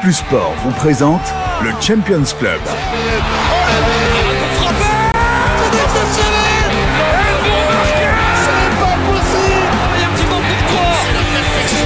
Plus 0.00 0.12
Sport 0.12 0.54
vous 0.64 0.70
présente 0.72 1.22
le 1.62 1.70
Champions 1.80 2.22
Club. 2.38 2.60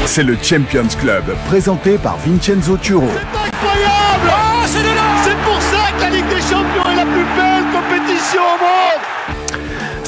C'est 0.06 0.24
le 0.24 0.36
Champions 0.42 0.88
Club, 1.00 1.24
présenté 1.46 1.98
par 1.98 2.16
Vincenzo 2.18 2.76
Turo. 2.76 3.08
c'est 4.66 4.82
là 4.82 4.90
C'est 5.22 5.36
pour 5.38 5.60
ça 5.62 5.92
que 5.96 6.02
la 6.02 6.10
Ligue 6.10 6.28
des 6.28 6.40
Champions 6.40 6.90
est 6.92 6.96
la 6.96 7.04
plus 7.04 7.24
belle 7.36 7.64
compétition 7.72 8.40
au 8.42 8.58
monde 8.58 8.89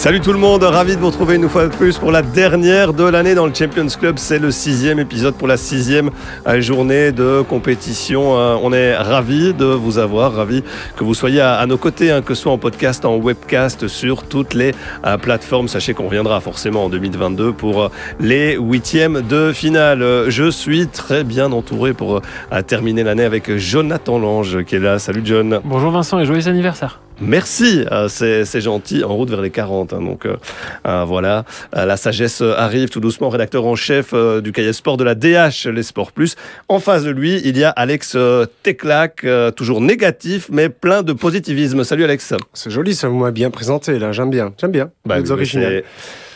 Salut 0.03 0.21
tout 0.21 0.33
le 0.33 0.39
monde, 0.41 0.65
ravi 0.65 0.97
de 0.97 1.01
vous 1.01 1.07
retrouver 1.07 1.37
une 1.37 1.49
fois 1.49 1.69
de 1.69 1.73
plus 1.73 1.97
pour 1.97 2.11
la 2.11 2.23
dernière 2.23 2.93
de 2.93 3.05
l'année 3.05 3.37
dans 3.37 3.47
le 3.47 3.55
Champions 3.55 3.87
Club. 3.87 4.19
C'est 4.19 4.41
le 4.41 4.51
sixième 4.51 4.99
épisode 4.99 5.37
pour 5.37 5.47
la 5.47 5.57
sixième 5.57 6.11
euh, 6.49 6.61
journée 6.61 7.13
de 7.13 7.43
compétition. 7.49 8.37
Euh, 8.37 8.57
On 8.61 8.73
est 8.73 8.97
ravi 8.97 9.55
de 9.55 9.65
vous 9.65 9.99
avoir, 9.99 10.35
ravi 10.35 10.65
que 10.97 11.05
vous 11.05 11.15
soyez 11.15 11.41
à, 11.41 11.65
nos 11.67 11.79
côtés, 11.79 12.11
hein, 12.11 12.21
que 12.21 12.35
ce 12.35 12.43
soit 12.43 12.51
en 12.51 12.59
podcast, 12.59 13.05
en 13.05 13.15
webcast, 13.15 13.87
sur 13.87 14.25
toutes 14.25 14.55
les 14.55 14.73
euh, 15.07 15.17
plateformes. 15.19 15.69
Sachez 15.69 15.95
qu'on 15.95 16.07
reviendra 16.07 16.41
forcément 16.41 16.87
en 16.87 16.89
2022 16.89 17.53
pour 17.53 17.93
les 18.19 18.57
huitièmes 18.57 19.23
de 19.23 19.53
finale. 19.53 20.05
Je 20.27 20.51
suis 20.51 20.89
très 20.89 21.23
bien 21.23 21.53
entouré 21.53 21.93
pour 21.93 22.23
terminer 22.67 23.05
l'année 23.05 23.23
avec 23.23 23.57
Jonathan 23.57 24.19
Lange 24.19 24.65
qui 24.65 24.75
est 24.75 24.81
là. 24.81 24.99
Salut 24.99 25.23
John. 25.25 25.61
Bonjour 25.65 25.93
Vincent 25.93 26.19
et 26.19 26.25
joyeux 26.25 26.49
anniversaire. 26.49 26.99
Merci, 27.23 27.85
euh, 27.91 28.09
c'est 28.09 28.61
gentil, 28.61 29.05
en 29.05 29.15
route 29.15 29.31
vers 29.31 29.41
les 29.41 29.51
40. 29.51 29.93
hein, 29.93 30.01
donc 30.01 30.27
euh, 30.27 30.37
euh, 30.87 31.05
voilà, 31.07 31.45
Euh, 31.77 31.85
la 31.85 31.97
sagesse 31.97 32.43
arrive 32.43 32.89
tout 32.89 33.01
doucement, 33.01 33.29
rédacteur 33.29 33.65
en 33.67 33.77
chef 33.77 34.11
euh, 34.13 34.41
du 34.41 34.53
cahier 34.53 34.73
sport 34.73 34.97
de 34.97 35.05
la 35.05 35.15
DH, 35.15 35.69
les 35.73 35.83
Sports 35.83 36.13
Plus. 36.13 36.37
En 36.69 36.81
face 36.81 37.05
de 37.05 37.11
lui, 37.11 37.41
il 37.45 37.57
y 37.57 37.65
a 37.65 37.71
Alex 37.71 38.17
Teclac, 38.63 39.25
euh, 39.25 39.51
toujours 39.51 39.81
négatif, 39.81 40.49
mais 40.51 40.69
plein 40.69 41.03
de 41.03 41.13
positivisme. 41.13 41.85
Salut 41.85 42.05
Alex. 42.05 42.35
C'est 42.53 42.71
joli, 42.71 42.95
ça 42.95 43.09
vous 43.09 43.19
m'a 43.19 43.31
bien 43.31 43.51
présenté 43.51 43.99
là, 43.99 44.13
j'aime 44.13 44.31
bien, 44.31 44.53
j'aime 44.61 44.73
bien. 44.73 44.91
Bah, 45.07 45.17
Vous 45.17 45.21
êtes 45.23 45.27
oui, 45.29 45.33
original. 45.33 45.83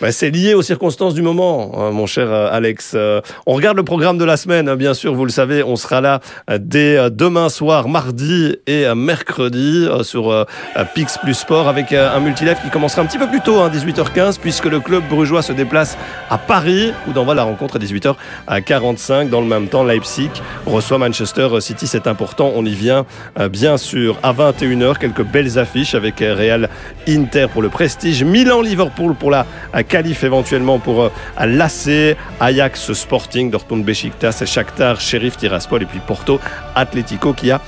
Bah, 0.00 0.12
c'est 0.12 0.30
lié 0.30 0.52
aux 0.52 0.60
circonstances 0.60 1.14
du 1.14 1.22
moment, 1.22 1.72
euh, 1.78 1.90
mon 1.90 2.06
cher 2.06 2.30
euh, 2.30 2.50
Alex. 2.52 2.92
Euh, 2.94 3.22
on 3.46 3.54
regarde 3.54 3.78
le 3.78 3.82
programme 3.82 4.18
de 4.18 4.24
la 4.26 4.36
semaine, 4.36 4.68
hein, 4.68 4.76
bien 4.76 4.92
sûr, 4.92 5.14
vous 5.14 5.24
le 5.24 5.30
savez, 5.30 5.62
on 5.62 5.76
sera 5.76 6.02
là 6.02 6.20
euh, 6.50 6.58
dès 6.60 7.10
demain 7.10 7.48
soir, 7.48 7.88
mardi 7.88 8.56
et 8.66 8.84
mercredi 8.94 9.88
sur 10.02 10.46
Pix 10.94 11.18
Plus 11.18 11.34
Sport 11.34 11.68
avec 11.68 11.92
un 11.92 12.20
multilive 12.20 12.56
qui 12.62 12.70
commencera 12.70 13.02
un 13.02 13.06
petit 13.06 13.18
peu 13.18 13.26
plus 13.26 13.40
tôt, 13.40 13.60
hein, 13.60 13.70
18h15, 13.72 14.38
puisque 14.38 14.66
le 14.66 14.80
club 14.80 15.02
brugeois 15.08 15.42
se 15.42 15.52
déplace 15.52 15.96
à 16.30 16.36
Paris, 16.36 16.92
où 17.08 17.12
d'envoie 17.12 17.34
la 17.34 17.44
rencontre 17.44 17.76
à 17.76 17.78
18h45. 17.78 19.30
Dans 19.30 19.40
le 19.40 19.46
même 19.46 19.68
temps, 19.68 19.84
Leipzig 19.84 20.30
reçoit 20.66 20.98
Manchester 20.98 21.48
City, 21.60 21.86
c'est 21.86 22.06
important, 22.06 22.52
on 22.54 22.64
y 22.64 22.74
vient 22.74 23.06
bien 23.50 23.76
sûr 23.76 24.18
à 24.22 24.32
21h, 24.32 24.98
quelques 24.98 25.24
belles 25.24 25.58
affiches 25.58 25.94
avec 25.94 26.18
Real 26.18 26.68
Inter 27.08 27.46
pour 27.52 27.62
le 27.62 27.68
prestige, 27.68 28.24
Milan-Liverpool 28.24 29.14
pour 29.14 29.30
la 29.30 29.46
qualif 29.88 30.24
éventuellement 30.24 30.78
pour 30.78 31.02
euh, 31.02 31.10
l'AC, 31.44 32.16
Ajax 32.40 32.92
Sporting, 32.92 33.50
Dortmund 33.50 33.84
Besiktas, 33.84 34.42
Shakhtar, 34.44 35.00
Sheriff 35.00 35.36
Tiraspol 35.36 35.82
et 35.82 35.86
puis 35.86 36.00
Porto 36.06 36.40
Atletico 36.74 37.32
qui 37.32 37.50
a 37.50 37.60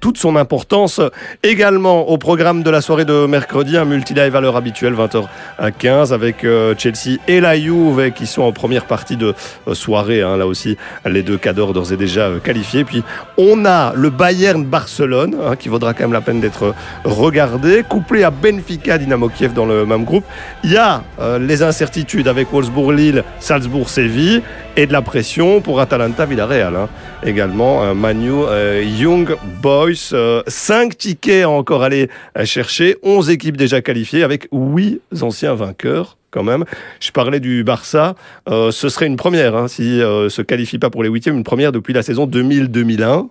toute 0.00 0.18
son 0.18 0.36
importance. 0.36 1.00
Également 1.42 2.08
au 2.08 2.18
programme 2.18 2.62
de 2.62 2.70
la 2.70 2.80
soirée 2.80 3.04
de 3.04 3.26
mercredi, 3.26 3.76
un 3.76 3.84
multi-live 3.84 4.34
à 4.36 4.40
l'heure 4.40 4.56
habituelle, 4.56 4.94
20h15, 4.94 6.12
avec 6.12 6.44
euh, 6.44 6.74
Chelsea 6.76 7.18
et 7.28 7.40
la 7.40 7.58
Juve 7.58 8.12
qui 8.12 8.26
sont 8.26 8.42
en 8.42 8.52
première 8.52 8.84
partie 8.86 9.16
de 9.16 9.34
euh, 9.68 9.74
soirée. 9.74 10.22
hein. 10.22 10.36
là 10.36 10.46
aussi, 10.46 10.76
les 11.06 11.22
deux 11.22 11.38
cadors 11.38 11.72
d'ores 11.72 11.92
et 11.92 11.96
déjà 11.96 12.22
euh, 12.22 12.38
qualifiés. 12.38 12.84
Puis 12.84 13.02
on 13.36 13.64
a 13.64 13.92
le 13.94 14.10
Bayern-Barcelone, 14.10 15.36
hein, 15.44 15.56
qui 15.56 15.68
vaudra 15.68 15.94
quand 15.94 16.04
même 16.04 16.12
la 16.12 16.20
peine 16.20 16.40
d'être 16.40 16.74
regardé, 17.04 17.84
couplé 17.88 18.24
à 18.24 18.30
Benfica, 18.30 18.98
Dynamo 18.98 19.28
Kiev 19.28 19.52
dans 19.52 19.66
le 19.66 19.86
même 19.86 20.04
groupe. 20.04 20.24
Il 20.64 20.72
y 20.72 20.76
a 20.76 21.02
euh, 21.20 21.38
les 21.38 21.62
incertitudes 21.62 22.28
avec 22.28 22.52
Wolfsburg-Lille, 22.52 23.24
Salzbourg-Séville 23.38 24.42
et 24.76 24.86
de 24.86 24.92
la 24.92 25.02
pression 25.02 25.60
pour 25.60 25.80
Atalanta-Villarreal. 25.80 26.74
hein. 26.76 26.88
Également, 27.24 27.82
euh, 27.84 27.94
Manu 27.94 28.30
euh, 28.32 28.82
Young 28.82 29.36
Boys. 29.62 30.12
euh, 30.12 30.42
cinq 30.46 30.96
tickets 30.96 31.44
à 31.44 31.50
encore 31.50 31.82
aller 31.82 32.08
euh, 32.38 32.44
chercher. 32.44 32.96
11 33.02 33.30
équipes 33.30 33.56
déjà 33.56 33.80
qualifiées 33.82 34.22
avec 34.22 34.48
huit 34.52 35.00
anciens 35.20 35.54
vainqueurs. 35.54 36.16
Quand 36.30 36.44
même, 36.44 36.64
je 37.00 37.10
parlais 37.10 37.40
du 37.40 37.64
Barça. 37.64 38.14
Ce 38.48 38.88
serait 38.88 39.06
une 39.08 39.16
première 39.16 39.56
hein, 39.56 39.66
si 39.66 40.00
euh, 40.00 40.28
se 40.28 40.42
qualifie 40.42 40.78
pas 40.78 40.88
pour 40.88 41.02
les 41.02 41.08
huitièmes, 41.08 41.36
une 41.36 41.42
première 41.42 41.72
depuis 41.72 41.92
la 41.92 42.02
saison 42.02 42.26
2000-2001. 42.26 43.28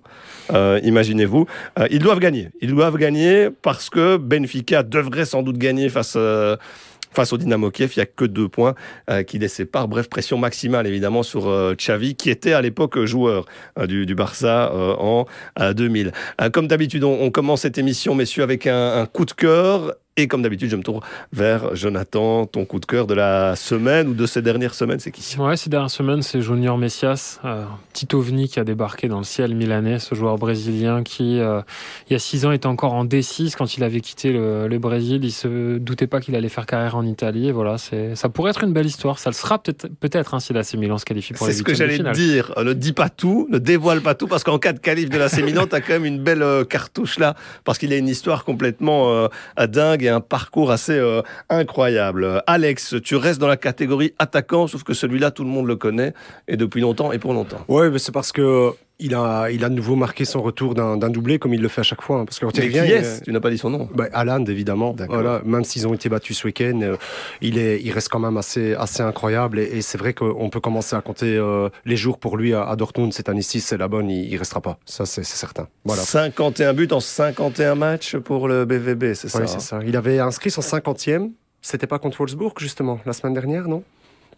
Euh, 0.52 0.80
imaginez-vous, 0.84 1.46
ils 1.92 2.00
doivent 2.00 2.20
gagner. 2.20 2.50
Ils 2.60 2.72
doivent 2.72 2.98
gagner 2.98 3.50
parce 3.62 3.90
que 3.90 4.18
Benfica 4.18 4.84
devrait 4.84 5.24
sans 5.26 5.44
doute 5.44 5.58
gagner 5.58 5.88
face. 5.88 6.16
euh, 6.18 6.58
Face 7.12 7.34
au 7.34 7.38
Dynamo 7.38 7.72
Kiev, 7.72 7.92
il 7.96 8.00
n'y 8.00 8.04
a 8.04 8.06
que 8.06 8.26
deux 8.26 8.48
points 8.50 8.76
euh, 9.10 9.24
qui 9.24 9.40
les 9.40 9.48
séparent. 9.48 9.88
Bref, 9.88 10.10
pression 10.10 10.38
maximale 10.38 10.88
évidemment 10.88 11.24
sur 11.24 11.48
euh, 11.48 11.74
Xavi, 11.76 12.16
qui 12.16 12.30
était 12.30 12.54
à 12.54 12.62
l'époque 12.62 13.04
joueur 13.06 13.46
euh, 13.78 13.88
du, 13.88 14.06
du 14.06 14.16
Barça 14.16 14.72
en 14.74 15.26
euh, 15.60 15.74
2000. 15.74 16.12
Euh, 16.42 16.50
comme 16.50 16.68
d'habitude, 16.68 17.04
on, 17.04 17.20
on 17.22 17.32
commence 17.32 17.62
cette 17.62 17.78
émission, 17.78 18.16
messieurs, 18.16 18.44
avec 18.44 18.68
un, 18.68 19.02
un 19.02 19.06
coup 19.06 19.26
de 19.26 19.32
cœur. 19.32 19.96
Et 20.20 20.28
comme 20.28 20.42
d'habitude, 20.42 20.70
je 20.70 20.76
me 20.76 20.84
tourne 20.84 21.02
vers 21.32 21.76
Jonathan. 21.76 22.46
Ton 22.46 22.66
coup 22.66 22.80
de 22.80 22.86
cœur 22.86 23.08
de 23.08 23.14
la 23.14 23.56
semaine 23.56 24.10
ou 24.10 24.14
de 24.14 24.26
ces 24.26 24.42
dernières 24.42 24.74
semaines, 24.74 25.00
c'est 25.00 25.12
qui? 25.12 25.38
Ouais, 25.40 25.56
ces 25.56 25.70
dernières 25.70 25.90
semaines, 25.90 26.22
c'est 26.22 26.42
Junior 26.42 26.78
Messias, 26.78 27.40
euh, 27.46 27.64
petit 27.94 28.14
ovni 28.14 28.50
qui 28.50 28.60
a 28.60 28.66
débarqué 28.66 29.08
dans 29.08 29.20
le 29.20 29.24
ciel 29.24 29.56
milanais, 29.56 30.00
ce 30.00 30.16
joueur 30.16 30.38
brésilien 30.38 31.04
qui, 31.04 31.40
euh, 31.40 31.62
il 32.10 32.14
y 32.14 32.16
a 32.18 32.20
six 32.20 32.46
ans, 32.46 32.52
était 32.52 32.68
encore 32.68 32.94
en 32.94 33.06
D6 33.06 33.56
quand 33.56 33.78
il 33.78 33.84
avait 33.84 34.02
quitté 34.02 34.34
le, 34.34 34.68
le 34.68 34.80
Brésil. 34.80 35.24
Il 35.24 35.32
se 35.32 35.78
doutait 35.78 36.08
pas 36.08 36.20
qu'il 36.20 36.36
allait 36.36 36.50
faire 36.50 36.66
carrière 36.66 36.98
en 36.98 37.06
Italie. 37.06 37.48
Et 37.48 37.52
voilà, 37.54 37.78
c'est, 37.78 38.16
ça 38.16 38.28
pourrait 38.28 38.52
être 38.52 38.66
une 38.66 38.74
belle 38.74 38.88
histoire. 38.88 39.20
Ça 39.20 39.30
le 39.30 39.36
sera 39.36 39.58
peut-être, 39.62 39.88
peut-être 40.02 40.34
hein, 40.34 40.42
si 40.42 40.52
l'AC 40.52 40.74
Milan 40.74 40.98
se 40.98 41.06
qualifie 41.06 41.32
pour 41.32 41.46
C'est 41.46 41.54
les 41.54 41.60
ce 41.60 41.64
que 41.64 41.74
j'allais 41.74 42.00
dire. 42.12 42.54
Ne 42.62 42.74
dis 42.74 42.92
pas 42.92 43.10
tout, 43.10 43.48
ne 43.50 43.58
dévoile 43.58 44.02
pas 44.02 44.16
tout, 44.16 44.28
parce 44.28 44.44
qu'en 44.44 44.60
cas 44.60 44.74
de 44.74 44.80
qualif 44.80 45.10
de 45.10 45.18
la 45.18 45.30
Milan, 45.42 45.66
t'as 45.66 45.80
quand 45.80 45.94
même 45.94 46.06
une 46.06 46.20
belle 46.20 46.44
euh, 46.44 46.66
cartouche 46.66 47.20
là, 47.20 47.36
parce 47.64 47.78
qu'il 47.78 47.94
a 47.94 47.98
une 47.98 48.10
histoire 48.10 48.44
complètement 48.44 49.14
euh, 49.14 49.28
dingue 49.68 50.09
un 50.10 50.22
parcours 50.22 50.72
assez 50.72 50.98
euh, 50.98 51.22
incroyable. 51.50 52.44
Alex, 52.48 52.96
tu 53.04 53.16
restes 53.16 53.40
dans 53.40 53.48
la 53.48 53.58
catégorie 53.58 54.14
attaquant, 54.20 54.68
sauf 54.68 54.84
que 54.84 54.94
celui-là, 54.94 55.32
tout 55.32 55.44
le 55.44 55.50
monde 55.50 55.68
le 55.68 55.76
connaît, 55.76 56.14
et 56.48 56.58
depuis 56.58 56.82
longtemps 56.82 57.12
et 57.12 57.20
pour 57.20 57.34
longtemps. 57.34 57.64
Ouais, 57.68 57.90
mais 57.90 58.00
c'est 58.00 58.12
parce 58.12 58.32
que 58.32 58.74
il 59.00 59.16
a, 59.16 59.50
il 59.50 59.64
a 59.64 59.70
de 59.70 59.76
nouveau 59.76 59.96
marqué 59.96 60.26
son 60.26 60.42
retour 60.42 60.76
d'un 60.76 60.98
d'un 60.98 61.10
doublé 61.10 61.40
comme 61.40 61.54
il 61.54 61.62
le 61.62 61.68
fait 61.70 61.82
à 61.82 61.84
chaque 61.84 62.02
fois. 62.02 62.20
hein. 62.20 62.26
Parce 62.26 62.38
que 62.40 62.46
quand 62.46 62.58
il 62.58 62.60
Mais 62.70 62.80
revient, 62.82 62.92
il 62.92 62.98
est-ce 62.98 63.22
Tu 63.24 63.32
n'as 63.32 63.40
pas 63.40 63.50
dit 63.50 63.58
son 63.58 63.70
nom. 63.70 63.88
bah, 63.94 64.08
Haaland, 64.14 64.44
évidemment. 64.46 64.96
Voilà, 65.08 65.42
même 65.46 65.64
s'ils 65.64 65.88
ont 65.88 65.94
été 65.94 66.10
battus 66.10 66.38
ce 66.40 66.48
week-end, 66.48 66.80
euh, 66.84 66.98
il, 67.42 67.58
est, 67.58 67.82
il 67.82 67.92
reste 67.92 68.10
quand 68.10 68.20
même 68.20 68.38
assez, 68.38 68.74
assez 68.74 69.02
incroyable. 69.02 69.60
Et, 69.60 69.78
et 69.78 69.82
c'est 69.82 69.98
vrai 69.98 70.14
qu'on 70.14 70.50
peut 70.50 70.60
commencer 70.60 70.96
à 70.96 71.02
compter 71.02 71.36
euh, 71.38 71.70
les 71.86 71.96
jours 71.96 72.20
pour 72.20 72.36
lui 72.38 72.54
à, 72.54 72.64
à 72.68 72.76
Dortmund 72.76 73.14
cette 73.14 73.30
année-ci. 73.30 73.62
C'est 73.62 73.78
la 73.78 73.88
bonne, 73.88 74.10
il, 74.10 74.32
il 74.32 74.38
restera 74.38 74.60
pas. 74.62 74.78
Ça, 74.86 75.06
c'est 75.06 75.24
c'est 75.24 75.38
certain. 75.38 75.68
Voilà. 75.86 76.02
51 76.04 76.74
buts 76.74 76.88
en 76.92 77.00
51 77.00 77.76
matchs 77.76 78.18
pour 78.18 78.48
le 78.48 78.66
BVB, 78.66 79.14
c'est 79.14 79.30
ça 79.30 79.38
Oui, 79.40 79.46
hein 79.46 79.48
c'est 79.48 79.62
ça. 79.62 79.80
Il 79.88 79.96
avait 79.96 80.20
inscrit 80.20 80.52
son 80.52 80.62
50e. 80.62 81.32
C'était 81.62 81.88
pas 81.88 82.00
contre 82.00 82.18
Wolfsburg, 82.20 82.54
justement, 82.58 83.00
la 83.06 83.12
semaine 83.14 83.34
dernière, 83.34 83.68
non? 83.68 83.84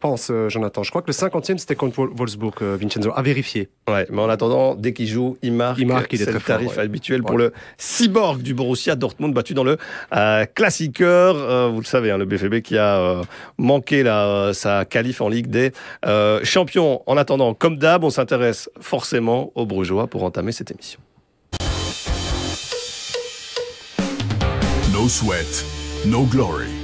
Pense, 0.02 0.30
euh, 0.32 0.50
Jonathan. 0.50 0.82
Je 0.82 0.90
crois 0.90 1.04
que 1.04 1.08
le 1.08 1.14
50e, 1.14 1.60
c'était 1.60 1.76
contre 1.76 2.00
Wol- 2.00 2.10
Wolfsburg, 2.16 2.56
euh, 2.64 2.76
Vincenzo. 2.76 3.12
À 3.16 3.22
vérifier. 3.22 3.70
Ouais, 3.88 4.08
mais 4.10 4.20
en 4.22 4.30
attendant, 4.30 4.74
dès 4.74 4.94
qu'il 4.94 5.08
joue, 5.08 5.38
il 5.44 5.54
marque. 5.54 5.78
Il 5.78 5.86
marque, 5.86 6.12
il 6.12 6.20
est 6.22 6.26
très 6.26 6.34
le 6.34 6.40
fort, 6.40 6.48
tarif 6.58 6.76
ouais. 6.76 6.80
habituel 6.84 7.22
pour 7.22 7.36
Ouais. 7.36 7.44
le 7.44 7.54
cyborg 7.78 8.42
du 8.42 8.56
Borussia 8.56 8.96
Dortmund, 8.96 9.32
battu 9.34 9.54
dans 9.54 9.64
le 9.64 9.78
euh, 10.16 10.46
Classiqueur. 10.56 11.36
Euh, 11.38 11.68
vous 11.72 11.80
le 11.82 11.86
savez, 11.86 12.10
hein, 12.10 12.18
le 12.18 12.26
BFB 12.26 12.62
qui 12.62 12.80
a 12.80 12.98
euh, 13.00 13.24
manqué 13.60 14.02
la, 14.02 14.26
euh, 14.28 14.54
sa 14.54 14.86
qualif 14.86 15.22
en 15.22 15.30
Ligue 15.30 15.48
des 15.48 15.72
euh, 16.08 16.40
Champions. 16.44 17.04
En 17.06 17.16
attendant, 17.16 17.54
comme 17.54 17.78
d'hab, 17.78 18.04
on 18.04 18.10
s'intéresse 18.10 18.72
forcément 18.80 19.52
aux 19.54 19.68
Brugeois 19.68 20.08
pour 20.08 20.24
entamer 20.24 20.52
cette 20.52 20.72
émission. 20.72 21.00
No 24.92 25.08
sweat, 25.08 25.64
no 26.08 26.24
glory. 26.24 26.81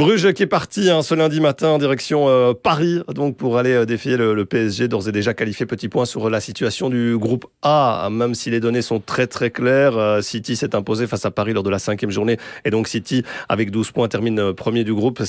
Bruges 0.00 0.32
qui 0.32 0.44
est 0.44 0.46
parti 0.46 0.88
hein, 0.88 1.02
ce 1.02 1.14
lundi 1.14 1.40
matin 1.40 1.68
en 1.68 1.76
direction 1.76 2.26
euh, 2.26 2.54
Paris 2.54 3.02
donc 3.14 3.36
pour 3.36 3.58
aller 3.58 3.74
euh, 3.74 3.84
défier 3.84 4.16
le, 4.16 4.46
PSG 4.46 4.88
d'ores 4.88 5.08
et 5.08 5.12
déjà 5.12 5.34
qualifié 5.34 5.66
petit 5.66 5.90
point 5.90 6.06
sur 6.06 6.30
la 6.30 6.40
situation 6.40 6.88
du 6.88 7.18
groupe 7.18 7.44
A. 7.60 8.08
Même 8.10 8.34
si 8.34 8.48
les 8.48 8.60
données 8.60 8.80
sont 8.80 8.98
très 8.98 9.26
très 9.26 9.50
claires 9.50 9.98
euh, 9.98 10.22
City 10.22 10.56
s'est 10.56 10.74
imposé 10.74 11.06
face 11.06 11.26
à 11.26 11.30
Paris 11.30 11.52
lors 11.52 11.62
de 11.62 11.68
la 11.68 11.78
cinquième 11.78 12.10
journée. 12.10 12.38
Et 12.64 12.70
donc 12.70 12.88
City 12.88 13.24
avec 13.50 13.70
12 13.70 13.90
points 13.90 14.08
termine 14.08 14.38
euh, 14.38 14.52
premier 14.54 14.84
du 14.84 14.94
groupe. 14.94 15.22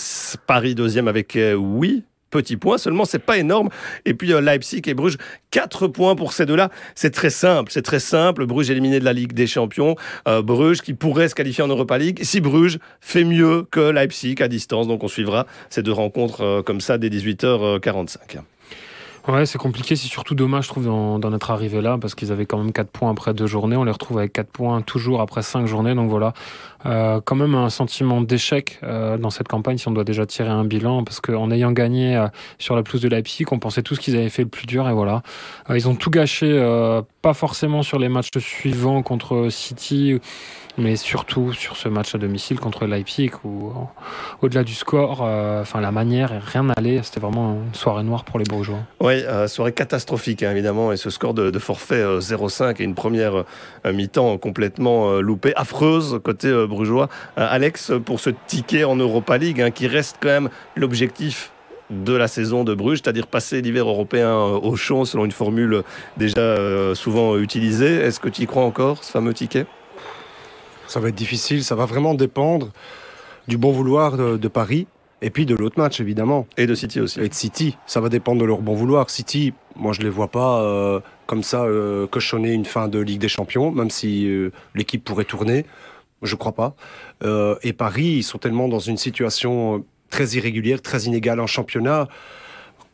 Paris 0.48 0.74
deuxième 0.74 1.10
avec 1.10 1.36
euh, 1.36 1.54
oui 1.54 2.06
petits 2.32 2.58
points 2.58 2.78
seulement 2.78 3.06
c'est 3.06 3.20
pas 3.20 3.38
énorme. 3.38 3.70
Et 4.06 4.14
puis 4.14 4.34
euh, 4.34 4.42
Leipzig 4.42 4.82
et 4.88 4.94
Bruges 4.94 5.18
4 5.52 5.88
points 5.88 6.16
pour 6.16 6.34
ces 6.34 6.46
deux-là. 6.46 6.70
C'est 6.96 7.12
très 7.12 7.30
simple 7.30 7.72
c'est 7.72 7.84
très 7.84 8.00
simple. 8.00 8.46
Bruges 8.46 8.72
éliminé 8.72 9.00
de 9.00 9.06
la 9.06 9.14
Ligue 9.14 9.34
des 9.34 9.48
Champions. 9.48 9.96
Euh, 10.28 10.42
Bruges 10.42 10.82
qui 10.82 10.94
pourrait 10.94 11.30
se 11.30 11.36
qualifier 11.36 11.64
en 11.64 11.68
Europa 11.68 11.98
League. 11.98 12.20
Si 12.24 12.42
Bruges 12.42 12.80
fait 13.00 13.24
mieux 13.24 13.68
que 13.70 13.92
Leipzig 13.92 14.38
à 14.42 14.48
distance 14.48 14.88
donc 14.88 15.04
on 15.04 15.08
suivra 15.08 15.46
ces 15.70 15.84
deux 15.84 15.92
rencontres 15.92 16.42
euh, 16.42 16.62
comme 16.64 16.82
ça 16.82 16.98
dès 16.98 17.10
18h45 17.10 18.40
Ouais, 19.28 19.46
c'est 19.46 19.60
compliqué. 19.60 19.96
C'est 19.96 20.08
surtout 20.08 20.34
dommage, 20.34 20.66
je 20.66 20.70
trouve, 20.70 20.86
d'en 20.86 21.34
être 21.34 21.52
arrivé 21.52 21.80
là, 21.82 21.98
parce 22.00 22.16
qu'ils 22.16 22.32
avaient 22.32 22.48
quand 22.48 22.58
même 22.58 22.72
4 22.72 22.90
points 22.90 23.12
après 23.12 23.34
deux 23.34 23.46
journées. 23.46 23.76
On 23.76 23.84
les 23.84 23.92
retrouve 23.92 24.18
avec 24.18 24.34
4 24.34 24.50
points 24.50 24.82
toujours 24.82 25.22
après 25.22 25.44
5 25.44 25.68
journées. 25.68 25.94
Donc 25.94 26.10
voilà, 26.10 26.34
euh, 26.88 27.22
quand 27.24 27.36
même 27.36 27.54
un 27.54 27.70
sentiment 27.70 28.22
d'échec 28.22 28.80
euh, 28.82 29.18
dans 29.18 29.30
cette 29.30 29.48
campagne 29.48 29.78
si 29.78 29.88
on 29.88 29.92
doit 29.92 30.04
déjà 30.04 30.26
tirer 30.26 30.50
un 30.50 30.66
bilan, 30.66 31.04
parce 31.04 31.22
qu'en 31.22 31.52
ayant 31.52 31.72
gagné 31.72 32.16
euh, 32.18 32.28
sur 32.58 32.76
la 32.76 32.82
pelouse 32.82 33.02
de 33.02 33.10
Leipzig, 33.10 33.46
on 33.52 33.60
pensait 33.60 33.84
tous 33.84 34.00
qu'ils 34.00 34.16
avaient 34.16 34.30
fait 34.30 34.44
le 34.44 34.50
plus 34.50 34.66
dur, 34.66 34.90
et 34.90 34.94
voilà. 34.94 35.22
Euh, 35.70 35.78
ils 35.78 35.88
ont 35.88 35.96
tout 35.96 36.10
gâché, 36.10 36.48
euh, 36.50 37.04
pas 37.22 37.36
forcément 37.36 37.84
sur 37.84 38.00
les 38.00 38.10
matchs 38.10 38.30
suivants 38.40 39.04
contre 39.04 39.50
City 39.50 40.20
mais 40.78 40.96
surtout 40.96 41.54
sur 41.54 41.76
ce 41.76 41.90
match 41.90 42.16
à 42.16 42.18
domicile 42.18 42.60
contre 42.60 42.86
Leipzig 42.86 43.32
où 43.44 43.72
au-delà 44.42 44.64
du 44.64 44.74
score, 44.74 45.22
euh, 45.24 45.62
enfin 45.62 45.82
la 45.82 45.92
manière, 45.92 46.32
rien 46.44 46.64
n'allait. 46.64 47.02
C'était 47.04 47.20
vraiment 47.20 47.54
une 47.54 47.74
soirée 47.74 48.04
noire 48.04 48.24
pour 48.24 48.40
les 48.40 48.46
Brugeois. 48.46 48.80
Oui, 49.12 49.26
euh, 49.28 49.50
soirée 49.50 49.74
catastrophique 49.74 50.42
hein, 50.42 50.52
évidemment 50.52 50.94
et 50.94 50.96
ce 50.96 51.10
score 51.10 51.34
de, 51.34 51.60
forfait 51.60 51.96
euh, 51.96 52.22
0-5 52.22 52.82
et 52.82 52.86
une 52.86 52.96
première 52.96 53.44
euh, 53.86 53.92
mi-temps 53.92 54.38
complètement 54.38 55.10
euh, 55.10 55.20
loupée, 55.20 55.52
affreuse 55.58 56.22
côté 56.24 56.48
euh, 56.48 56.66
brugeois. 56.66 57.10
Alex, 57.36 57.92
pour 58.06 58.22
ce 58.22 58.30
ticket 58.48 58.86
en 58.86 58.96
Europa 58.96 59.38
League 59.38 59.60
hein, 59.60 59.70
qui 59.70 59.88
reste 59.88 60.16
quand 60.22 60.30
même 60.30 60.50
l'objectif 60.78 61.52
de 61.90 62.14
la 62.14 62.30
saison 62.30 62.64
de 62.64 62.74
Bruges, 62.74 63.00
c'est-à-dire 63.04 63.28
passer 63.28 63.62
l'hiver 63.62 63.86
européen 63.86 64.34
au 64.34 64.78
chaud 64.78 65.04
selon 65.04 65.26
une 65.26 65.34
formule 65.34 65.84
déjà 66.16 66.56
souvent 66.96 67.38
utilisée. 67.38 67.96
Est-ce 67.96 68.22
que 68.22 68.30
tu 68.30 68.44
y 68.44 68.48
crois 68.48 68.64
encore, 68.64 69.04
ce 69.04 69.12
fameux 69.12 69.34
ticket? 69.34 69.66
Ça 70.88 71.02
va 71.02 71.10
être 71.10 71.16
difficile, 71.16 71.66
ça 71.66 71.76
va 71.76 71.86
vraiment 71.86 72.14
dépendre 72.14 72.70
du 73.50 73.58
bon 73.58 73.74
vouloir 73.74 74.16
de 74.16 74.48
Paris 74.48 74.88
et 75.22 75.30
puis 75.30 75.46
de 75.46 75.56
l'autre 75.56 75.80
match 75.80 76.00
évidemment. 76.00 76.48
Et 76.58 76.66
de 76.66 76.76
City 76.76 77.00
aussi. 77.00 77.20
Et 77.20 77.30
de 77.30 77.34
City, 77.34 77.78
ça 77.86 78.02
va 78.02 78.10
dépendre 78.10 78.42
de 78.42 78.46
leur 78.46 78.62
bon 78.62 78.74
vouloir. 78.74 79.10
City, 79.10 79.54
moi 79.76 79.94
je 79.94 80.02
les 80.02 80.10
vois 80.10 80.30
pas 80.30 80.62
euh, 80.62 81.00
comme 81.28 81.44
ça 81.44 81.64
euh, 81.64 82.08
cochonner 82.08 82.54
une 82.54 82.66
fin 82.66 82.88
de 82.88 83.00
Ligue 83.00 83.22
des 83.22 83.30
Champions, 83.30 83.72
même 83.72 83.90
si 83.90 84.28
euh, 84.28 84.52
l'équipe 84.76 85.04
pourrait 85.04 85.26
tourner. 85.26 85.66
Je 86.22 86.36
crois 86.36 86.52
pas. 86.52 86.76
Euh, 87.24 87.56
et 87.64 87.74
Paris, 87.74 88.16
ils 88.18 88.24
sont 88.24 88.38
tellement 88.38 88.68
dans 88.68 88.80
une 88.80 88.98
situation 88.98 89.84
très 90.10 90.30
irrégulière, 90.30 90.82
très 90.82 91.04
inégale 91.04 91.40
en 91.40 91.48
championnat 91.48 92.08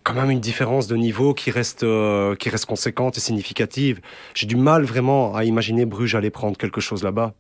quand 0.08 0.14
même 0.14 0.32
une 0.32 0.40
différence 0.40 0.88
de 0.88 0.96
niveau 0.96 1.34
qui 1.34 1.52
reste, 1.52 1.84
euh, 1.84 2.34
qui 2.36 2.50
reste 2.50 2.66
conséquente 2.66 3.18
et 3.18 3.20
significative. 3.20 4.00
J'ai 4.36 4.48
du 4.48 4.56
mal 4.56 4.84
vraiment 4.84 5.36
à 5.36 5.44
imaginer 5.44 5.86
Bruges 5.86 6.16
aller 6.16 6.30
prendre 6.30 6.56
quelque 6.56 6.80
chose 6.80 7.04
là-bas. 7.04 7.34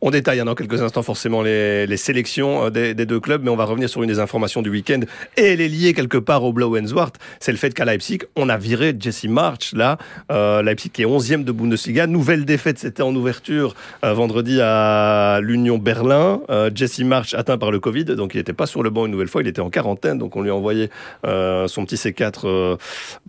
On 0.00 0.10
détaille 0.10 0.40
hein, 0.40 0.44
dans 0.44 0.54
quelques 0.54 0.82
instants 0.82 1.02
forcément 1.02 1.42
les, 1.42 1.86
les 1.86 1.96
sélections 1.96 2.66
euh, 2.66 2.70
des, 2.70 2.94
des, 2.94 3.06
deux 3.06 3.20
clubs, 3.20 3.42
mais 3.42 3.50
on 3.50 3.56
va 3.56 3.64
revenir 3.64 3.88
sur 3.88 4.02
une 4.02 4.08
des 4.08 4.18
informations 4.18 4.62
du 4.62 4.70
week-end 4.70 5.00
et 5.36 5.44
elle 5.44 5.60
est 5.60 5.68
liée 5.68 5.94
quelque 5.94 6.18
part 6.18 6.44
au 6.44 6.52
Blau 6.52 6.74
Zwart. 6.86 7.12
C'est 7.40 7.52
le 7.52 7.58
fait 7.58 7.72
qu'à 7.74 7.84
Leipzig, 7.84 8.20
on 8.36 8.48
a 8.48 8.56
viré 8.56 8.94
Jesse 8.98 9.24
March, 9.24 9.72
là, 9.72 9.98
euh, 10.30 10.62
Leipzig 10.62 10.90
qui 10.90 11.02
est 11.02 11.06
11e 11.06 11.44
de 11.44 11.52
Bundesliga. 11.52 12.06
Nouvelle 12.06 12.44
défaite, 12.44 12.78
c'était 12.78 13.02
en 13.02 13.14
ouverture 13.14 13.74
euh, 14.04 14.12
vendredi 14.14 14.60
à 14.60 15.40
l'Union 15.42 15.78
Berlin. 15.78 16.40
Euh, 16.50 16.70
Jesse 16.74 17.00
March 17.00 17.34
atteint 17.34 17.58
par 17.58 17.70
le 17.70 17.80
Covid, 17.80 18.04
donc 18.04 18.34
il 18.34 18.38
n'était 18.38 18.52
pas 18.52 18.66
sur 18.66 18.82
le 18.82 18.90
banc 18.90 19.06
une 19.06 19.12
nouvelle 19.12 19.28
fois, 19.28 19.42
il 19.42 19.48
était 19.48 19.60
en 19.60 19.70
quarantaine, 19.70 20.18
donc 20.18 20.36
on 20.36 20.42
lui 20.42 20.50
a 20.50 20.54
envoyé 20.54 20.90
son 21.24 21.84
petit 21.84 21.96
C4 21.96 22.78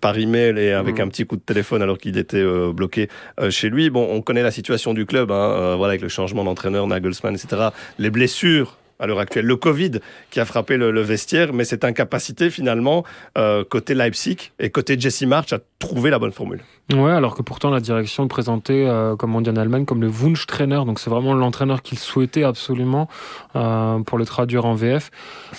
par 0.02 0.18
email 0.18 0.58
et 0.60 0.72
avec 0.72 0.98
mmh. 0.98 1.02
un 1.02 1.08
petit 1.08 1.26
coup 1.26 1.36
de 1.36 1.42
téléphone 1.42 1.82
alors 1.82 1.98
qu'il 1.98 2.18
était 2.18 2.44
bloqué 2.72 3.10
chez 3.50 3.70
lui. 3.70 3.90
Bon, 3.90 4.08
on 4.12 4.22
connaît 4.22 4.44
la 4.44 4.52
situation 4.52 4.94
du 4.94 5.06
club, 5.06 5.32
hein, 5.32 5.76
voilà, 5.76 5.92
avec 5.92 6.02
le 6.02 6.10
changement 6.10 6.35
d'entraîneur, 6.44 6.88
Nagelsmann, 6.88 7.36
etc. 7.36 7.70
Les 8.00 8.10
blessures 8.10 8.78
à 9.00 9.08
l'heure 9.08 9.20
actuelle, 9.20 9.46
le 9.46 9.56
Covid 9.56 9.92
qui 10.32 10.40
a 10.40 10.46
frappé 10.46 10.78
le, 10.78 10.92
le 10.92 11.02
vestiaire, 11.02 11.54
mais 11.54 11.66
cette 11.66 11.84
incapacité 11.84 12.50
finalement 12.50 13.04
euh, 13.38 13.64
côté 13.64 13.94
Leipzig 13.94 14.52
et 14.60 14.70
côté 14.70 15.00
Jesse 15.00 15.24
March 15.24 15.54
à 15.54 15.60
trouver 15.80 16.10
la 16.10 16.20
bonne 16.20 16.32
formule. 16.32 16.62
Ouais, 16.94 17.12
alors 17.12 17.34
que 17.34 17.42
pourtant 17.42 17.72
la 17.72 17.80
direction 17.80 18.22
le 18.22 18.30
présentait, 18.30 18.86
euh, 18.86 19.16
comme 19.16 19.36
on 19.36 19.42
dit 19.42 19.50
en 19.50 19.56
Allemagne, 19.56 19.86
comme 19.86 20.02
le 20.02 20.08
Wunschtrainer, 20.08 20.86
donc 20.86 21.00
c'est 21.00 21.10
vraiment 21.10 21.34
l'entraîneur 21.34 21.82
qu'il 21.82 21.98
souhaitait 21.98 22.44
absolument 22.44 23.08
euh, 23.56 24.02
pour 24.02 24.20
le 24.20 24.26
traduire 24.26 24.66
en 24.66 24.76
VF. 24.76 25.10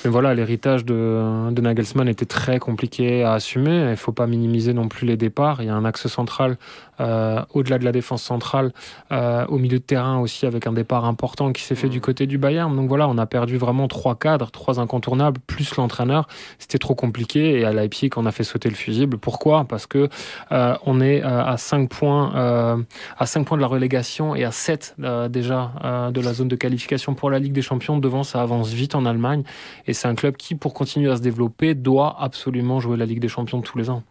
Mais 0.05 0.11
voilà, 0.11 0.35
l'héritage 0.35 0.85
de, 0.85 1.51
de, 1.51 1.61
Nagelsmann 1.61 2.07
était 2.07 2.27
très 2.27 2.61
compliqué 2.61 3.25
à 3.25 3.33
assumer. 3.33 3.75
Il 3.75 3.91
ne 3.91 3.97
faut 3.97 4.13
pas 4.13 4.29
minimiser 4.29 4.73
non 4.73 4.87
plus 4.87 5.05
les 5.05 5.17
départs. 5.17 5.63
Il 5.63 5.67
y 5.67 5.69
a 5.69 5.75
un 5.75 5.85
axe 5.85 6.07
central 6.07 6.59
euh, 7.01 7.43
au-delà 7.53 7.79
de 7.79 7.85
la 7.85 7.93
défense 7.93 8.23
centrale, 8.23 8.73
au 9.11 9.59
milieu 9.59 9.79
de 9.79 9.85
terrain 9.85 10.19
aussi 10.21 10.47
avec 10.47 10.67
un 10.67 10.73
départ 10.73 11.05
important 11.07 11.53
qui 11.53 11.63
s'est 11.63 11.75
fait 11.75 11.89
du 11.89 12.01
côté 12.01 12.27
du 12.27 12.39
Bayern. 12.39 12.75
Donc 12.75 12.89
voilà, 12.89 13.09
on 13.09 13.19
a 13.19 13.27
perdu 13.27 13.57
vraiment 13.57 13.89
trois 13.89 14.15
cadres, 14.15 14.53
trois 14.53 14.79
incontournables, 14.79 15.41
plus 15.49 15.75
l'entraîneur. 15.75 16.29
C'était 16.61 16.79
trop 16.79 16.95
compliqué 16.95 17.59
et 17.59 17.65
à 17.65 17.73
Leipzig, 17.73 18.11
on 18.15 18.27
a 18.27 18.33
fait 18.33 18.45
sauter 18.45 18.69
le 18.69 18.77
fusible. 18.77 19.19
Pourquoi? 19.19 19.65
Parce 19.65 19.87
que 19.87 20.09
on 20.51 21.01
est 21.01 21.16
à 21.23 21.57
5 21.57 21.89
points, 21.89 22.85
à 23.19 23.27
5 23.27 23.45
points 23.45 23.57
de 23.57 23.63
la 23.63 23.69
relégation 23.69 24.35
et 24.35 24.45
à 24.45 24.51
7 24.51 24.97
déjà 25.31 26.11
de 26.13 26.21
la 26.21 26.33
zone 26.33 26.49
de 26.49 26.57
qualification 26.57 27.15
pour 27.15 27.31
la 27.31 27.39
Ligue 27.39 27.53
des 27.53 27.63
Champions. 27.63 27.99
Devant, 27.99 28.23
ça 28.23 28.43
avance 28.43 28.73
vite 28.73 28.95
en 28.95 29.07
Allemagne 29.07 29.43
et 29.87 29.93
c'est 29.93 30.09
un 30.09 30.15
club 30.15 30.37
qui, 30.37 30.55
pour 30.55 30.75
continuer 30.75 31.11
à 31.11 31.17
se 31.17 31.23
développer, 31.23 31.75
doit 31.75 32.17
absolument 32.21 32.81
jouer 32.81 32.97
la 32.97 33.07
Ligue 33.07 33.21
des 33.21 33.29
Champions 33.29 33.61
tous 33.61 33.79
les 33.79 33.91
ans. 33.91 34.03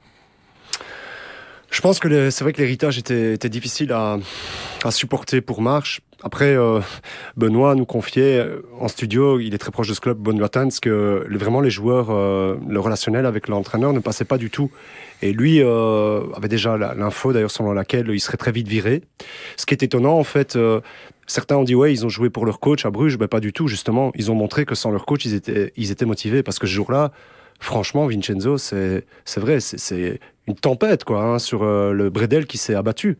Je 1.75 1.81
pense 1.81 1.99
que 1.99 2.29
c'est 2.29 2.43
vrai 2.45 2.53
que 2.53 2.61
l'héritage 2.61 2.97
était, 2.97 3.49
difficile 3.49 3.91
à, 3.91 4.17
à, 4.85 4.91
supporter 4.91 5.41
pour 5.41 5.61
Marche. 5.61 6.01
Après, 6.23 6.55
euh, 6.55 6.79
Benoît 7.37 7.75
nous 7.75 7.85
confiait 7.85 8.39
euh, 8.39 8.61
en 8.79 8.87
studio, 8.87 9.39
il 9.39 9.53
est 9.53 9.57
très 9.57 9.71
proche 9.71 9.87
de 9.87 9.93
ce 9.93 10.01
club, 10.01 10.17
Benoît 10.17 10.49
Tans, 10.49 10.69
que 10.81 11.27
vraiment 11.29 11.61
les 11.61 11.69
joueurs, 11.69 12.07
euh, 12.09 12.55
le 12.67 12.79
relationnel 12.79 13.25
avec 13.25 13.47
l'entraîneur 13.47 13.93
ne 13.93 13.99
passait 13.99 14.25
pas 14.25 14.37
du 14.37 14.49
tout. 14.49 14.71
Et 15.21 15.33
lui 15.33 15.61
avait 15.61 16.49
déjà 16.49 16.77
l'info, 16.77 17.31
d'ailleurs, 17.31 17.49
selon 17.49 17.71
laquelle 17.71 18.09
il 18.09 18.19
serait 18.19 18.37
très 18.37 18.51
vite 18.51 18.67
viré. 18.67 19.01
Ce 19.55 19.65
qui 19.65 19.73
est 19.73 19.81
étonnant, 19.81 20.19
en 20.19 20.25
fait, 20.25 20.57
certains 21.25 21.55
ont 21.55 21.63
dit, 21.63 21.73
ouais, 21.73 21.93
ils 21.93 22.05
ont 22.05 22.09
joué 22.09 22.29
pour 22.29 22.45
leur 22.45 22.59
coach 22.59 22.85
à 22.85 22.91
Bruges. 22.91 23.17
Ben, 23.17 23.27
pas 23.27 23.39
du 23.39 23.53
tout, 23.53 23.67
justement. 23.67 24.11
Ils 24.15 24.29
ont 24.29 24.35
montré 24.35 24.65
que 24.65 24.75
sans 24.75 24.91
leur 24.91 25.05
coach, 25.05 25.25
ils 25.25 25.33
étaient, 25.33 26.05
motivés. 26.05 26.43
Parce 26.43 26.59
que 26.59 26.67
ce 26.67 26.73
jour-là, 26.73 27.11
franchement, 27.59 28.07
Vincenzo, 28.07 28.57
c'est 28.57 29.05
vrai, 29.37 29.61
c'est 29.61 30.19
une 30.47 30.55
tempête 30.55 31.05
quoi, 31.05 31.23
hein, 31.23 31.39
sur 31.39 31.63
le 31.63 32.09
Bredel 32.09 32.45
qui 32.45 32.57
s'est 32.57 32.75
abattu. 32.75 33.17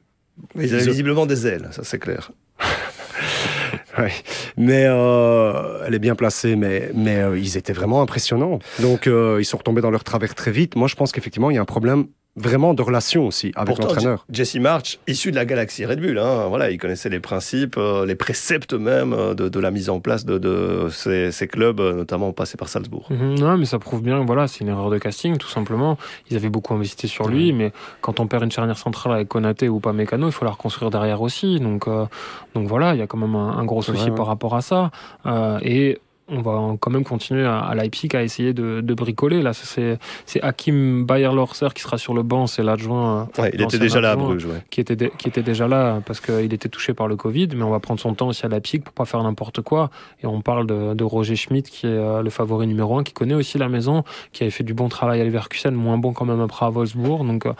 Ils 0.56 0.74
avaient 0.74 0.86
visiblement 0.86 1.26
des 1.26 1.48
ailes, 1.48 1.70
ça 1.72 1.84
c'est 1.84 2.00
clair. 2.00 2.32
ouais. 3.98 4.12
Mais 4.58 4.86
euh, 4.86 5.84
elle 5.86 5.96
est 5.96 6.00
bien 6.00 6.16
placée, 6.16 6.56
mais, 6.56 6.92
mais 6.94 7.18
euh, 7.18 7.38
ils 7.38 7.58
étaient 7.58 7.74
vraiment 7.74 8.02
impressionnants. 8.02 8.60
Donc 8.80 9.08
euh, 9.08 9.38
ils 9.40 9.46
sont 9.46 9.58
retombés 9.58 9.82
dans 9.82 9.92
leur 9.92 10.04
travers 10.04 10.36
très 10.36 10.52
vite. 10.52 10.76
Moi 10.76 10.88
je 10.88 10.96
pense 10.96 11.12
qu'effectivement 11.12 11.52
il 11.52 11.56
y 11.56 11.58
a 11.58 11.62
un 11.62 11.66
problème 11.66 12.08
vraiment 12.36 12.74
de 12.74 12.82
relation 12.82 13.26
aussi 13.26 13.52
avec 13.56 13.78
l'entraîneur. 13.78 14.26
Jesse 14.30 14.56
March, 14.56 15.00
issu 15.08 15.32
de 15.32 15.36
la 15.36 15.46
galaxie 15.46 15.86
Red 15.86 16.02
Bull, 16.02 16.18
hein, 16.20 16.48
voilà, 16.50 16.70
il 16.70 16.78
connaissait 16.78 17.10
les 17.10 17.22
principes, 17.22 17.78
euh, 17.78 18.06
les 18.06 18.16
préceptes 18.16 18.74
même 18.74 19.14
euh, 19.14 19.34
de, 19.34 19.48
de, 19.48 19.60
la 19.60 19.72
mise 19.72 19.90
en 19.90 20.00
place 20.02 20.26
de, 20.26 20.38
de 20.38 20.90
ces, 20.92 21.32
ces, 21.32 21.48
clubs, 21.48 21.80
euh, 21.80 21.94
notamment 21.94 22.34
passés 22.34 22.58
par 22.58 22.68
Salzbourg. 22.68 23.08
Mm 23.10 23.16
-hmm, 23.16 23.40
non, 23.40 23.58
mais 23.58 23.66
ça 23.66 23.80
prouve 23.80 24.02
bien, 24.02 24.20
voilà, 24.26 24.48
c'est 24.48 24.62
une 24.66 24.70
erreur 24.70 24.90
de 24.90 24.98
casting, 24.98 25.38
tout 25.38 25.48
simplement. 25.48 25.98
Ils 26.30 26.36
avaient 26.36 26.50
beaucoup 26.50 26.74
investi 26.74 27.08
sur 27.08 27.28
lui, 27.28 27.54
mmh. 27.54 27.58
mais 27.58 27.72
quand 28.02 28.20
on 28.20 28.28
perd 28.28 28.44
une 28.44 28.52
charnière 28.52 28.78
centrale 28.78 29.14
avec 29.14 29.28
Konaté 29.30 29.70
ou 29.70 29.80
pas 29.80 29.94
Mécano, 29.94 30.28
il 30.28 30.34
faut 30.34 30.46
la 30.46 30.52
reconstruire 30.52 30.92
derrière 30.92 31.22
aussi. 31.22 31.60
Donc, 31.60 31.88
euh, 31.88 32.06
donc 32.54 32.68
voilà, 32.68 32.94
il 32.94 33.00
y 33.00 33.02
a 33.02 33.08
quand 33.08 33.18
même 33.26 33.36
un, 33.36 33.52
un 33.62 33.66
gros 33.66 33.82
souci 33.82 34.10
ouais, 34.10 34.12
par 34.12 34.26
ouais. 34.26 34.34
rapport 34.34 34.56
à 34.56 34.62
ça. 34.62 34.92
Euh, 35.26 35.60
et 35.62 36.00
on 36.28 36.42
va 36.42 36.76
quand 36.80 36.92
même 36.92 37.04
continuer 37.04 37.46
à, 37.46 37.60
à 37.60 37.76
Leipzig 37.76 38.10
à 38.16 38.24
essayer 38.24 38.54
de, 38.54 38.82
de 38.82 38.94
bricoler. 38.94 39.42
Là, 39.42 39.52
c'est 39.54 40.00
Hakim 40.42 41.06
Bayer-Lorser 41.06 41.68
qui 41.76 41.82
sera 41.82 41.98
sur 41.98 42.14
le 42.14 42.24
banc, 42.24 42.48
c'est 42.48 42.64
l'adjoint. 42.64 43.30
Ouais, 43.38 43.52
il 43.54 43.62
était 43.62 43.78
déjà 43.78 44.02
là 44.02 44.12
à 44.12 44.16
Bruges, 44.16 44.46
ouais. 44.46 44.64
qui, 44.70 44.82
était 44.82 44.96
de, 44.96 45.12
qui 45.18 45.28
était 45.28 45.44
déjà 45.44 45.68
là 45.68 46.02
parce 46.06 46.20
qu'il 46.20 46.54
était 46.54 46.70
touché 46.70 46.94
par 46.94 47.08
le 47.08 47.16
Covid, 47.16 47.50
mais 47.56 47.64
on 47.64 47.70
va 47.70 47.80
prendre 47.80 48.00
son 48.00 48.14
temps 48.14 48.28
aussi 48.28 48.46
à 48.46 48.50
Leipzig 48.50 48.80
pour 48.80 48.94
pas 48.94 49.06
faire 49.06 49.22
n'importe 49.22 49.62
quoi. 49.62 49.90
Et 50.24 50.26
on 50.26 50.42
parle 50.42 50.66
de, 50.66 50.94
de 50.94 51.04
Roger 51.04 51.36
Schmidt 51.36 51.70
qui 51.70 51.86
est 51.86 51.90
euh, 51.90 52.22
le 52.22 52.30
favori 52.30 52.66
numéro 52.66 52.98
un, 52.98 53.04
qui 53.04 53.14
connaît 53.14 53.36
aussi 53.36 53.58
la 53.58 53.70
maison, 53.70 54.04
qui 54.34 54.44
avait 54.44 54.52
fait 54.52 54.64
du 54.64 54.74
bon 54.74 54.90
travail 54.90 55.22
à 55.22 55.24
Leverkusen, 55.24 55.72
moins 55.74 55.98
bon 55.98 56.14
quand 56.14 56.26
même 56.26 56.42
après 56.42 56.66
à 56.66 56.70
Wolfsburg. 56.70 57.26
Donc, 57.26 57.46
euh, 57.46 57.54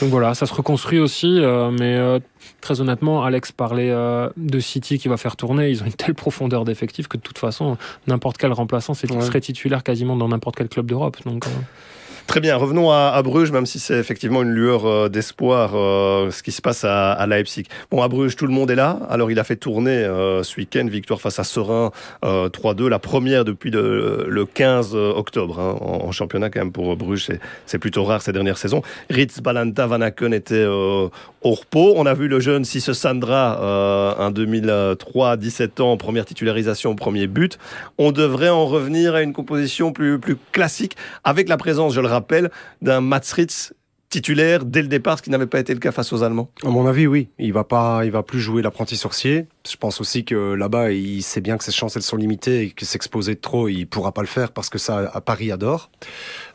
donc 0.00 0.10
voilà, 0.10 0.34
ça 0.34 0.46
se 0.46 0.54
reconstruit 0.54 1.00
aussi, 1.00 1.40
euh, 1.40 1.70
mais 1.72 1.96
euh, 1.96 2.20
très 2.60 2.80
honnêtement, 2.80 3.24
Alex 3.24 3.52
parlait 3.52 3.90
euh, 3.90 4.28
de 4.36 4.60
City 4.60 4.98
qui 4.98 5.08
va 5.08 5.16
faire 5.16 5.36
tourner. 5.36 5.70
Ils 5.70 5.82
ont 5.82 5.86
une 5.86 5.92
telle 5.92 6.14
profondeur 6.14 6.64
d'effectifs 6.64 7.08
que 7.08 7.16
de 7.16 7.22
toute 7.22 7.38
façon, 7.38 7.76
n'importe 8.06 8.38
quel 8.38 8.52
remplaçant 8.52 8.94
ouais. 9.16 9.26
serait 9.26 9.40
titulaire 9.40 9.82
quasiment 9.82 10.16
dans 10.16 10.28
n'importe 10.28 10.56
quel 10.56 10.68
club 10.68 10.86
d'Europe. 10.86 11.16
Donc, 11.24 11.46
euh... 11.46 11.50
Très 12.26 12.40
bien, 12.40 12.56
revenons 12.56 12.90
à, 12.90 13.20
Bruges, 13.22 13.52
même 13.52 13.66
si 13.66 13.78
c'est 13.78 13.98
effectivement 13.98 14.42
une 14.42 14.50
lueur 14.50 14.86
euh, 14.86 15.08
d'espoir, 15.08 15.72
euh, 15.74 16.30
ce 16.30 16.42
qui 16.42 16.52
se 16.52 16.62
passe 16.62 16.82
à, 16.84 17.24
Leipzig. 17.28 17.64
Bon, 17.90 18.02
à 18.02 18.08
Bruges, 18.08 18.34
tout 18.34 18.46
le 18.46 18.52
monde 18.52 18.70
est 18.70 18.74
là. 18.74 18.98
Alors, 19.10 19.30
il 19.30 19.38
a 19.38 19.44
fait 19.44 19.56
tourner 19.56 19.90
euh, 19.90 20.42
ce 20.42 20.56
week-end, 20.56 20.86
victoire 20.86 21.20
face 21.20 21.38
à 21.38 21.44
Serein, 21.44 21.92
3-2, 22.22 22.88
la 22.88 22.98
première 22.98 23.44
depuis 23.44 23.70
le, 23.70 24.26
le 24.28 24.46
15 24.46 24.94
octobre, 24.94 25.60
hein, 25.60 25.76
en, 25.80 26.10
championnat 26.12 26.48
quand 26.48 26.60
même 26.60 26.72
pour 26.72 26.96
Bruges. 26.96 27.28
C'est 27.66 27.78
plutôt 27.78 28.04
rare 28.04 28.22
ces 28.22 28.32
dernières 28.32 28.58
saisons. 28.58 28.82
Ritz 29.10 29.40
Balanta 29.40 29.86
Van 29.86 30.00
Aken 30.00 30.32
était 30.32 30.64
au 30.64 31.10
repos. 31.42 31.92
On 31.96 32.06
a 32.06 32.14
vu 32.14 32.28
le 32.28 32.40
jeune 32.40 32.64
Sisse 32.64 32.92
Sandra, 32.92 34.16
en 34.18 34.30
2003, 34.30 35.36
17 35.36 35.80
ans, 35.80 35.96
première 35.96 36.24
titularisation, 36.24 36.94
premier 36.96 37.26
but. 37.26 37.58
On 37.98 38.12
devrait 38.12 38.48
en 38.48 38.64
revenir 38.64 39.14
à 39.14 39.22
une 39.22 39.32
composition 39.32 39.92
plus, 39.92 40.18
plus 40.18 40.36
classique, 40.52 40.96
avec 41.22 41.48
la 41.48 41.56
présence, 41.56 41.94
je 41.94 42.00
le 42.00 42.13
rappelle, 42.14 42.50
d'un 42.82 43.00
Mats 43.00 43.32
Ritz 43.32 43.72
titulaire 44.14 44.64
dès 44.64 44.80
le 44.80 44.86
départ, 44.86 45.18
ce 45.18 45.22
qui 45.24 45.30
n'avait 45.30 45.46
pas 45.46 45.58
été 45.58 45.74
le 45.74 45.80
cas 45.80 45.90
face 45.90 46.12
aux 46.12 46.22
Allemands 46.22 46.48
À 46.62 46.68
mon 46.68 46.86
avis, 46.86 47.08
oui. 47.08 47.30
Il 47.40 47.52
va 47.52 47.64
pas, 47.64 48.04
il 48.04 48.12
va 48.12 48.22
plus 48.22 48.38
jouer 48.38 48.62
l'apprenti 48.62 48.96
sorcier. 48.96 49.48
Je 49.68 49.76
pense 49.76 50.00
aussi 50.00 50.24
que 50.24 50.54
là-bas, 50.54 50.92
il 50.92 51.22
sait 51.22 51.40
bien 51.40 51.58
que 51.58 51.64
ses 51.64 51.72
chances 51.72 51.96
elles 51.96 52.02
sont 52.02 52.16
limitées 52.16 52.62
et 52.62 52.70
que 52.70 52.84
s'exposer 52.84 53.34
trop, 53.34 53.66
il 53.68 53.86
pourra 53.86 54.12
pas 54.12 54.20
le 54.20 54.28
faire 54.28 54.52
parce 54.52 54.70
que 54.70 54.78
ça, 54.78 55.10
à 55.12 55.20
Paris 55.20 55.50
adore. 55.50 55.90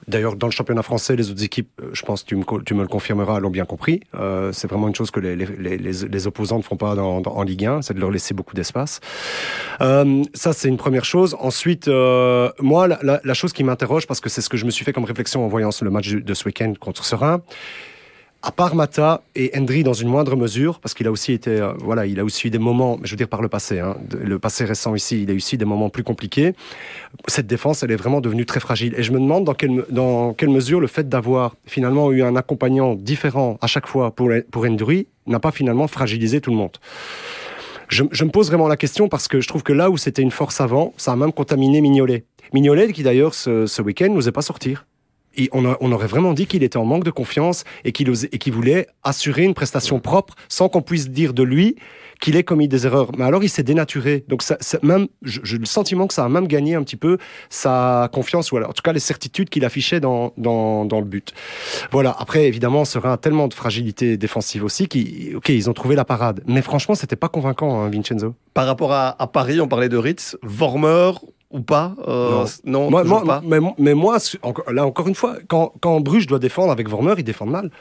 D'ailleurs, 0.10 0.36
dans 0.36 0.48
le 0.48 0.52
championnat 0.52 0.82
français, 0.82 1.16
les 1.16 1.30
autres 1.30 1.44
équipes, 1.44 1.70
euh, 1.82 1.92
je 1.94 2.02
pense, 2.04 2.26
tu 2.26 2.36
me, 2.36 2.44
tu 2.64 2.74
me 2.74 2.82
le 2.82 2.88
confirmeras, 2.88 3.40
l'ont 3.40 3.52
bien 3.52 3.66
compris. 3.66 4.02
Euh, 4.16 4.52
c'est 4.52 4.68
vraiment 4.68 4.88
une 4.88 4.96
chose 4.96 5.12
que 5.12 5.20
les, 5.20 5.36
les, 5.36 5.78
les, 5.78 5.78
les 5.78 6.28
opposants 6.28 6.58
ne 6.58 6.64
font 6.64 6.78
pas 6.78 6.96
dans, 6.96 7.22
dans, 7.22 7.32
en 7.32 7.44
Ligue 7.44 7.66
1, 7.66 7.84
c'est 7.84 7.94
de 7.94 8.00
leur 8.00 8.10
laisser 8.10 8.34
beaucoup 8.34 8.56
d'espace. 8.56 9.02
Euh, 9.82 10.24
ça, 10.34 10.52
c'est 10.52 10.68
une 10.68 10.78
première 10.78 11.06
chose. 11.06 11.38
Ensuite, 11.40 11.88
euh, 11.88 12.50
moi, 12.60 12.88
la, 12.88 12.98
la, 13.04 13.22
la, 13.24 13.34
chose 13.36 13.54
qui 13.54 13.64
m'interroge, 13.64 14.08
parce 14.08 14.20
que 14.20 14.30
c'est 14.30 14.42
ce 14.42 14.50
que 14.50 14.58
je 14.58 14.66
me 14.66 14.72
suis 14.72 14.84
fait 14.84 14.94
comme 14.94 15.06
réflexion 15.06 15.46
en 15.46 15.48
voyant 15.48 15.70
le 15.82 15.92
match 15.92 16.10
de 16.10 16.34
ce 16.34 16.46
week-end 16.46 16.74
contre 16.80 17.06
Serein, 17.06 17.42
à 18.42 18.52
part 18.52 18.74
Mata 18.74 19.22
et 19.36 19.52
Hendry 19.58 19.84
dans 19.84 19.94
une 19.94 20.08
moindre 20.08 20.38
mesure, 20.38 20.80
parce 20.80 20.94
qu'il 20.94 21.08
a 21.08 21.12
aussi 21.12 21.34
été, 21.34 21.52
euh, 21.52 21.74
voilà, 21.80 22.06
il 22.06 22.20
a 22.20 22.24
aussi 22.24 22.48
eu 22.48 22.50
des 22.50 22.58
moments, 22.58 22.98
je 23.04 23.12
veux 23.12 23.18
dire 23.18 23.28
par 23.28 23.42
le 23.42 23.50
passé, 23.50 23.80
hein, 23.80 23.98
le 24.12 24.40
passé 24.40 24.64
récent 24.64 24.96
ici, 24.96 25.24
il 25.24 25.30
a 25.30 25.34
eu 25.34 25.38
aussi 25.38 25.58
des 25.58 25.66
moments 25.66 25.90
plus 25.90 26.04
compliqués. 26.04 26.54
Cette 27.28 27.48
défense, 27.48 27.84
elle 27.84 27.92
est 27.92 27.98
vraiment 27.98 28.22
devenue 28.22 28.46
très 28.46 28.62
fragile. 28.62 28.96
Et 28.98 29.04
je 29.04 29.12
me 29.12 29.20
demande 29.20 29.44
dans 29.44 29.54
quelle, 29.54 29.84
dans 29.90 30.34
quelle 30.34 30.50
mesure 30.50 30.80
le 30.80 30.88
fait 30.88 31.10
d'avoir 31.10 31.56
finalement 31.66 32.12
eu 32.12 32.24
un 32.24 32.36
accompagnant 32.38 32.96
différent 32.96 33.58
à 33.62 33.68
chaque 33.68 33.88
fois 33.88 34.12
pour, 34.12 34.32
pour 34.52 34.66
Hendry 34.66 35.08
n'a 35.28 35.40
pas 35.40 35.52
finalement 35.52 35.88
fragilisé 35.88 36.40
tout 36.40 36.52
le 36.52 36.58
monde. 36.58 36.78
Je, 37.90 38.04
je, 38.12 38.24
me 38.24 38.30
pose 38.30 38.48
vraiment 38.48 38.68
la 38.68 38.78
question 38.78 39.10
parce 39.10 39.28
que 39.28 39.42
je 39.42 39.48
trouve 39.48 39.64
que 39.64 39.74
là 39.74 39.90
où 39.90 39.98
c'était 39.98 40.22
une 40.22 40.32
force 40.32 40.62
avant, 40.62 40.94
ça 40.96 41.12
a 41.12 41.16
même 41.16 41.34
contaminé 41.34 41.82
Mignolet. 41.82 42.24
Mignolet 42.54 42.94
qui 42.94 43.04
d'ailleurs 43.04 43.34
ce, 43.34 43.66
ce 43.66 43.82
week-end 43.82 44.10
n'osait 44.10 44.32
pas 44.32 44.42
sortir 44.42 44.86
on, 45.52 45.92
aurait 45.92 46.08
vraiment 46.08 46.34
dit 46.34 46.48
qu'il 46.48 46.64
était 46.64 46.78
en 46.78 46.86
manque 46.86 47.04
de 47.04 47.12
confiance 47.12 47.64
et 47.86 47.92
qu'il 47.92 48.12
qu 48.12 48.52
voulait 48.52 48.88
assurer 49.04 49.44
une 49.44 49.54
prestation 49.54 50.00
propre 50.00 50.36
sans 50.48 50.70
qu'on 50.70 50.82
puisse 50.82 51.10
dire 51.10 51.34
de 51.34 51.44
lui 51.44 51.76
qu'il 52.20 52.36
ait 52.36 52.44
commis 52.44 52.68
des 52.68 52.86
erreurs. 52.86 53.12
Mais 53.18 53.24
alors 53.24 53.44
il 53.44 53.50
s'est 53.50 53.64
dénaturé. 53.64 54.26
Donc 54.28 54.44
même, 54.84 55.08
j'ai 55.24 55.58
le 55.58 55.66
sentiment 55.66 56.08
que 56.08 56.14
ça 56.14 56.26
a 56.26 56.30
même 56.30 56.48
gagné 56.48 56.76
un 56.76 56.84
petit 56.84 56.98
peu 56.98 57.18
sa 57.50 58.10
confiance, 58.12 58.52
ou 58.52 58.58
alors, 58.58 58.72
en 58.72 58.74
tout 58.74 58.82
cas 58.82 58.92
les 58.92 59.00
certitudes 59.00 59.50
qu'il 59.50 59.64
affichait 59.66 60.00
dans, 60.00 60.34
dans, 60.38 60.86
dans, 60.86 61.00
le 61.00 61.06
but. 61.06 61.34
Voilà. 61.92 62.16
Après, 62.20 62.46
évidemment, 62.46 62.84
Serein 62.84 63.14
a 63.14 63.18
tellement 63.18 63.48
de 63.48 63.54
fragilité 63.54 64.18
défensive 64.18 64.64
aussi 64.64 64.88
qu'ils 64.88 65.38
ok, 65.38 65.50
ils 65.50 65.70
ont 65.70 65.74
trouvé 65.74 65.96
la 65.96 66.06
parade. 66.06 66.44
Mais 66.46 66.62
franchement, 66.62 66.96
c'était 66.96 67.16
pas 67.16 67.30
convaincant, 67.30 67.82
hein, 67.82 67.90
Vincenzo. 67.90 68.36
Par 68.54 68.66
rapport 68.66 68.92
à, 68.92 69.22
à 69.22 69.28
Paris, 69.28 69.62
on 69.62 69.68
parlait 69.68 69.90
de 69.90 69.98
Ritz, 69.98 70.38
Vormer, 70.44 71.12
ou 71.52 71.62
pas 71.62 71.96
euh, 72.08 72.46
Non, 72.64 72.86
non 72.86 72.92
moi, 72.92 73.04
moi, 73.04 73.24
pas. 73.26 73.42
Mais, 73.44 73.60
mais, 73.78 73.94
moi, 73.94 74.18
là 74.72 74.86
encore 74.86 75.08
une 75.08 75.16
fois, 75.16 75.38
quand, 75.48 75.74
quand 75.82 76.00
Bruges 76.00 76.28
doit 76.28 76.40
défendre 76.40 76.72
avec 76.72 76.88
Vormer, 76.88 77.16
il 77.18 77.24
défend 77.24 77.46
mal. 77.46 77.72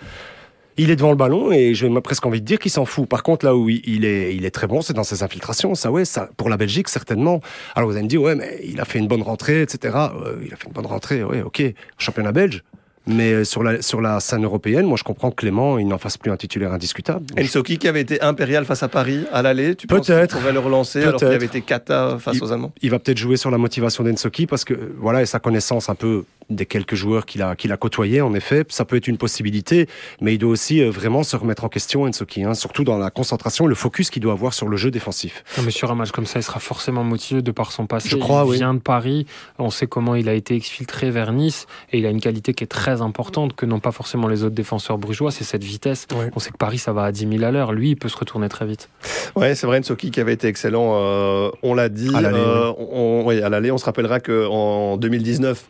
Il 0.80 0.90
est 0.90 0.96
devant 0.96 1.10
le 1.10 1.16
ballon 1.16 1.50
et 1.50 1.74
j'ai 1.74 1.90
presque 2.00 2.24
envie 2.24 2.40
de 2.40 2.46
dire 2.46 2.60
qu'il 2.60 2.70
s'en 2.70 2.84
fout. 2.84 3.08
Par 3.08 3.24
contre, 3.24 3.44
là 3.44 3.56
où 3.56 3.68
il 3.68 4.04
est, 4.04 4.36
il 4.36 4.44
est 4.44 4.50
très 4.52 4.68
bon, 4.68 4.80
c'est 4.80 4.92
dans 4.92 5.02
ses 5.02 5.24
infiltrations. 5.24 5.74
Ça, 5.74 5.90
ouais, 5.90 6.04
ça, 6.04 6.30
pour 6.36 6.48
la 6.48 6.56
Belgique, 6.56 6.88
certainement. 6.88 7.40
Alors 7.74 7.90
vous 7.90 7.96
allez 7.96 8.04
me 8.04 8.08
dire, 8.08 8.22
ouais, 8.22 8.36
mais 8.36 8.60
il 8.62 8.80
a 8.80 8.84
fait 8.84 9.00
une 9.00 9.08
bonne 9.08 9.22
rentrée, 9.22 9.62
etc. 9.62 9.96
Euh, 10.24 10.36
il 10.46 10.52
a 10.52 10.56
fait 10.56 10.68
une 10.68 10.72
bonne 10.72 10.86
rentrée, 10.86 11.24
ouais, 11.24 11.42
ok. 11.42 11.62
Championnat 11.98 12.30
belge. 12.30 12.62
Mais 13.08 13.44
sur 13.44 13.62
la, 13.62 13.80
sur 13.80 14.00
la 14.00 14.20
scène 14.20 14.44
européenne, 14.44 14.84
moi 14.84 14.96
je 14.98 15.02
comprends 15.02 15.30
que 15.30 15.36
Clément, 15.36 15.78
il 15.78 15.88
n'en 15.88 15.98
fasse 15.98 16.18
plus 16.18 16.30
un 16.30 16.36
titulaire 16.36 16.72
indiscutable. 16.72 17.24
Ensoki 17.38 17.78
qui 17.78 17.88
avait 17.88 18.02
été 18.02 18.20
impérial 18.20 18.64
face 18.66 18.82
à 18.82 18.88
Paris 18.88 19.24
à 19.32 19.40
l'aller, 19.40 19.74
tu 19.76 19.86
penses 19.86 20.06
qu'il 20.06 20.26
pourrait 20.28 20.52
le 20.52 20.58
relancer 20.58 21.02
alors 21.02 21.18
qu'il 21.18 21.28
avait 21.28 21.46
été 21.46 21.62
cata 21.62 22.18
face 22.20 22.36
il, 22.36 22.44
aux 22.44 22.52
Allemands? 22.52 22.72
Il 22.82 22.90
va 22.90 22.98
peut-être 22.98 23.18
jouer 23.18 23.36
sur 23.36 23.50
la 23.50 23.58
motivation 23.58 24.04
d'Ensoki 24.04 24.46
parce 24.46 24.64
que 24.64 24.74
voilà, 24.98 25.22
et 25.22 25.26
sa 25.26 25.38
connaissance 25.38 25.88
un 25.88 25.94
peu 25.94 26.24
des 26.50 26.66
quelques 26.66 26.94
joueurs 26.94 27.26
qu'il 27.26 27.42
a, 27.42 27.56
qu'il 27.56 27.72
a 27.72 27.76
côtoyés, 27.76 28.20
en 28.20 28.34
effet, 28.34 28.64
ça 28.68 28.84
peut 28.84 28.96
être 28.96 29.08
une 29.08 29.18
possibilité, 29.18 29.88
mais 30.20 30.34
il 30.34 30.38
doit 30.38 30.50
aussi 30.50 30.82
euh, 30.82 30.90
vraiment 30.90 31.22
se 31.22 31.36
remettre 31.36 31.64
en 31.64 31.68
question, 31.68 32.02
Ensoki, 32.02 32.44
hein, 32.44 32.54
surtout 32.54 32.84
dans 32.84 32.98
la 32.98 33.10
concentration, 33.10 33.66
le 33.66 33.74
focus 33.74 34.10
qu'il 34.10 34.22
doit 34.22 34.32
avoir 34.32 34.54
sur 34.54 34.68
le 34.68 34.76
jeu 34.76 34.90
défensif. 34.90 35.44
Non, 35.56 35.64
mais 35.64 35.70
sur 35.70 35.90
un 35.90 35.94
match 35.94 36.10
comme 36.10 36.26
ça, 36.26 36.38
il 36.38 36.42
sera 36.42 36.60
forcément 36.60 37.04
motivé 37.04 37.42
de 37.42 37.50
par 37.50 37.72
son 37.72 37.86
passé. 37.86 38.08
Je 38.08 38.16
crois, 38.16 38.44
il 38.46 38.50
oui. 38.50 38.56
vient 38.58 38.74
de 38.74 38.78
Paris, 38.78 39.26
on 39.58 39.70
sait 39.70 39.86
comment 39.86 40.14
il 40.14 40.28
a 40.28 40.34
été 40.34 40.54
exfiltré 40.54 41.10
vers 41.10 41.32
Nice, 41.32 41.66
et 41.92 41.98
il 41.98 42.06
a 42.06 42.10
une 42.10 42.20
qualité 42.20 42.54
qui 42.54 42.64
est 42.64 42.68
très 42.68 43.02
importante 43.02 43.54
que 43.54 43.66
n'ont 43.66 43.80
pas 43.80 43.92
forcément 43.92 44.28
les 44.28 44.42
autres 44.42 44.54
défenseurs 44.54 44.98
brugeois, 44.98 45.30
c'est 45.30 45.44
cette 45.44 45.64
vitesse. 45.64 46.06
Ouais. 46.14 46.30
On 46.34 46.38
sait 46.38 46.50
que 46.50 46.56
Paris, 46.56 46.78
ça 46.78 46.92
va 46.92 47.04
à 47.04 47.12
10 47.12 47.28
000 47.28 47.44
à 47.44 47.50
l'heure. 47.50 47.72
Lui, 47.72 47.90
il 47.90 47.96
peut 47.96 48.08
se 48.08 48.16
retourner 48.16 48.48
très 48.48 48.66
vite. 48.66 48.88
Ouais, 49.36 49.54
c'est 49.54 49.66
vrai, 49.66 49.78
Ensoki 49.78 50.10
qui 50.10 50.20
avait 50.20 50.32
été 50.32 50.48
excellent. 50.48 50.92
Euh, 50.94 51.50
on 51.62 51.74
l'a 51.74 51.88
dit. 51.88 52.14
À 52.14 52.20
l'aller, 52.20 52.38
euh, 52.38 52.72
on, 52.78 53.22
oui, 53.26 53.40
à 53.42 53.48
l'aller. 53.48 53.70
On 53.70 53.78
se 53.78 53.84
rappellera 53.84 54.20
qu'en 54.20 54.96
2019, 54.96 55.64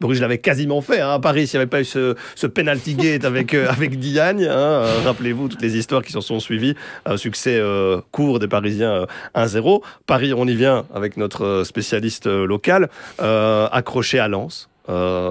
Bruges 0.00 0.20
l'avait 0.20 0.38
quasiment 0.38 0.80
fait 0.80 1.00
hein, 1.00 1.14
à 1.14 1.18
Paris 1.18 1.46
s'il 1.46 1.58
n'y 1.58 1.62
avait 1.62 1.70
pas 1.70 1.80
eu 1.80 1.84
ce, 1.84 2.14
ce 2.34 2.46
penalty 2.46 2.94
gate 2.94 3.24
avec, 3.24 3.54
euh, 3.54 3.68
avec 3.68 3.98
Diagne. 3.98 4.44
Hein, 4.44 4.48
euh, 4.48 4.98
Rappelez-vous 5.04 5.48
toutes 5.48 5.62
les 5.62 5.76
histoires 5.76 6.02
qui 6.02 6.12
s'en 6.12 6.20
sont 6.20 6.40
suivies. 6.40 6.74
Un 7.06 7.16
succès 7.16 7.56
euh, 7.56 8.00
court 8.10 8.38
des 8.38 8.48
Parisiens 8.48 9.06
1-0. 9.34 9.82
Paris, 10.06 10.34
on 10.34 10.46
y 10.46 10.54
vient 10.54 10.84
avec 10.94 11.16
notre 11.16 11.64
spécialiste 11.64 12.26
local, 12.26 12.88
accroché 13.18 14.18
à 14.18 14.28
Lens. 14.28 14.68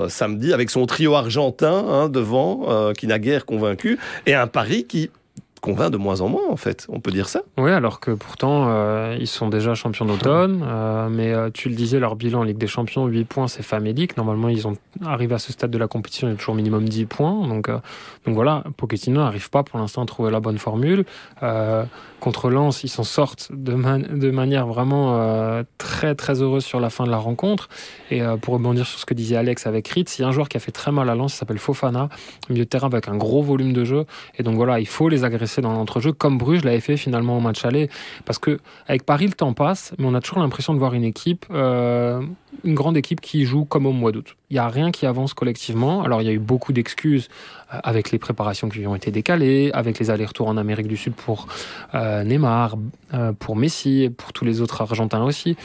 Samedi 0.09 0.53
avec 0.53 0.69
son 0.69 0.85
trio 0.85 1.15
argentin 1.15 1.85
hein, 1.87 2.09
devant 2.09 2.91
qui 2.93 3.07
n'a 3.07 3.19
guère 3.19 3.45
convaincu 3.45 3.97
et 4.25 4.33
un 4.33 4.47
Paris 4.47 4.85
qui 4.85 5.09
convainc 5.65 5.89
de 5.89 5.97
moins 5.97 6.21
en 6.21 6.29
moins 6.29 6.47
en 6.47 6.57
fait. 6.57 6.85
On 6.89 6.99
peut 6.99 7.11
dire 7.11 7.27
ça. 7.27 7.41
Oui 7.57 7.71
alors 7.71 7.99
que 7.99 8.11
pourtant 8.11 8.67
euh, 8.67 9.17
ils 9.19 9.27
sont 9.27 9.49
déjà 9.49 9.73
champions 9.73 10.05
d'automne 10.05 10.63
euh, 10.63 11.09
mais 11.09 11.33
euh, 11.33 11.49
tu 11.51 11.69
le 11.69 11.75
disais 11.75 11.99
leur 11.99 12.15
bilan 12.15 12.41
en 12.41 12.43
Ligue 12.43 12.59
des 12.59 12.67
Champions 12.67 13.07
8 13.07 13.25
points 13.25 13.47
c'est 13.47 13.63
famélique. 13.63 14.15
Normalement 14.15 14.49
ils 14.49 14.67
ont 14.67 14.77
arrivé 15.03 15.33
à 15.33 15.39
ce 15.39 15.51
stade 15.51 15.71
de 15.71 15.77
la 15.79 15.87
compétition 15.87 16.27
il 16.27 16.31
y 16.31 16.33
a 16.33 16.37
toujours 16.37 16.53
minimum 16.53 16.87
10 16.87 17.05
points. 17.05 17.47
Donc, 17.47 17.67
donc 17.69 18.35
voilà 18.35 18.63
Pochettino 18.77 19.21
n'arrive 19.21 19.49
pas 19.49 19.63
pour 19.63 19.79
l'instant 19.79 20.03
à 20.03 20.05
trouver 20.05 20.29
la 20.29 20.39
bonne 20.39 20.59
formule. 20.59 21.03
Contre 22.19 22.49
Lens 22.49 22.83
ils 22.83 22.89
s'en 22.89 23.03
sortent 23.03 23.49
de, 23.51 23.73
man 23.73 24.03
de, 24.03 24.31
manière 24.31 24.67
vraiment 24.67 25.63
très 25.79 26.13
très 26.13 26.41
heureuse 26.43 26.63
sur 26.63 26.79
la 26.79 26.91
fin 26.91 27.05
de 27.05 27.11
la 27.11 27.17
rencontre. 27.17 27.69
Et 28.11 28.21
pour 28.41 28.53
rebondir 28.53 28.85
sur 28.85 28.99
ce 28.99 29.05
que 29.07 29.15
disait 29.15 29.35
Alex 29.35 29.65
avec 29.65 29.87
Ritz 29.87 30.19
il 30.19 30.21
y 30.21 30.25
a 30.25 30.27
un 30.27 30.31
joueur 30.31 30.47
qui 30.47 30.57
a 30.57 30.59
fait 30.59 30.71
très 30.71 30.91
mal 30.91 31.09
à 31.09 31.15
Lens 31.15 31.33
il 31.33 31.37
s'appelle 31.37 31.57
Fofana 31.57 32.09
milieu 32.49 32.65
de 32.65 32.69
terrain 32.69 32.87
avec 32.87 33.07
un 33.07 33.17
gros 33.17 33.41
volume 33.41 33.73
de 33.73 33.83
jeu. 33.83 34.05
Et 34.37 34.43
donc 34.43 34.55
voilà 34.55 34.79
il 34.79 34.87
faut 34.87 35.09
les 35.09 35.23
agresser 35.23 35.54
dans 35.61 35.73
l'entrejeu 35.73 36.11
comme 36.11 36.37
Bruges 36.37 36.63
l'avait 36.63 36.79
fait 36.79 36.97
finalement 36.97 37.37
au 37.37 37.39
match 37.39 37.65
aller. 37.65 37.89
Parce 38.25 38.39
que 38.39 38.59
avec 38.87 39.05
Paris 39.05 39.27
le 39.27 39.33
temps 39.33 39.53
passe 39.53 39.93
mais 39.97 40.05
on 40.05 40.13
a 40.13 40.21
toujours 40.21 40.39
l'impression 40.39 40.73
de 40.73 40.79
voir 40.79 40.93
une 40.93 41.03
équipe 41.03 41.45
euh, 41.51 42.21
une 42.63 42.75
grande 42.75 42.97
équipe 42.97 43.21
qui 43.21 43.45
joue 43.45 43.65
comme 43.65 43.85
au 43.85 43.91
mois 43.91 44.11
d'août. 44.11 44.35
Il 44.49 44.53
n'y 44.53 44.59
a 44.59 44.67
rien 44.67 44.91
qui 44.91 45.05
avance 45.05 45.33
collectivement. 45.33 46.03
Alors 46.03 46.21
il 46.21 46.25
y 46.25 46.29
a 46.29 46.33
eu 46.33 46.39
beaucoup 46.39 46.73
d'excuses 46.73 47.29
euh, 47.73 47.77
avec 47.83 48.11
les 48.11 48.19
préparations 48.19 48.69
qui 48.69 48.85
ont 48.87 48.95
été 48.95 49.11
décalées 49.11 49.71
avec 49.73 49.99
les 49.99 50.09
allers-retours 50.09 50.47
en 50.47 50.57
Amérique 50.57 50.87
du 50.87 50.97
Sud 50.97 51.13
pour 51.13 51.47
euh, 51.93 52.23
Neymar 52.23 52.75
pour 53.39 53.55
Messi 53.55 54.09
pour 54.15 54.33
tous 54.33 54.43
les 54.43 54.61
autres 54.61 54.81
Argentins 54.81 55.23
aussi 55.23 55.55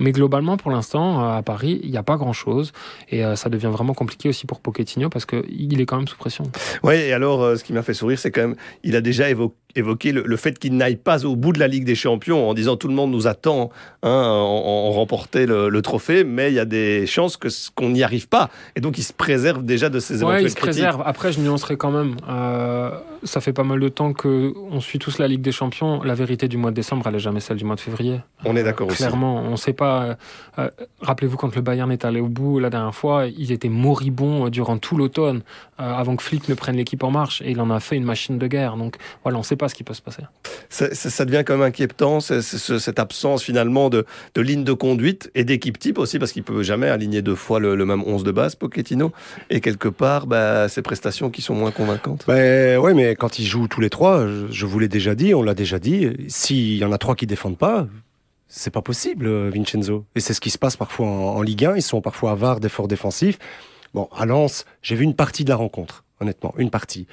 mais 0.00 0.12
globalement, 0.12 0.56
pour 0.56 0.70
l'instant, 0.70 1.20
à 1.20 1.42
Paris, 1.42 1.80
il 1.82 1.90
n'y 1.90 1.96
a 1.96 2.02
pas 2.02 2.16
grand-chose. 2.16 2.72
Et 3.10 3.24
euh, 3.24 3.36
ça 3.36 3.48
devient 3.48 3.70
vraiment 3.70 3.94
compliqué 3.94 4.28
aussi 4.28 4.46
pour 4.46 4.60
Pochettino 4.60 5.08
parce 5.08 5.26
qu'il 5.26 5.80
est 5.80 5.86
quand 5.86 5.96
même 5.96 6.08
sous 6.08 6.16
pression. 6.16 6.44
Oui, 6.82 6.94
et 6.94 7.12
alors, 7.12 7.42
euh, 7.42 7.56
ce 7.56 7.64
qui 7.64 7.72
m'a 7.72 7.82
fait 7.82 7.94
sourire, 7.94 8.18
c'est 8.18 8.30
quand 8.30 8.42
même, 8.42 8.56
il 8.82 8.96
a 8.96 9.00
déjà 9.00 9.30
évoqué 9.30 9.54
évoqué 9.76 10.12
le, 10.12 10.22
le 10.24 10.36
fait 10.36 10.58
qu'il 10.58 10.76
n'aille 10.76 10.96
pas 10.96 11.24
au 11.24 11.36
bout 11.36 11.52
de 11.52 11.58
la 11.58 11.68
Ligue 11.68 11.84
des 11.84 11.94
Champions 11.94 12.48
en 12.48 12.54
disant 12.54 12.76
tout 12.76 12.88
le 12.88 12.94
monde 12.94 13.10
nous 13.10 13.26
attend 13.26 13.70
hein, 14.02 14.10
en, 14.10 14.88
en 14.88 14.90
remporter 14.92 15.46
le, 15.46 15.68
le, 15.68 15.82
trophée, 15.82 16.24
mais 16.24 16.50
il 16.50 16.54
y 16.54 16.58
a 16.58 16.64
des 16.64 17.06
chances 17.06 17.36
que 17.36 17.48
qu'on 17.74 17.90
n'y 17.90 18.02
arrive 18.02 18.28
pas. 18.28 18.50
Et 18.74 18.80
donc 18.80 18.98
il 18.98 19.02
se 19.02 19.12
préserve 19.12 19.62
déjà 19.62 19.88
de 19.88 20.00
ces 20.00 20.14
ouais, 20.14 20.20
éventuelles 20.20 20.42
il 20.44 20.50
se 20.50 20.56
préserve. 20.56 21.02
Après, 21.04 21.32
je 21.32 21.40
nuancerai 21.40 21.76
quand 21.76 21.90
même. 21.90 22.16
Euh, 22.28 22.90
ça 23.24 23.40
fait 23.40 23.52
pas 23.52 23.64
mal 23.64 23.80
de 23.80 23.88
temps 23.88 24.12
que 24.12 24.52
on 24.70 24.80
suit 24.80 24.98
tous 24.98 25.18
la 25.18 25.28
Ligue 25.28 25.42
des 25.42 25.52
Champions. 25.52 26.02
La 26.02 26.14
vérité 26.14 26.48
du 26.48 26.56
mois 26.56 26.70
de 26.70 26.76
décembre, 26.76 27.06
elle 27.08 27.16
est 27.16 27.20
jamais 27.20 27.40
celle 27.40 27.56
du 27.56 27.64
mois 27.64 27.76
de 27.76 27.80
février. 27.80 28.20
On 28.44 28.56
est 28.56 28.62
d'accord 28.62 28.88
aussi. 28.88 28.98
Clairement, 28.98 29.36
on 29.42 29.56
sait 29.56 29.72
pas. 29.72 30.16
Euh, 30.58 30.70
Rappelez-vous 31.00 31.36
quand 31.36 31.54
le 31.54 31.62
Bayern 31.62 31.90
est 31.90 32.04
allé 32.04 32.20
au 32.20 32.28
bout 32.28 32.58
la 32.58 32.70
dernière 32.70 32.94
fois, 32.94 33.26
ils 33.26 33.52
étaient 33.52 33.68
moribonds 33.68 34.48
durant 34.48 34.78
tout 34.78 34.96
l'automne 34.96 35.42
euh, 35.80 35.94
avant 35.94 36.16
que 36.16 36.22
Flick 36.22 36.48
ne 36.48 36.54
prenne 36.54 36.76
l'équipe 36.76 37.02
en 37.02 37.10
marche 37.10 37.42
et 37.42 37.50
il 37.50 37.60
en 37.60 37.70
a 37.70 37.80
fait 37.80 37.96
une 37.96 38.04
machine 38.04 38.38
de 38.38 38.46
guerre. 38.46 38.76
Donc 38.76 38.96
voilà, 39.22 39.38
on 39.38 39.40
ne 39.40 39.44
sait 39.44 39.56
pas 39.56 39.65
ce 39.68 39.74
qui 39.74 39.84
peut 39.84 39.94
se 39.94 40.02
passer. 40.02 40.22
Ça, 40.68 40.94
ça 40.94 41.24
devient 41.24 41.42
quand 41.46 41.54
même 41.54 41.66
inquiétant, 41.66 42.20
c 42.20 42.36
est, 42.36 42.42
c 42.42 42.74
est, 42.74 42.78
cette 42.78 42.98
absence 42.98 43.42
finalement 43.42 43.90
de, 43.90 44.04
de 44.34 44.40
ligne 44.40 44.64
de 44.64 44.72
conduite 44.72 45.30
et 45.34 45.44
d'équipe 45.44 45.78
type 45.78 45.98
aussi, 45.98 46.18
parce 46.18 46.32
qu'il 46.32 46.42
ne 46.42 46.46
peut 46.46 46.62
jamais 46.62 46.88
aligner 46.88 47.22
deux 47.22 47.34
fois 47.34 47.60
le, 47.60 47.74
le, 47.76 47.84
même 47.84 48.02
11 48.04 48.24
de 48.24 48.30
base, 48.30 48.54
Pochettino. 48.54 49.12
Et 49.50 49.60
quelque 49.60 49.88
part, 49.88 50.26
bah, 50.26 50.68
ces 50.68 50.82
prestations 50.82 51.30
qui 51.30 51.42
sont 51.42 51.54
moins 51.54 51.70
convaincantes. 51.70 52.24
Bah, 52.26 52.78
oui, 52.78 52.94
mais 52.94 53.14
quand 53.16 53.38
ils 53.38 53.46
jouent 53.46 53.68
tous 53.68 53.80
les 53.80 53.90
trois, 53.90 54.26
je, 54.26 54.46
je 54.50 54.66
vous 54.66 54.78
l'ai 54.78 54.88
déjà 54.88 55.14
dit, 55.14 55.34
on 55.34 55.42
l'a 55.42 55.54
déjà 55.54 55.78
dit, 55.78 56.10
s'il 56.28 56.76
y 56.76 56.84
en 56.84 56.92
a 56.92 56.98
trois 56.98 57.14
qui 57.14 57.26
défendent 57.26 57.58
pas, 57.58 57.86
c'est 58.48 58.70
pas 58.70 58.82
possible, 58.82 59.28
Vincenzo. 59.48 60.04
Et 60.14 60.20
c'est 60.20 60.34
ce 60.34 60.40
qui 60.40 60.50
se 60.50 60.58
passe 60.58 60.76
parfois 60.76 61.06
en, 61.06 61.36
en 61.36 61.42
Ligue 61.42 61.64
1. 61.64 61.76
Ils 61.76 61.82
sont 61.82 62.00
parfois 62.00 62.32
avares 62.32 62.60
d'efforts 62.60 62.88
défensifs. 62.88 63.38
Bon, 63.94 64.08
à 64.16 64.26
Lens, 64.26 64.64
j'ai 64.82 64.94
vu 64.94 65.04
une 65.04 65.14
partie 65.14 65.44
de 65.44 65.48
la 65.48 65.56
rencontre, 65.56 66.04
honnêtement, 66.20 66.54
une 66.58 66.70
partie. 66.70 67.06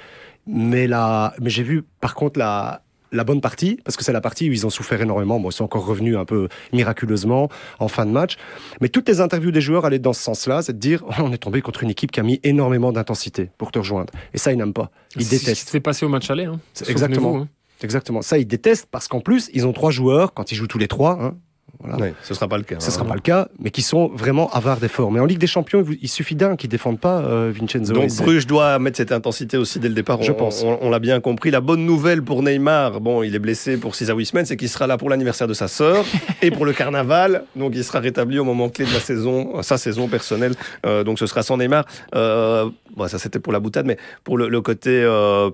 Mais, 0.46 0.86
la... 0.86 1.34
mais 1.40 1.50
j'ai 1.50 1.62
vu 1.62 1.84
par 2.00 2.14
contre 2.14 2.38
la, 2.38 2.82
la 3.14 3.24
bonne 3.24 3.40
partie, 3.40 3.78
parce 3.84 3.96
que 3.96 4.04
c'est 4.04 4.12
la 4.12 4.20
partie 4.20 4.50
où 4.50 4.52
ils 4.52 4.66
ont 4.66 4.70
souffert 4.70 5.00
énormément. 5.00 5.40
Bon, 5.40 5.50
ils 5.50 5.52
sont 5.52 5.64
encore 5.64 5.86
revenus 5.86 6.16
un 6.16 6.24
peu 6.24 6.48
miraculeusement 6.72 7.48
en 7.78 7.88
fin 7.88 8.04
de 8.04 8.10
match. 8.10 8.36
Mais 8.80 8.88
toutes 8.88 9.08
les 9.08 9.20
interviews 9.20 9.52
des 9.52 9.60
joueurs 9.60 9.84
allaient 9.84 9.98
dans 9.98 10.12
ce 10.12 10.22
sens-là, 10.22 10.62
c'est 10.62 10.74
de 10.74 10.78
dire 10.78 11.02
oh, 11.06 11.12
on 11.18 11.32
est 11.32 11.38
tombé 11.38 11.62
contre 11.62 11.82
une 11.82 11.90
équipe 11.90 12.10
qui 12.10 12.20
a 12.20 12.22
mis 12.22 12.40
énormément 12.42 12.92
d'intensité 12.92 13.50
pour 13.56 13.70
te 13.70 13.78
rejoindre. 13.78 14.12
Et 14.34 14.38
ça, 14.38 14.52
ils 14.52 14.58
n'aiment 14.58 14.74
pas. 14.74 14.90
Ils 15.16 15.28
détestent. 15.28 15.68
C'est 15.68 15.80
passé 15.80 16.04
au 16.04 16.08
match 16.08 16.30
aller. 16.30 16.44
Hein. 16.44 16.60
Exactement. 16.88 17.36
Hein. 17.36 17.48
Exactement. 17.82 18.22
Ça, 18.22 18.38
ils 18.38 18.46
détestent 18.46 18.88
parce 18.90 19.08
qu'en 19.08 19.20
plus, 19.20 19.50
ils 19.52 19.66
ont 19.66 19.72
trois 19.72 19.90
joueurs, 19.90 20.34
quand 20.34 20.52
ils 20.52 20.54
jouent 20.54 20.66
tous 20.66 20.78
les 20.78 20.88
trois, 20.88 21.18
hein, 21.20 21.36
voilà. 21.84 22.12
ce 22.22 22.32
ne 22.32 22.34
sera 22.34 22.48
pas 22.48 22.56
le 22.56 22.62
cas. 22.62 22.76
Ce 22.78 22.86
ne 22.86 22.90
sera 22.92 23.04
hein. 23.04 23.08
pas 23.08 23.14
le 23.14 23.20
cas, 23.20 23.48
mais 23.58 23.70
qui 23.70 23.82
sont 23.82 24.08
vraiment 24.08 24.50
avares 24.50 24.78
d'efforts. 24.78 25.10
Mais 25.12 25.20
en 25.20 25.24
Ligue 25.24 25.38
des 25.38 25.46
Champions, 25.46 25.84
il 26.00 26.08
suffit 26.08 26.34
d'un 26.34 26.56
qui 26.56 26.66
ne 26.66 26.70
défende 26.70 26.98
pas 26.98 27.20
euh, 27.20 27.52
Vincenzo. 27.54 27.92
Donc 27.92 28.10
Bruges 28.16 28.46
doit 28.46 28.78
mettre 28.78 28.96
cette 28.96 29.12
intensité 29.12 29.56
aussi 29.56 29.78
dès 29.78 29.88
le 29.88 29.94
départ. 29.94 30.22
Je 30.22 30.32
pense. 30.32 30.64
On, 30.64 30.90
l'a 30.90 30.98
bien 30.98 31.20
compris. 31.20 31.50
La 31.50 31.60
bonne 31.60 31.84
nouvelle 31.84 32.22
pour 32.22 32.42
Neymar, 32.42 33.00
bon, 33.00 33.22
il 33.22 33.34
est 33.34 33.38
blessé 33.38 33.76
pour 33.76 33.94
6 33.94 34.10
à 34.10 34.14
8 34.14 34.26
semaines, 34.26 34.46
c'est 34.46 34.56
qu'il 34.56 34.68
sera 34.68 34.86
là 34.86 34.96
pour 34.96 35.10
l'anniversaire 35.10 35.46
de 35.46 35.54
sa 35.54 35.68
sœur 35.68 36.04
et 36.42 36.50
pour 36.50 36.64
le 36.64 36.72
carnaval. 36.72 37.44
Donc 37.56 37.72
il 37.74 37.84
sera 37.84 38.00
rétabli 38.00 38.38
au 38.38 38.44
moment 38.44 38.68
clé 38.68 38.84
de 38.84 38.92
la 38.92 39.00
saison, 39.00 39.62
sa 39.62 39.78
saison 39.78 40.08
personnelle. 40.08 40.54
Euh, 40.86 41.04
donc 41.04 41.18
ce 41.18 41.26
sera 41.26 41.42
sans 41.42 41.56
Neymar. 41.56 41.84
Euh, 42.14 42.70
bon, 42.96 43.08
ça 43.08 43.18
c'était 43.18 43.40
pour 43.40 43.52
la 43.52 43.60
boutade, 43.60 43.86
mais 43.86 43.98
pour 44.22 44.38
le, 44.38 44.48
le 44.48 44.60
côté 44.60 45.04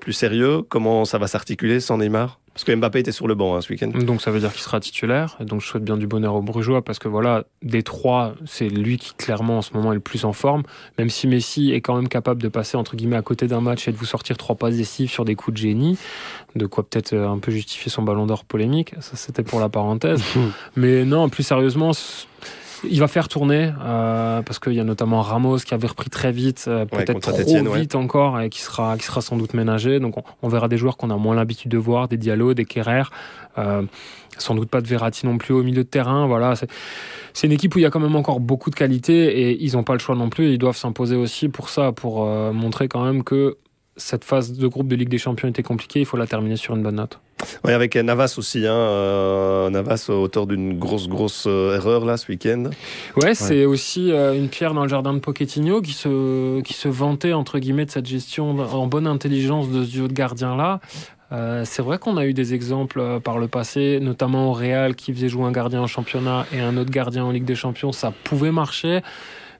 plus 0.01 0.13
sérieux, 0.13 0.63
comment 0.69 1.05
ça 1.05 1.19
va 1.19 1.27
s'articuler 1.27 1.81
sans 1.81 1.99
Neymar? 1.99 2.39
Parce 2.55 2.65
que 2.65 2.75
Mbappé 2.75 2.99
était 2.99 3.13
sur 3.13 3.29
le 3.29 3.35
banc 3.37 3.55
hein, 3.55 3.61
ce 3.61 3.73
week-end. 3.73 3.89
Donc 3.89 4.21
ça 4.21 4.33
veut 4.33 4.41
dire 4.41 4.53
qu'il 4.53 4.63
sera 4.63 4.81
titulaire. 4.81 5.37
Donc 5.41 5.61
je 5.61 5.67
souhaite 5.67 5.85
bien 5.85 5.97
du 5.97 6.09
bonheur 6.09 6.35
aux 6.35 6.43
Brugeois 6.43 6.83
parce 6.83 6.99
que 6.99 7.07
voilà, 7.07 7.45
des 7.63 7.85
trois, 7.85 8.35
c'est 8.45 8.69
lui 8.69 8.99
qui 8.99 9.15
clairement 9.15 9.59
en 9.59 9.63
ce 9.63 9.73
moment 9.73 9.93
est 9.93 9.95
le 9.95 10.01
plus 10.01 10.25
en 10.25 10.33
forme. 10.33 10.65
Même 10.99 11.11
si 11.11 11.29
Messi 11.29 11.73
est 11.73 11.81
quand 11.81 11.95
même 11.95 12.09
capable 12.09 12.43
de 12.43 12.49
passer 12.49 12.77
entre 12.77 12.97
guillemets 12.97 13.17
à 13.17 13.23
côté 13.23 13.47
d'un 13.47 13.61
match 13.61 13.87
et 13.87 13.93
de 13.93 13.97
vous 13.97 14.05
sortir 14.05 14.37
trois 14.37 14.57
passes 14.57 14.77
décisives 14.77 15.11
sur 15.11 15.25
des 15.25 15.37
coups 15.37 15.55
de 15.55 15.63
génie, 15.63 15.97
de 16.57 16.67
quoi 16.67 16.83
peut-être 16.83 17.13
euh, 17.13 17.29
un 17.29 17.39
peu 17.39 17.53
justifier 17.53 17.91
son 17.91 18.03
ballon 18.03 18.27
d'or 18.27 18.45
polémique. 18.45 18.95
Ça 19.01 19.17
c'était 19.17 19.45
pour 19.45 19.61
la 19.61 19.69
parenthèse. 19.69 20.23
Mais 20.77 21.05
non, 21.05 21.29
plus 21.29 21.45
sérieusement, 21.45 21.93
il 22.85 23.01
va 23.01 23.09
faire 23.09 23.29
tourner 23.29 23.73
euh, 23.83 24.43
parce 24.43 24.59
qu'il 24.59 24.75
y 24.75 24.81
a 24.81 24.85
notamment 24.85 25.21
Ramos 25.23 25.59
qui 25.59 25.75
avait 25.75 25.87
repris 25.87 26.11
très 26.11 26.33
vite, 26.33 26.65
euh, 26.69 26.85
peut-être 26.85 27.21
trop 27.21 27.75
vite 27.75 27.95
encore 27.95 28.41
et 28.41 28.49
qui 28.51 28.61
sera, 28.61 28.97
qui 28.97 29.05
sera 29.05 29.21
sans 29.21 29.37
doute 29.37 29.55
ménagé. 29.55 30.01
Donc 30.01 30.15
on, 30.43 30.49
verra 30.49 30.69
des 30.69 30.77
joueurs 30.77 30.97
qu'on 30.97 31.11
a 31.11 31.17
moins 31.17 31.35
l'habitude 31.35 31.71
de 31.71 31.79
voir, 31.79 32.09
des 32.09 32.17
Diallo, 32.17 32.55
des 32.55 32.65
Kerrer. 32.65 33.05
Euh, 33.59 33.83
sans 34.39 34.55
doute 34.55 34.71
pas 34.71 34.81
de 34.81 34.87
Verratti 34.87 35.27
non 35.27 35.37
plus 35.37 35.53
au 35.53 35.63
milieu 35.63 35.85
de 35.85 35.89
terrain. 35.89 36.27
Voilà, 36.27 36.55
c'est 37.35 37.47
une 37.47 37.53
équipe 37.53 37.75
où 37.75 37.79
il 37.79 37.83
y 37.83 37.87
a 37.87 37.91
quand 37.91 38.01
même 38.01 38.17
encore 38.17 38.41
beaucoup 38.41 38.71
de 38.71 38.75
qualité 38.75 39.41
et 39.41 39.63
ils 39.63 39.75
n'ont 39.75 39.83
pas 39.83 39.93
le 39.93 39.99
choix 39.99 40.15
non 40.15 40.31
plus. 40.31 40.53
Ils 40.53 40.59
doivent 40.59 40.77
s'imposer 40.77 41.17
aussi 41.17 41.49
pour 41.49 41.69
ça, 41.69 41.93
pour 41.93 42.25
montrer 42.25 42.89
quand 42.89 43.05
même 43.05 43.23
que 43.23 43.59
cette 44.01 44.25
phase 44.25 44.53
de 44.53 44.67
groupe 44.67 44.89
de 44.89 44.97
Ligue 44.97 45.09
des 45.09 45.19
Champions 45.19 45.49
était 45.49 45.63
compliquée. 45.63 46.01
Il 46.01 46.07
faut 46.07 46.17
la 46.17 46.27
terminer 46.27 46.57
sur 46.57 46.75
une 46.75 46.83
bonne 46.83 46.97
note. 46.97 47.21
Oui, 47.65 47.73
avec 47.73 47.97
Navas 47.97 48.35
aussi. 48.39 48.67
Hein, 48.67 48.75
euh, 48.75 49.71
Navas, 49.71 50.07
auteur 50.09 50.47
d'une 50.47 50.79
grosse, 50.79 51.09
grosse 51.09 51.45
euh, 51.47 51.77
erreur 51.77 52.05
là 52.05 52.17
ce 52.17 52.31
week-end. 52.31 52.65
Ouais, 53.17 53.35
c'est 53.35 53.65
aussi 53.65 54.13
euh, 54.13 54.35
une 54.35 54.49
pierre 54.49 54.75
dans 54.75 54.83
le 54.83 54.89
jardin 54.89 55.15
de 55.15 55.19
Pochettino 55.19 55.81
qui 55.81 55.93
se, 55.93 56.61
qui 56.63 56.75
se 56.75 56.89
vantait 56.89 57.33
entre 57.33 57.59
guillemets 57.59 57.87
de 57.87 57.91
cette 57.91 58.07
gestion 58.07 58.59
en 58.59 58.87
bonne 58.87 59.07
intelligence 59.07 59.71
de 59.71 59.85
ce 59.85 59.91
duo 59.91 60.09
de 60.09 60.13
gardiens 60.13 60.57
là. 60.57 60.81
c'est 61.65 61.83
vrai 61.83 61.99
qu'on 61.99 62.17
a 62.17 62.27
eu 62.27 62.35
des 62.35 62.55
exemples 62.55 63.21
par 63.21 63.39
le 63.39 63.49
passé, 63.49 64.01
notamment 64.01 64.51
au 64.51 64.53
Real 64.53 64.95
qui 64.95 65.13
faisait 65.13 65.29
jouer 65.29 65.45
un 65.45 65.53
gardien 65.53 65.81
en 65.81 65.87
championnat 65.87 66.47
et 66.53 66.61
un 66.61 66.77
autre 66.77 66.91
gardien 66.91 67.25
en 67.25 67.31
Ligue 67.31 67.45
des 67.45 67.55
Champions. 67.55 67.93
Ça 67.93 68.13
pouvait 68.25 68.53
marcher, 68.53 69.01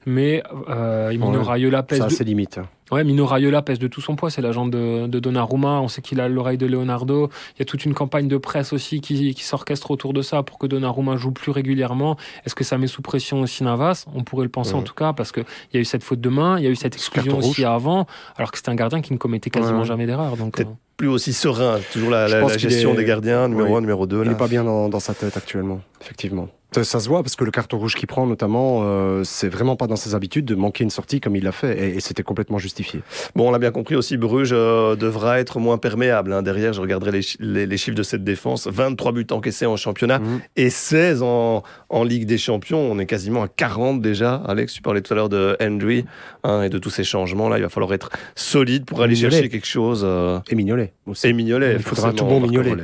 mais 0.05 0.43
euh, 0.69 1.09
Mino 1.11 1.43
Raiola 1.43 1.83
pèse. 1.83 1.99
Ça 1.99 2.05
a 2.05 2.09
ses 2.09 2.23
limites. 2.23 2.59
Ouais, 2.91 3.05
Mino 3.05 3.25
Raiola 3.25 3.61
pèse 3.61 3.79
de 3.79 3.87
tout 3.87 4.01
son 4.01 4.17
poids, 4.17 4.29
c'est 4.29 4.41
l'agent 4.41 4.65
de, 4.65 5.07
de 5.07 5.19
Donnarumma, 5.19 5.79
on 5.79 5.87
sait 5.87 6.01
qu'il 6.01 6.19
a 6.19 6.27
l'oreille 6.27 6.57
de 6.57 6.65
Leonardo, 6.65 7.29
il 7.55 7.59
y 7.59 7.61
a 7.61 7.65
toute 7.65 7.85
une 7.85 7.93
campagne 7.93 8.27
de 8.27 8.37
presse 8.37 8.73
aussi 8.73 8.99
qui, 8.99 9.33
qui 9.33 9.43
s'orchestre 9.43 9.91
autour 9.91 10.11
de 10.11 10.21
ça 10.21 10.43
pour 10.43 10.57
que 10.57 10.67
Donnarumma 10.67 11.15
joue 11.15 11.31
plus 11.31 11.51
régulièrement. 11.51 12.17
Est-ce 12.45 12.53
que 12.53 12.65
ça 12.65 12.77
met 12.77 12.87
sous 12.87 13.01
pression 13.01 13.41
aussi 13.41 13.63
Navas? 13.63 14.05
On 14.13 14.23
pourrait 14.23 14.43
le 14.43 14.51
penser 14.51 14.73
en 14.73 14.81
tout 14.81 14.93
cas, 14.93 15.13
parce 15.13 15.31
qu'il 15.31 15.45
y 15.73 15.77
a 15.77 15.79
eu 15.79 15.85
cette 15.85 16.03
faute 16.03 16.19
de 16.19 16.29
main, 16.29 16.57
il 16.57 16.65
y 16.65 16.67
a 16.67 16.69
eu 16.69 16.75
cette 16.75 16.95
exclusion 16.95 17.37
aussi 17.37 17.63
avant, 17.63 18.07
alors 18.35 18.51
que 18.51 18.57
c'était 18.57 18.71
un 18.71 18.75
gardien 18.75 19.01
qui 19.01 19.13
ne 19.13 19.17
commettait 19.17 19.49
quasiment 19.49 19.85
jamais 19.85 20.05
d'erreur. 20.05 20.35
Donc, 20.35 20.59
euh. 20.59 20.65
plus 20.97 21.07
aussi 21.07 21.31
serein, 21.31 21.79
toujours 21.93 22.09
la, 22.09 22.27
la, 22.27 22.57
gestion 22.57 22.93
des 22.93 23.05
gardiens, 23.05 23.47
numéro 23.47 23.77
1, 23.77 23.81
numéro 23.81 24.05
2. 24.05 24.23
Il 24.23 24.29
n'est 24.29 24.35
pas 24.35 24.49
bien 24.49 24.65
dans, 24.65 24.89
dans 24.89 24.99
sa 24.99 25.13
tête 25.13 25.37
actuellement, 25.37 25.79
effectivement. 26.01 26.49
Ça 26.73 27.01
se 27.01 27.09
voit 27.09 27.21
parce 27.21 27.35
que 27.35 27.43
le 27.43 27.51
carton 27.51 27.77
rouge 27.77 27.95
qu'il 27.95 28.07
prend, 28.07 28.25
notamment, 28.25 28.83
euh, 28.83 29.25
c'est 29.25 29.49
vraiment 29.49 29.75
pas 29.75 29.87
dans 29.87 29.97
ses 29.97 30.15
habitudes 30.15 30.45
de 30.45 30.55
manquer 30.55 30.85
une 30.85 30.89
sortie 30.89 31.19
comme 31.19 31.35
il 31.35 31.43
l'a 31.43 31.51
fait 31.51 31.95
et, 31.95 31.99
c'était 31.99 32.23
complètement 32.23 32.59
justifié. 32.59 33.01
Bon, 33.35 33.49
on 33.49 33.51
l'a 33.51 33.59
bien 33.59 33.71
compris 33.71 33.95
aussi, 33.95 34.15
Bruges 34.15 34.51
euh, 34.53 34.95
devra 34.95 35.41
être 35.41 35.59
moins 35.59 35.77
perméable. 35.77 36.31
Hein. 36.31 36.43
Derrière, 36.43 36.71
je 36.71 36.79
regarderai 36.79 37.11
les, 37.39 37.65
les, 37.65 37.77
chiffres 37.77 37.97
de 37.97 38.03
cette 38.03 38.23
défense 38.23 38.67
23 38.67 39.11
buts 39.11 39.27
encaissés 39.31 39.65
en 39.65 39.75
championnat 39.75 40.19
mhm. 40.19 40.39
et 40.55 40.69
16 40.69 41.23
en, 41.23 41.63
en, 41.89 42.03
Ligue 42.05 42.25
des 42.25 42.37
Champions. 42.37 42.79
On 42.79 42.99
est 42.99 43.05
quasiment 43.05 43.43
à 43.43 43.49
40 43.49 44.01
déjà. 44.01 44.35
Alex, 44.35 44.71
tu 44.71 44.81
parlais 44.81 45.01
tout 45.01 45.11
à 45.11 45.17
l'heure 45.17 45.29
de 45.29 45.57
Henry 45.61 46.05
hein, 46.45 46.61
et 46.61 46.69
de 46.69 46.77
tous 46.77 46.89
ces 46.89 47.03
changements-là. 47.03 47.57
Il 47.57 47.63
va 47.63 47.69
falloir 47.69 47.93
être 47.93 48.11
solide 48.35 48.85
pour 48.85 49.01
aller 49.01 49.15
chercher 49.15 49.49
quelque 49.49 49.67
chose. 49.67 50.03
Euh... 50.05 50.39
Et 50.49 50.55
Mignolet 50.55 50.93
aussi. 51.05 51.27
Et 51.27 51.33
Mignolet, 51.33 51.73
il 51.73 51.83
faudra 51.83 52.13
tout 52.13 52.23
bon 52.23 52.39
Mignolet. 52.39 52.77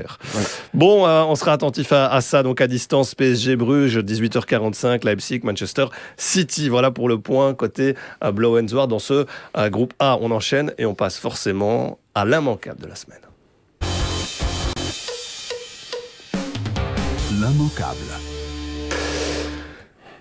Bon, 0.74 1.08
euh, 1.08 1.24
on 1.24 1.36
sera 1.36 1.54
attentif 1.54 1.94
à, 1.94 2.12
à 2.12 2.20
ça, 2.20 2.44
donc 2.44 2.60
à 2.60 2.68
distance 2.68 3.16
PSG 3.16 3.56
Bruges. 3.78 3.98
18h45, 4.00 5.06
Leipzig, 5.06 5.42
Manchester 5.44 5.86
City. 6.18 6.70
Voilà 6.70 6.92
pour 6.92 7.10
le 7.10 7.20
point 7.20 7.54
côté 7.54 7.96
à 8.22 8.32
Blow 8.32 8.60
dans 8.62 9.00
ce 9.00 9.26
groupe 9.70 9.94
A. 10.00 10.18
On 10.22 10.32
enchaîne 10.32 10.74
et 10.78 10.86
on 10.86 10.96
passe 10.96 11.18
forcément 11.18 12.00
à 12.16 12.26
l'immanquable 12.26 12.82
de 12.82 12.88
la 12.88 12.96
semaine. 12.96 13.20
L'immanquable. 17.32 18.27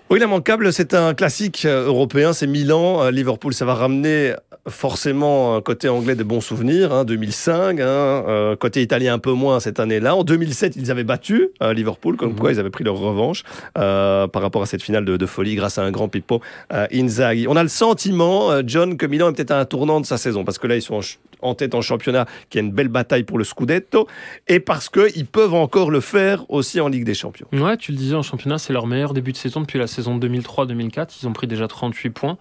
Oui, 0.09 0.19
l'immanquable, 0.19 0.71
c'est 0.71 0.93
un 0.93 1.13
classique 1.13 1.65
euh, 1.65 1.85
européen, 1.85 2.31
c'est 2.31 2.47
Milan, 2.47 3.03
euh, 3.03 3.11
Liverpool, 3.11 3.53
ça 3.53 3.65
va 3.65 3.73
ramener 3.73 4.33
forcément 4.65 5.59
côté 5.59 5.89
anglais 5.89 6.15
de 6.15 6.23
bons 6.23 6.39
souvenirs, 6.39 6.93
hein, 6.93 7.03
2005, 7.03 7.81
hein, 7.81 7.83
euh, 7.83 8.55
côté 8.55 8.81
italien 8.81 9.15
un 9.15 9.19
peu 9.19 9.33
moins 9.33 9.59
cette 9.59 9.81
année-là. 9.81 10.15
En 10.15 10.23
2007, 10.23 10.77
ils 10.77 10.91
avaient 10.91 11.03
battu 11.03 11.49
Liverpool, 11.61 12.15
comme 12.15 12.31
mhm. 12.31 12.39
quoi 12.39 12.53
ils 12.53 12.59
avaient 12.59 12.69
pris 12.69 12.85
leur 12.85 12.95
revanche 12.95 13.43
par 13.73 14.41
rapport 14.41 14.61
à 14.61 14.65
cette 14.65 14.81
finale 14.81 15.03
de, 15.03 15.25
folie 15.25 15.55
grâce 15.55 15.77
à 15.77 15.83
un 15.83 15.91
grand 15.91 16.07
Pippo 16.07 16.41
Inzaghi. 16.69 17.47
On 17.47 17.55
a 17.55 17.63
le 17.63 17.69
sentiment, 17.69 18.61
John, 18.65 18.97
que 18.97 19.05
Milan 19.05 19.29
est 19.29 19.33
peut-être 19.33 19.51
à 19.51 19.59
un 19.59 19.65
tournant 19.65 19.99
de 20.01 20.05
sa 20.05 20.17
saison, 20.17 20.43
parce 20.43 20.57
que 20.57 20.67
là, 20.67 20.75
ils 20.75 20.81
sont 20.81 20.99
en, 21.41 21.53
tête 21.53 21.75
en 21.75 21.81
championnat, 21.81 22.25
qui 22.49 22.57
a 22.57 22.61
une 22.61 22.71
belle 22.71 22.87
bataille 22.87 23.23
pour 23.23 23.37
le 23.37 23.43
Scudetto, 23.43 24.07
et 24.47 24.59
parce 24.59 24.89
qu'ils 24.89 25.25
peuvent 25.25 25.53
encore 25.53 25.91
le 25.91 26.01
faire 26.01 26.45
aussi 26.49 26.79
en 26.79 26.87
Ligue 26.87 27.05
des 27.05 27.13
Champions. 27.13 27.47
Ouais, 27.53 27.77
tu 27.77 27.91
le 27.91 27.97
disais, 27.97 28.15
en 28.15 28.23
championnat, 28.23 28.57
c'est 28.57 28.73
leur 28.73 28.87
meilleur 28.87 29.13
début 29.13 29.31
de 29.31 29.37
saison 29.37 29.61
depuis 29.61 29.79
la 29.79 29.87
saison 29.97 30.17
2003-2004. 30.17 31.19
Ils 31.21 31.27
ont 31.27 31.33
pris 31.33 31.47
déjà 31.47 31.67
38 31.67 32.09
points. 32.11 32.37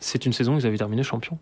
C'est 0.00 0.26
une 0.26 0.32
saison 0.32 0.56
où 0.56 0.58
ils 0.58 0.66
avaient 0.66 0.76
terminé 0.76 1.02
champion. 1.02 1.38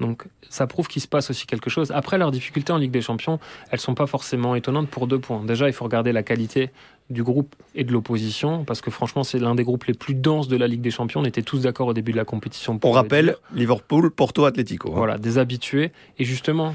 Donc 0.00 0.26
ça 0.50 0.66
prouve 0.66 0.88
qu'il 0.88 1.00
se 1.00 1.08
passe 1.08 1.30
aussi 1.30 1.46
quelque 1.46 1.70
chose. 1.70 1.90
Après, 1.90 2.18
leurs 2.18 2.30
difficultés 2.30 2.72
en 2.72 2.78
Ligue 2.78 2.90
des 2.90 3.00
Champions, 3.00 3.38
elles 3.70 3.80
sont 3.80 3.94
pas 3.94 4.06
forcément 4.06 4.54
étonnantes 4.54 4.88
pour 4.88 5.06
deux 5.06 5.18
points. 5.18 5.42
Déjà, 5.44 5.68
il 5.68 5.72
faut 5.72 5.84
regarder 5.84 6.12
la 6.12 6.22
qualité 6.22 6.70
du 7.10 7.22
groupe 7.22 7.54
et 7.74 7.84
de 7.84 7.92
l'opposition, 7.92 8.64
parce 8.64 8.80
que 8.80 8.90
franchement, 8.90 9.22
c'est 9.22 9.38
l'un 9.38 9.54
des 9.54 9.64
groupes 9.64 9.84
les 9.84 9.94
plus 9.94 10.14
denses 10.14 10.48
de 10.48 10.56
la 10.56 10.66
Ligue 10.66 10.80
des 10.80 10.90
Champions. 10.90 11.20
On 11.20 11.24
était 11.24 11.42
tous 11.42 11.60
d'accord 11.60 11.88
au 11.88 11.92
début 11.92 12.12
de 12.12 12.16
la 12.16 12.24
compétition. 12.24 12.78
Pour 12.78 12.90
On 12.90 12.92
rappelle, 12.92 13.36
Liverpool, 13.54 14.10
Porto, 14.10 14.44
Atlético. 14.44 14.90
Hein. 14.90 14.96
Voilà, 14.96 15.18
des 15.18 15.38
habitués. 15.38 15.92
Et 16.18 16.24
justement, 16.24 16.74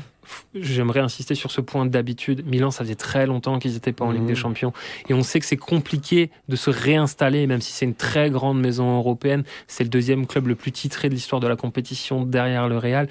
j'aimerais 0.55 1.01
insister 1.01 1.35
sur 1.35 1.51
ce 1.51 1.59
point 1.59 1.85
d'habitude. 1.85 2.45
Milan, 2.45 2.71
ça 2.71 2.83
faisait 2.83 2.95
très 2.95 3.25
longtemps 3.25 3.59
qu'ils 3.59 3.73
n'étaient 3.73 3.91
pas 3.91 4.05
en 4.05 4.11
Ligue 4.11 4.25
des 4.25 4.33
mmh. 4.33 4.37
Champions. 4.37 4.73
Et 5.09 5.13
on 5.13 5.23
sait 5.23 5.39
que 5.39 5.45
c'est 5.45 5.57
compliqué 5.57 6.31
de 6.47 6.55
se 6.55 6.69
réinstaller, 6.69 7.45
même 7.45 7.61
si 7.61 7.73
c'est 7.73 7.85
une 7.85 7.95
très 7.95 8.29
grande 8.29 8.59
maison 8.59 8.97
européenne. 8.97 9.43
C'est 9.67 9.83
le 9.83 9.89
deuxième 9.89 10.27
club 10.27 10.47
le 10.47 10.55
plus 10.55 10.71
titré 10.71 11.09
de 11.09 11.13
l'histoire 11.13 11.41
de 11.41 11.47
la 11.47 11.57
compétition 11.57 12.23
derrière 12.25 12.69
le 12.69 12.77
Real. 12.77 13.09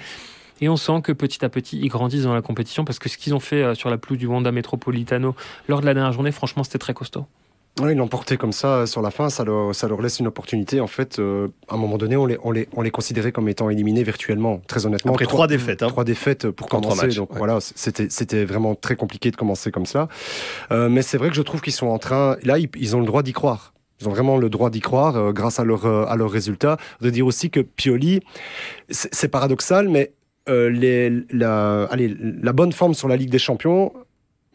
Et 0.61 0.69
on 0.69 0.77
sent 0.77 1.01
que 1.03 1.11
petit 1.11 1.43
à 1.43 1.49
petit, 1.49 1.79
ils 1.81 1.89
grandissent 1.89 2.23
dans 2.23 2.33
la 2.33 2.41
compétition 2.41 2.85
parce 2.85 2.99
que 2.99 3.09
ce 3.09 3.17
qu'ils 3.17 3.33
ont 3.33 3.39
fait 3.39 3.63
euh, 3.63 3.75
sur 3.75 3.89
la 3.89 3.97
pelouse 3.97 4.19
du 4.19 4.27
Wanda 4.27 4.51
Metropolitano 4.51 5.35
lors 5.67 5.81
de 5.81 5.85
la 5.85 5.93
dernière 5.93 6.13
journée, 6.13 6.31
franchement, 6.31 6.63
c'était 6.63 6.79
très 6.79 6.93
costaud. 6.93 7.25
Oui, 7.79 7.93
ils 7.93 7.97
l'ont 7.97 8.07
porté 8.07 8.35
comme 8.35 8.51
ça 8.51 8.85
sur 8.85 9.01
la 9.01 9.11
fin, 9.11 9.29
ça 9.29 9.45
leur, 9.45 9.73
ça 9.73 9.87
leur 9.87 10.01
laisse 10.01 10.19
une 10.19 10.27
opportunité. 10.27 10.81
En 10.81 10.87
fait, 10.87 11.19
euh, 11.19 11.47
à 11.69 11.75
un 11.75 11.77
moment 11.77 11.97
donné, 11.97 12.17
on 12.17 12.25
les, 12.25 12.37
on, 12.43 12.51
les, 12.51 12.67
on 12.75 12.81
les 12.81 12.91
considérait 12.91 13.31
comme 13.31 13.47
étant 13.47 13.69
éliminés 13.69 14.03
virtuellement, 14.03 14.61
très 14.67 14.85
honnêtement. 14.85 15.13
Après 15.13 15.25
trois, 15.25 15.47
défaites. 15.47 15.81
Hein. 15.81 15.87
Trois 15.87 16.03
défaites 16.03 16.49
pour 16.49 16.67
commencer. 16.67 17.07
donc 17.07 17.29
voilà, 17.31 17.59
c'était, 17.61 18.09
c'était 18.09 18.43
vraiment 18.43 18.75
très 18.75 18.95
compliqué 18.95 19.31
de 19.31 19.37
commencer 19.37 19.71
comme 19.71 19.85
ça. 19.85 20.09
Euh, 20.71 20.89
mais 20.89 21.01
c'est 21.01 21.17
vrai 21.17 21.29
que 21.29 21.35
je 21.35 21.41
trouve 21.41 21.61
qu'ils 21.61 21.73
sont 21.73 21.87
en 21.87 21.97
train. 21.97 22.35
Là, 22.43 22.57
ils, 22.59 22.95
ont 22.95 22.99
le 22.99 23.05
droit 23.05 23.23
d'y 23.23 23.33
croire. 23.33 23.73
Ils 24.01 24.09
ont 24.09 24.11
vraiment 24.11 24.37
le 24.37 24.49
droit 24.49 24.69
d'y 24.69 24.81
croire 24.81 25.15
euh, 25.15 25.31
grâce 25.31 25.59
à 25.59 25.63
leurs 25.63 25.85
à 25.85 26.15
leurs 26.17 26.31
résultats. 26.31 26.77
De 26.99 27.09
dire 27.09 27.25
aussi 27.25 27.49
que 27.49 27.61
Pioli, 27.61 28.19
c'est 28.89 29.29
paradoxal, 29.29 29.87
mais 29.87 30.11
les, 30.47 31.09
la, 31.31 31.83
allez, 31.85 32.15
la 32.19 32.53
bonne 32.53 32.71
forme 32.71 32.93
sur 32.93 33.07
la 33.07 33.15
Ligue 33.15 33.29
des 33.29 33.39
Champions 33.39 33.93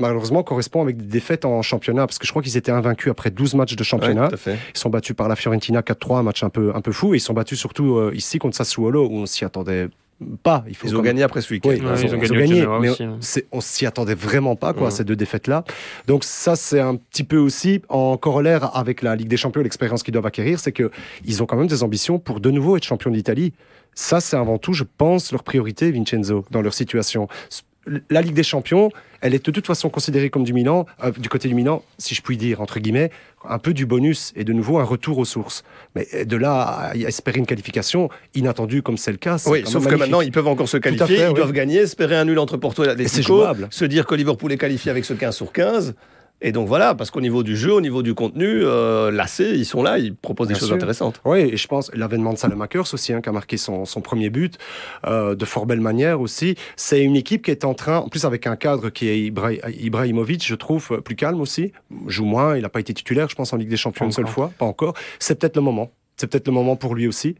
malheureusement 0.00 0.42
correspond 0.42 0.82
avec 0.82 0.98
des 0.98 1.04
défaites 1.04 1.44
en 1.44 1.62
championnat 1.62 2.06
parce 2.06 2.18
que 2.18 2.26
je 2.26 2.32
crois 2.32 2.42
qu'ils 2.42 2.56
étaient 2.56 2.72
invaincus 2.72 3.10
après 3.10 3.30
12 3.30 3.54
matchs 3.54 3.76
de 3.76 3.84
championnat. 3.84 4.28
ils 4.46 4.78
sont 4.78 4.90
battus 4.90 5.16
par 5.16 5.28
la 5.28 5.36
Fiorentina 5.36 5.80
4-3, 5.80 6.18
un 6.18 6.22
match 6.22 6.42
un 6.42 6.50
peu 6.50 6.72
un 6.74 6.80
peu 6.80 6.92
fou 6.92 7.14
et 7.14 7.18
ils 7.18 7.20
sont 7.20 7.32
battus 7.32 7.58
surtout 7.58 7.96
euh, 7.96 8.12
ici 8.14 8.38
contre 8.38 8.56
Sassuolo 8.56 9.06
où 9.06 9.14
on 9.14 9.26
s'y 9.26 9.44
attendait 9.44 9.88
pas. 10.42 10.64
Il 10.68 10.74
faut 10.76 10.86
Ils 10.88 10.96
ont 10.96 11.02
gagné 11.02 11.22
après 11.22 11.40
ce 11.42 11.52
week-end. 11.52 11.68
Oui, 11.68 11.80
Ouais, 11.80 12.00
ils, 12.00 12.06
ils 12.06 12.14
ont 12.14 12.18
ont, 12.18 12.20
gagné 12.20 12.26
ils 12.26 12.32
ont 12.32 12.36
au 12.36 12.38
gagné, 12.38 12.60
Genoa 12.62 12.80
mais 12.80 12.88
aussi, 12.90 13.02
hein. 13.04 13.18
c'est- 13.20 13.46
on 13.52 13.60
s'y 13.60 13.84
attendait 13.86 14.14
vraiment 14.14 14.56
pas, 14.56 14.72
quoi, 14.72 14.86
Mhm. 14.86 14.90
ces 14.90 15.04
deux 15.04 15.16
défaites-là. 15.16 15.64
Donc 16.06 16.24
ça, 16.24 16.56
c'est 16.56 16.80
un 16.80 16.96
petit 16.96 17.24
peu 17.24 17.36
aussi 17.36 17.82
en 17.88 18.16
corollaire 18.16 18.74
avec 18.76 19.02
la 19.02 19.14
Ligue 19.16 19.28
des 19.28 19.36
Champions, 19.36 19.62
l'expérience 19.62 20.02
qu'ils 20.02 20.12
doivent 20.12 20.26
acquérir, 20.26 20.58
c'est 20.58 20.72
que 20.72 20.90
ils 21.24 21.42
ont 21.42 21.46
quand 21.46 21.56
même 21.56 21.66
des 21.66 21.82
ambitions 21.82 22.18
pour 22.18 22.40
de 22.40 22.50
nouveau 22.50 22.76
être 22.76 22.84
champion 22.84 23.10
d'Italie. 23.10 23.52
Ça, 23.94 24.20
c'est 24.20 24.36
avant 24.36 24.58
tout, 24.58 24.72
je 24.74 24.84
pense, 24.98 25.32
leur 25.32 25.42
priorité, 25.42 25.90
Vincenzo, 25.90 26.44
dans 26.50 26.60
leur 26.62 26.74
situation. 26.74 27.28
La 28.10 28.20
Ligue 28.20 28.34
des 28.34 28.42
Champions, 28.42 28.90
elle 29.20 29.34
est 29.34 29.44
de 29.44 29.50
toute 29.50 29.66
façon 29.66 29.88
considérée 29.88 30.30
comme 30.30 30.44
du 30.44 30.52
Milan, 30.52 30.86
euh, 31.04 31.10
du 31.12 31.28
côté 31.28 31.48
du 31.48 31.54
Milan, 31.54 31.82
si 31.98 32.14
je 32.14 32.22
puis 32.22 32.36
dire, 32.36 32.60
entre 32.60 32.80
guillemets, 32.80 33.10
un 33.48 33.58
peu 33.58 33.72
du 33.72 33.86
bonus 33.86 34.32
et 34.36 34.44
de 34.44 34.52
nouveau 34.52 34.78
un 34.78 34.84
retour 34.84 35.18
aux 35.18 35.24
sources. 35.24 35.62
Mais 35.94 36.24
de 36.24 36.36
là 36.36 36.62
à 36.62 36.94
espérer 36.96 37.38
une 37.38 37.46
qualification 37.46 38.08
inattendue 38.34 38.82
comme 38.82 38.96
c'est 38.96 39.12
le 39.12 39.18
cas, 39.18 39.38
c'est 39.38 39.50
Oui, 39.50 39.62
sauf 39.66 39.86
que 39.86 39.94
maintenant 39.94 40.20
ils 40.20 40.32
peuvent 40.32 40.48
encore 40.48 40.68
se 40.68 40.76
qualifier, 40.76 41.06
fait, 41.06 41.22
ils 41.22 41.28
oui. 41.28 41.34
doivent 41.34 41.52
gagner, 41.52 41.78
espérer 41.78 42.16
un 42.16 42.24
nul 42.24 42.38
entre 42.38 42.56
Porto 42.56 42.84
et 42.84 43.22
jouable. 43.22 43.68
se 43.70 43.84
dire 43.84 44.06
que 44.06 44.14
Liverpool 44.14 44.52
est 44.52 44.58
qualifié 44.58 44.90
avec 44.90 45.04
ce 45.04 45.14
15 45.14 45.36
sur 45.36 45.52
15. 45.52 45.94
Et 46.48 46.52
donc 46.52 46.68
voilà, 46.68 46.94
parce 46.94 47.10
qu'au 47.10 47.20
niveau 47.20 47.42
du 47.42 47.56
jeu, 47.56 47.72
au 47.74 47.80
niveau 47.80 48.04
du 48.04 48.14
contenu, 48.14 48.46
euh, 48.62 49.10
l'AC, 49.10 49.40
ils 49.40 49.64
sont 49.66 49.82
là, 49.82 49.98
ils 49.98 50.14
proposent 50.14 50.46
des 50.46 50.54
choses 50.54 50.68
intéressantes. 50.76 51.20
Oui, 51.24 51.40
et 51.40 51.56
je 51.56 51.66
pense 51.66 51.90
l'avènement 51.92 52.32
de 52.32 52.38
Salemakers 52.38 52.94
aussi, 52.94 53.12
hein, 53.12 53.20
qui 53.20 53.28
a 53.28 53.32
marqué 53.32 53.56
son, 53.56 53.84
son 53.84 54.00
premier 54.00 54.30
but 54.30 54.56
euh, 55.08 55.34
de 55.34 55.44
fort 55.44 55.66
belle 55.66 55.80
manière 55.80 56.20
aussi. 56.20 56.54
C'est 56.76 57.02
une 57.02 57.16
équipe 57.16 57.42
qui 57.42 57.50
est 57.50 57.64
en 57.64 57.74
train, 57.74 57.96
en 57.98 58.08
plus 58.08 58.24
avec 58.24 58.46
un 58.46 58.54
cadre 58.54 58.90
qui 58.90 59.08
est 59.08 59.18
Ibra- 59.28 59.58
Ibrahimovic, 59.80 60.46
je 60.46 60.54
trouve 60.54 60.86
euh, 60.92 61.00
plus 61.00 61.16
calme 61.16 61.40
aussi. 61.40 61.72
Joue 62.06 62.24
moins, 62.26 62.54
il 62.56 62.62
n'a 62.62 62.68
pas 62.68 62.78
été 62.78 62.94
titulaire, 62.94 63.28
je 63.28 63.34
pense, 63.34 63.52
en 63.52 63.56
Ligue 63.56 63.68
des 63.68 63.76
Champions 63.76 64.04
Pas 64.04 64.06
une 64.06 64.12
seule 64.12 64.28
fois, 64.28 64.52
pas 64.56 64.66
encore. 64.66 64.94
C'est 65.18 65.40
peut-être 65.40 65.56
le 65.56 65.62
moment. 65.62 65.90
C'est 66.16 66.28
peut-être 66.28 66.46
le 66.46 66.52
moment 66.54 66.76
pour 66.76 66.94
lui 66.94 67.08
aussi. 67.08 67.34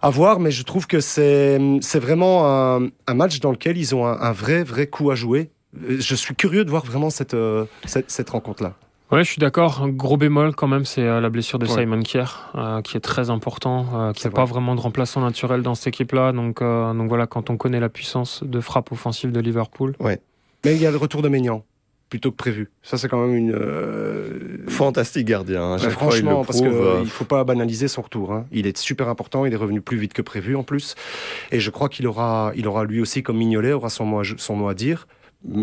À 0.00 0.08
voir, 0.08 0.40
mais 0.40 0.50
je 0.50 0.62
trouve 0.62 0.86
que 0.86 1.00
c'est 1.00 1.60
c'est 1.82 2.00
vraiment 2.00 2.46
un, 2.46 2.88
un 3.06 3.14
match 3.14 3.40
dans 3.40 3.52
lequel 3.52 3.76
ils 3.76 3.94
ont 3.94 4.06
un, 4.06 4.18
un 4.20 4.32
vrai, 4.32 4.64
vrai 4.64 4.86
coup 4.86 5.10
à 5.10 5.14
jouer. 5.14 5.50
Euh, 5.76 5.96
Je 5.98 6.14
suis 6.14 6.34
curieux 6.34 6.64
de 6.64 6.70
voir 6.70 6.84
vraiment 6.84 7.10
cette, 7.10 7.34
euh, 7.34 7.64
cette, 7.84 8.10
cette 8.10 8.30
rencontre-là. 8.30 8.74
Ouais, 9.10 9.24
je 9.24 9.28
suis 9.30 9.40
d'accord. 9.40 9.82
Un 9.82 9.88
gros 9.88 10.16
bémol 10.16 10.54
quand 10.54 10.68
même, 10.68 10.86
c'est 10.86 11.02
euh, 11.02 11.20
la 11.20 11.28
blessure 11.28 11.58
de 11.58 11.66
Ouais. 11.66 11.80
Simon 11.82 12.00
Kier, 12.02 12.24
euh, 12.54 12.80
qui 12.80 12.96
est 12.96 13.00
très 13.00 13.28
important, 13.28 13.86
euh, 13.94 14.12
qui 14.12 14.26
n'a 14.26 14.30
pas 14.30 14.44
vrai. 14.44 14.52
vraiment 14.54 14.74
de 14.74 14.80
remplaçant 14.80 15.20
naturel 15.20 15.60
dans 15.62 15.74
cette 15.74 15.88
équipe-là. 15.88 16.32
Donc, 16.32 16.62
euh, 16.62 16.94
donc 16.94 17.08
voilà, 17.08 17.26
quand 17.26 17.50
on 17.50 17.58
connaît 17.58 17.80
la 17.80 17.90
puissance 17.90 18.42
de 18.42 18.60
frappe 18.60 18.90
offensive 18.90 19.30
de 19.30 19.40
Liverpool. 19.40 19.94
Mais 20.00 20.74
il 20.76 20.80
y 20.80 20.86
a 20.86 20.90
le 20.90 20.96
retour 20.96 21.20
de 21.20 21.28
Maignan, 21.28 21.62
plutôt 22.08 22.30
que 22.30 22.36
prévu. 22.36 22.70
Ça, 22.82 22.96
c'est 22.96 23.08
quand 23.08 23.18
même 23.26 23.36
une... 23.36 23.52
euh, 23.54 24.64
Fantastique 24.68 25.26
gardien. 25.26 25.62
hein, 25.62 25.72
Ouais, 25.74 25.78
chaque 25.80 25.90
fois, 25.92 26.06
il 26.16 26.22
franchement, 26.22 26.44
parce 26.44 26.58
qu'il 26.60 26.68
euh, 26.68 27.00
ne 27.00 27.04
faut 27.04 27.24
pas 27.26 27.44
banaliser 27.44 27.88
son 27.88 28.00
retour. 28.00 28.32
hein. 28.32 28.46
Il 28.50 28.66
est 28.66 28.78
super 28.78 29.08
important, 29.10 29.44
il 29.44 29.52
est 29.52 29.56
revenu 29.56 29.82
plus 29.82 29.98
vite 29.98 30.14
que 30.14 30.22
prévu 30.22 30.56
en 30.56 30.62
plus. 30.62 30.94
Et 31.50 31.60
je 31.60 31.68
crois 31.70 31.88
qu'il 31.90 32.06
aura, 32.06 32.52
il 32.56 32.66
aura 32.66 32.84
lui 32.84 33.00
aussi, 33.02 33.22
comme 33.22 33.36
Mignolet, 33.36 33.72
aura 33.72 33.90
son 33.90 34.06
mot 34.06 34.20
à, 34.20 34.24
son 34.38 34.56
mot 34.56 34.68
à 34.68 34.74
dire. 34.74 35.06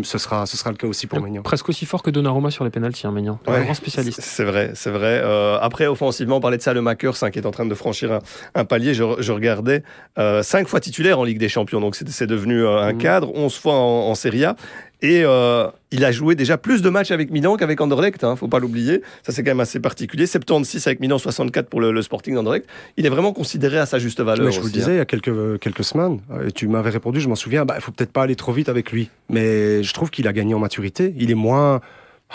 Ce 0.02 0.18
sera, 0.18 0.44
ce 0.44 0.58
sera 0.58 0.70
le 0.70 0.76
cas 0.76 0.86
aussi 0.86 1.06
pour 1.06 1.20
Maignan. 1.22 1.40
Presque 1.42 1.68
aussi 1.70 1.86
fort 1.86 2.02
que 2.02 2.10
Donnarumma 2.10 2.50
sur 2.50 2.64
les 2.64 2.70
pénalties, 2.70 3.06
hein, 3.06 3.12
Maignan. 3.12 3.38
Un 3.46 3.62
grand 3.62 3.72
spécialiste. 3.72 4.20
C'est 4.20 4.44
vrai, 4.44 4.72
c'est 4.74 4.90
vrai. 4.90 5.22
Euh, 5.24 5.58
après, 5.60 5.86
offensivement, 5.86 6.36
on 6.36 6.40
parlait 6.40 6.58
de 6.58 6.62
Salemakers 6.62 7.14
hein, 7.22 7.30
qui 7.30 7.38
est 7.38 7.46
en 7.46 7.50
train 7.50 7.64
de 7.64 7.74
franchir 7.74 8.12
un, 8.12 8.18
un 8.54 8.64
palier. 8.66 8.92
Je, 8.92 9.04
je 9.20 9.32
regardais 9.32 9.82
euh, 10.18 10.42
cinq 10.42 10.68
fois 10.68 10.80
titulaire 10.80 11.18
en 11.18 11.24
Ligue 11.24 11.38
des 11.38 11.48
Champions, 11.48 11.80
donc 11.80 11.96
c'est 11.96 12.06
c'est 12.10 12.26
devenu 12.26 12.62
euh, 12.62 12.78
un 12.82 12.92
Mhm. 12.92 12.98
cadre, 12.98 13.32
11 13.34 13.56
fois 13.56 13.74
en, 13.74 14.10
en 14.10 14.14
Serie 14.14 14.44
A. 14.44 14.54
Et 15.02 15.22
euh, 15.24 15.68
il 15.92 16.04
a 16.04 16.12
joué 16.12 16.34
déjà 16.34 16.58
plus 16.58 16.82
de 16.82 16.90
matchs 16.90 17.10
avec 17.10 17.30
Milan 17.30 17.56
qu'avec 17.56 17.80
Anderlecht, 17.80 18.22
hein, 18.22 18.36
faut 18.36 18.48
pas 18.48 18.58
l'oublier. 18.58 19.02
Ça, 19.22 19.32
c'est 19.32 19.42
quand 19.42 19.50
même 19.50 19.60
assez 19.60 19.80
particulier. 19.80 20.26
76 20.26 20.86
avec 20.86 21.00
Milan, 21.00 21.18
64 21.18 21.68
pour 21.68 21.80
le, 21.80 21.90
le 21.90 22.02
Sporting 22.02 22.34
d'Anderlecht. 22.34 22.66
Il 22.96 23.06
est 23.06 23.08
vraiment 23.08 23.32
considéré 23.32 23.78
à 23.78 23.86
sa 23.86 23.98
juste 23.98 24.20
valeur. 24.20 24.46
Mais 24.46 24.52
je 24.52 24.58
vous 24.58 24.66
le 24.66 24.70
aussi, 24.70 24.78
disais 24.78 24.90
hein. 24.90 24.94
il 24.94 24.98
y 24.98 25.00
a 25.00 25.06
quelques, 25.06 25.58
quelques 25.60 25.84
semaines, 25.84 26.20
euh, 26.30 26.48
et 26.48 26.52
tu 26.52 26.68
m'avais 26.68 26.90
répondu, 26.90 27.20
je 27.20 27.28
m'en 27.28 27.34
souviens, 27.34 27.64
bah, 27.64 27.74
il 27.76 27.82
faut 27.82 27.92
peut-être 27.92 28.12
pas 28.12 28.22
aller 28.22 28.36
trop 28.36 28.52
vite 28.52 28.68
avec 28.68 28.92
lui. 28.92 29.08
Mais 29.30 29.82
je 29.82 29.94
trouve 29.94 30.10
qu'il 30.10 30.28
a 30.28 30.32
gagné 30.32 30.54
en 30.54 30.58
maturité. 30.58 31.14
Il 31.16 31.30
est 31.30 31.34
moins, 31.34 31.80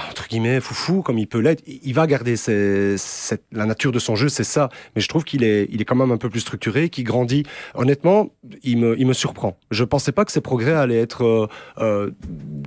entre 0.09 0.27
guillemets, 0.27 0.59
foufou 0.59 1.01
comme 1.01 1.17
il 1.17 1.27
peut 1.27 1.39
l'être. 1.39 1.63
Il 1.67 1.79
il 1.83 1.93
va 1.93 2.07
garder 2.07 2.35
ses- 2.35 2.95
la 3.51 3.65
nature 3.65 3.91
de 3.93 3.99
son 3.99 4.15
jeu, 4.15 4.27
c'est 4.27 4.43
ça. 4.43 4.69
Mais 4.95 5.01
je 5.01 5.07
trouve 5.07 5.23
qu'il 5.23 5.43
est, 5.43 5.67
il 5.71 5.81
est 5.81 5.85
quand 5.85 5.95
même 5.95 6.11
un 6.11 6.17
peu 6.17 6.29
plus 6.29 6.41
structuré, 6.41 6.89
qu'il 6.89 7.03
grandit. 7.05 7.43
Honnêtement, 7.73 8.29
il 8.63 8.77
me, 8.79 8.99
il 8.99 9.07
me 9.07 9.13
surprend. 9.13 9.57
Je 9.71 9.83
pensais 9.85 10.11
pas 10.11 10.25
que 10.25 10.31
ses 10.31 10.41
progrès 10.41 10.73
allaient 10.73 10.99
être 10.99 11.23
euh, 11.23 11.47
euh, 11.77 12.11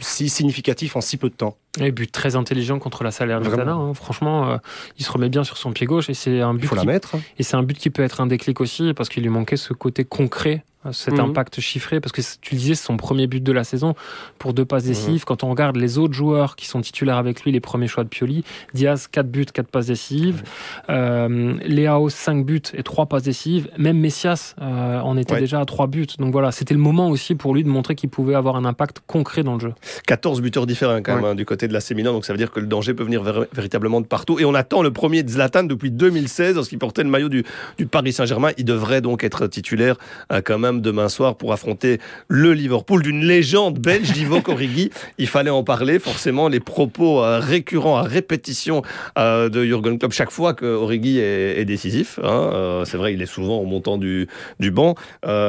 si 0.01 0.29
significatifs 0.29 0.97
en 0.97 1.01
si 1.01 1.17
peu 1.19 1.29
de 1.29 1.35
temps. 1.35 1.57
Et 1.81 1.93
but 1.93 2.11
très 2.11 2.35
intelligent 2.37 2.79
contre 2.79 3.05
la 3.05 3.11
Salernitana. 3.11 3.73
Hein. 3.73 3.93
Franchement, 3.95 4.51
euh, 4.51 4.57
il 4.99 5.05
se 5.05 5.13
remet 5.13 5.29
bien 5.29 5.45
sur 5.45 5.57
son 5.59 5.73
pied 5.73 5.87
gauche 5.87 6.09
et 6.09 6.15
c'est 6.15 6.41
un 6.41 6.53
Il 6.55 6.61
but 6.61 6.67
faut 6.67 6.75
la 6.75 6.81
qui 6.83 6.87
mettre. 6.87 7.15
hein. 7.17 7.21
Et 7.39 7.43
c'est 7.43 7.57
un 7.57 7.63
but 7.63 7.77
qui 7.79 7.91
peut 7.91 8.03
être 8.03 8.21
un 8.21 8.27
déclic 8.27 8.61
aussi 8.61 8.95
parce 8.95 9.09
qu'il 9.09 9.23
lui 9.23 9.29
manquait 9.31 9.57
ce 9.59 9.73
côté 9.75 10.05
concret, 10.05 10.65
cet 10.93 11.15
Mhm. 11.15 11.21
impact 11.31 11.61
chiffré. 11.61 12.01
Parce 12.01 12.13
que 12.13 12.23
tu 12.41 12.55
disais, 12.55 12.75
c'est 12.75 12.87
son 12.87 12.97
premier 12.97 13.27
but 13.27 13.43
de 13.43 13.53
la 13.53 13.65
saison 13.65 13.95
pour 14.39 14.55
deux 14.55 14.63
Mhm. 14.63 14.67
passes 14.69 14.85
décisives. 14.85 15.25
Quand 15.25 15.45
on 15.45 15.51
regarde 15.51 15.77
les 15.77 15.99
autres 15.99 16.15
joueurs 16.15 16.57
qui 16.57 16.67
sont 16.67 16.81
titulaires 16.81 17.17
avec 17.17 17.43
lui, 17.43 17.53
les 17.53 17.61
premiers 17.61 17.89
choix 17.89 18.05
de 18.05 18.09
Pioli, 18.09 18.45
Diaz, 18.75 19.09
4 19.11 19.31
buts, 19.31 19.47
4 19.53 19.69
passes 19.69 19.87
décisives. 19.87 20.43
Euh, 20.91 21.55
Léao, 21.65 22.09
5 22.09 22.45
buts 22.45 22.63
et 22.75 22.83
3 22.83 23.07
passes 23.07 23.23
décisives. 23.25 23.69
Même 23.79 23.99
Messias 23.99 24.55
euh, 24.61 25.01
en 25.01 25.17
était 25.17 25.35
Ouais. 25.35 25.41
déjà 25.41 25.61
à 25.61 25.65
3 25.65 25.87
buts. 25.87 26.07
Donc 26.19 26.33
voilà, 26.33 26.53
c'était 26.53 26.75
le 26.75 26.81
moment 26.81 27.09
aussi 27.11 27.35
pour 27.35 27.55
lui 27.55 27.65
de 27.65 27.69
montrer 27.69 27.95
qu'il 27.95 28.09
pouvait 28.11 28.35
avoir 28.35 28.57
un 28.57 28.65
impact 28.65 29.01
concret 29.07 29.43
dans 29.43 29.55
le 29.55 29.61
jeu. 29.61 29.75
14 30.07 30.41
buteurs 30.41 30.67
différents 30.67 31.03
quand 31.03 31.17
même 31.17 31.25
hein, 31.25 31.35
du 31.35 31.45
côté 31.45 31.69
de 31.69 31.73
l'AC 31.73 31.91
Milan, 31.95 32.13
donc 32.13 32.25
ça 32.25 32.33
veut 32.33 32.39
dire 32.39 32.51
que 32.51 32.61
le 32.61 32.67
danger 32.67 32.95
peut 32.95 33.05
venir 33.05 33.23
véritablement 33.53 34.01
de 34.01 34.07
partout. 34.07 34.39
Et 34.39 34.45
on 34.45 34.55
attend 34.55 34.83
le 34.83 34.93
premier 34.93 35.23
de 35.23 35.29
Zlatan 35.31 35.65
depuis 35.65 35.91
2016, 35.91 36.55
lorsqu'il 36.57 36.79
portait 36.79 37.03
le 37.03 37.11
maillot 37.11 37.29
du, 37.29 37.45
du 37.77 37.87
Paris 37.87 38.13
Saint-Germain. 38.13 38.51
Il 38.59 38.65
devrait 38.65 39.01
donc 39.01 39.25
être 39.25 39.47
titulaire 39.47 39.97
euh, 40.33 40.41
quand 40.45 40.59
même 40.59 40.68
demain 40.73 41.09
soir 41.09 41.37
pour 41.37 41.53
affronter 41.53 41.99
le 42.29 42.53
Liverpool 42.53 43.03
d'une 43.03 43.25
légende 43.25 43.79
belge, 43.79 44.13
Divock 44.13 44.49
Origi. 44.49 44.91
Il 45.19 45.27
fallait 45.27 45.51
en 45.51 45.65
parler, 45.65 45.99
forcément, 45.99 46.49
les 46.49 46.61
propos 46.61 47.23
euh, 47.25 47.39
récurrents 47.41 47.97
à 47.99 48.03
répétition 48.03 48.83
euh, 49.19 49.49
de 49.49 49.65
Jurgen 49.65 49.99
Klopp 49.99 50.13
chaque 50.13 50.31
fois 50.31 50.55
que 50.55 50.65
Origi 50.67 51.19
est, 51.19 51.65
décisif. 51.65 52.19
hein. 52.23 52.51
Euh, 52.53 52.85
c'est 52.85 52.97
vrai, 52.97 53.15
il 53.15 53.23
est 53.23 53.27
souvent 53.27 53.59
au 53.59 53.65
montant 53.65 53.99
du, 53.99 54.29
du 54.61 54.71
banc. 54.71 54.95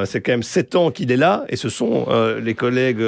C'est 0.05 0.21
quand 0.21 0.31
même 0.31 0.43
7 0.43 0.75
ans 0.75 0.91
qu'il 0.91 1.11
est 1.11 1.17
là, 1.17 1.45
et 1.49 1.55
ce 1.55 1.69
sont 1.69 2.07
les 2.41 2.53
collègues 2.53 3.03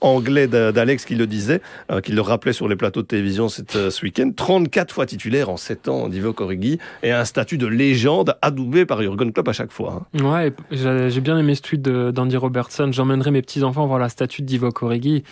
anglais 0.00 0.46
d'a- 0.46 0.72
d'Alex 0.72 1.04
qui 1.04 1.14
le 1.14 1.26
disaient, 1.26 1.60
qui 2.02 2.12
le 2.12 2.20
rappelaient 2.20 2.52
sur 2.52 2.68
les 2.68 2.76
plateaux 2.76 3.02
de 3.02 3.06
télévision 3.06 3.48
cette, 3.48 3.90
ce 3.90 4.02
week-end. 4.04 4.30
34 4.34 4.92
fois 4.94 5.06
titulaire 5.06 5.50
en 5.50 5.56
7 5.56 5.88
ans, 5.88 6.08
Divock 6.08 6.40
Origi, 6.40 6.78
et 7.02 7.12
un 7.12 7.24
statut 7.24 7.58
de 7.58 7.66
légende 7.66 8.36
adoubé 8.42 8.86
par 8.86 9.02
Jurgen 9.02 9.32
Klopp 9.32 9.48
à 9.48 9.52
chaque 9.52 9.72
fois. 9.72 10.06
hein. 10.18 10.24
Ouais, 10.24 10.52
j'ai 10.70 11.20
bien 11.20 11.38
aimé 11.38 11.43
tweet 11.62 11.82
de- 11.82 12.10
d'Andy 12.10 12.36
Robertson. 12.36 12.90
J'emmènerai 12.92 13.30
mes 13.30 13.42
petits-enfants 13.42 13.86
voir 13.86 13.98
la 13.98 14.08
statue 14.08 14.42
de 14.42 14.46
Divock 14.46 14.82
Origi. 14.82 15.22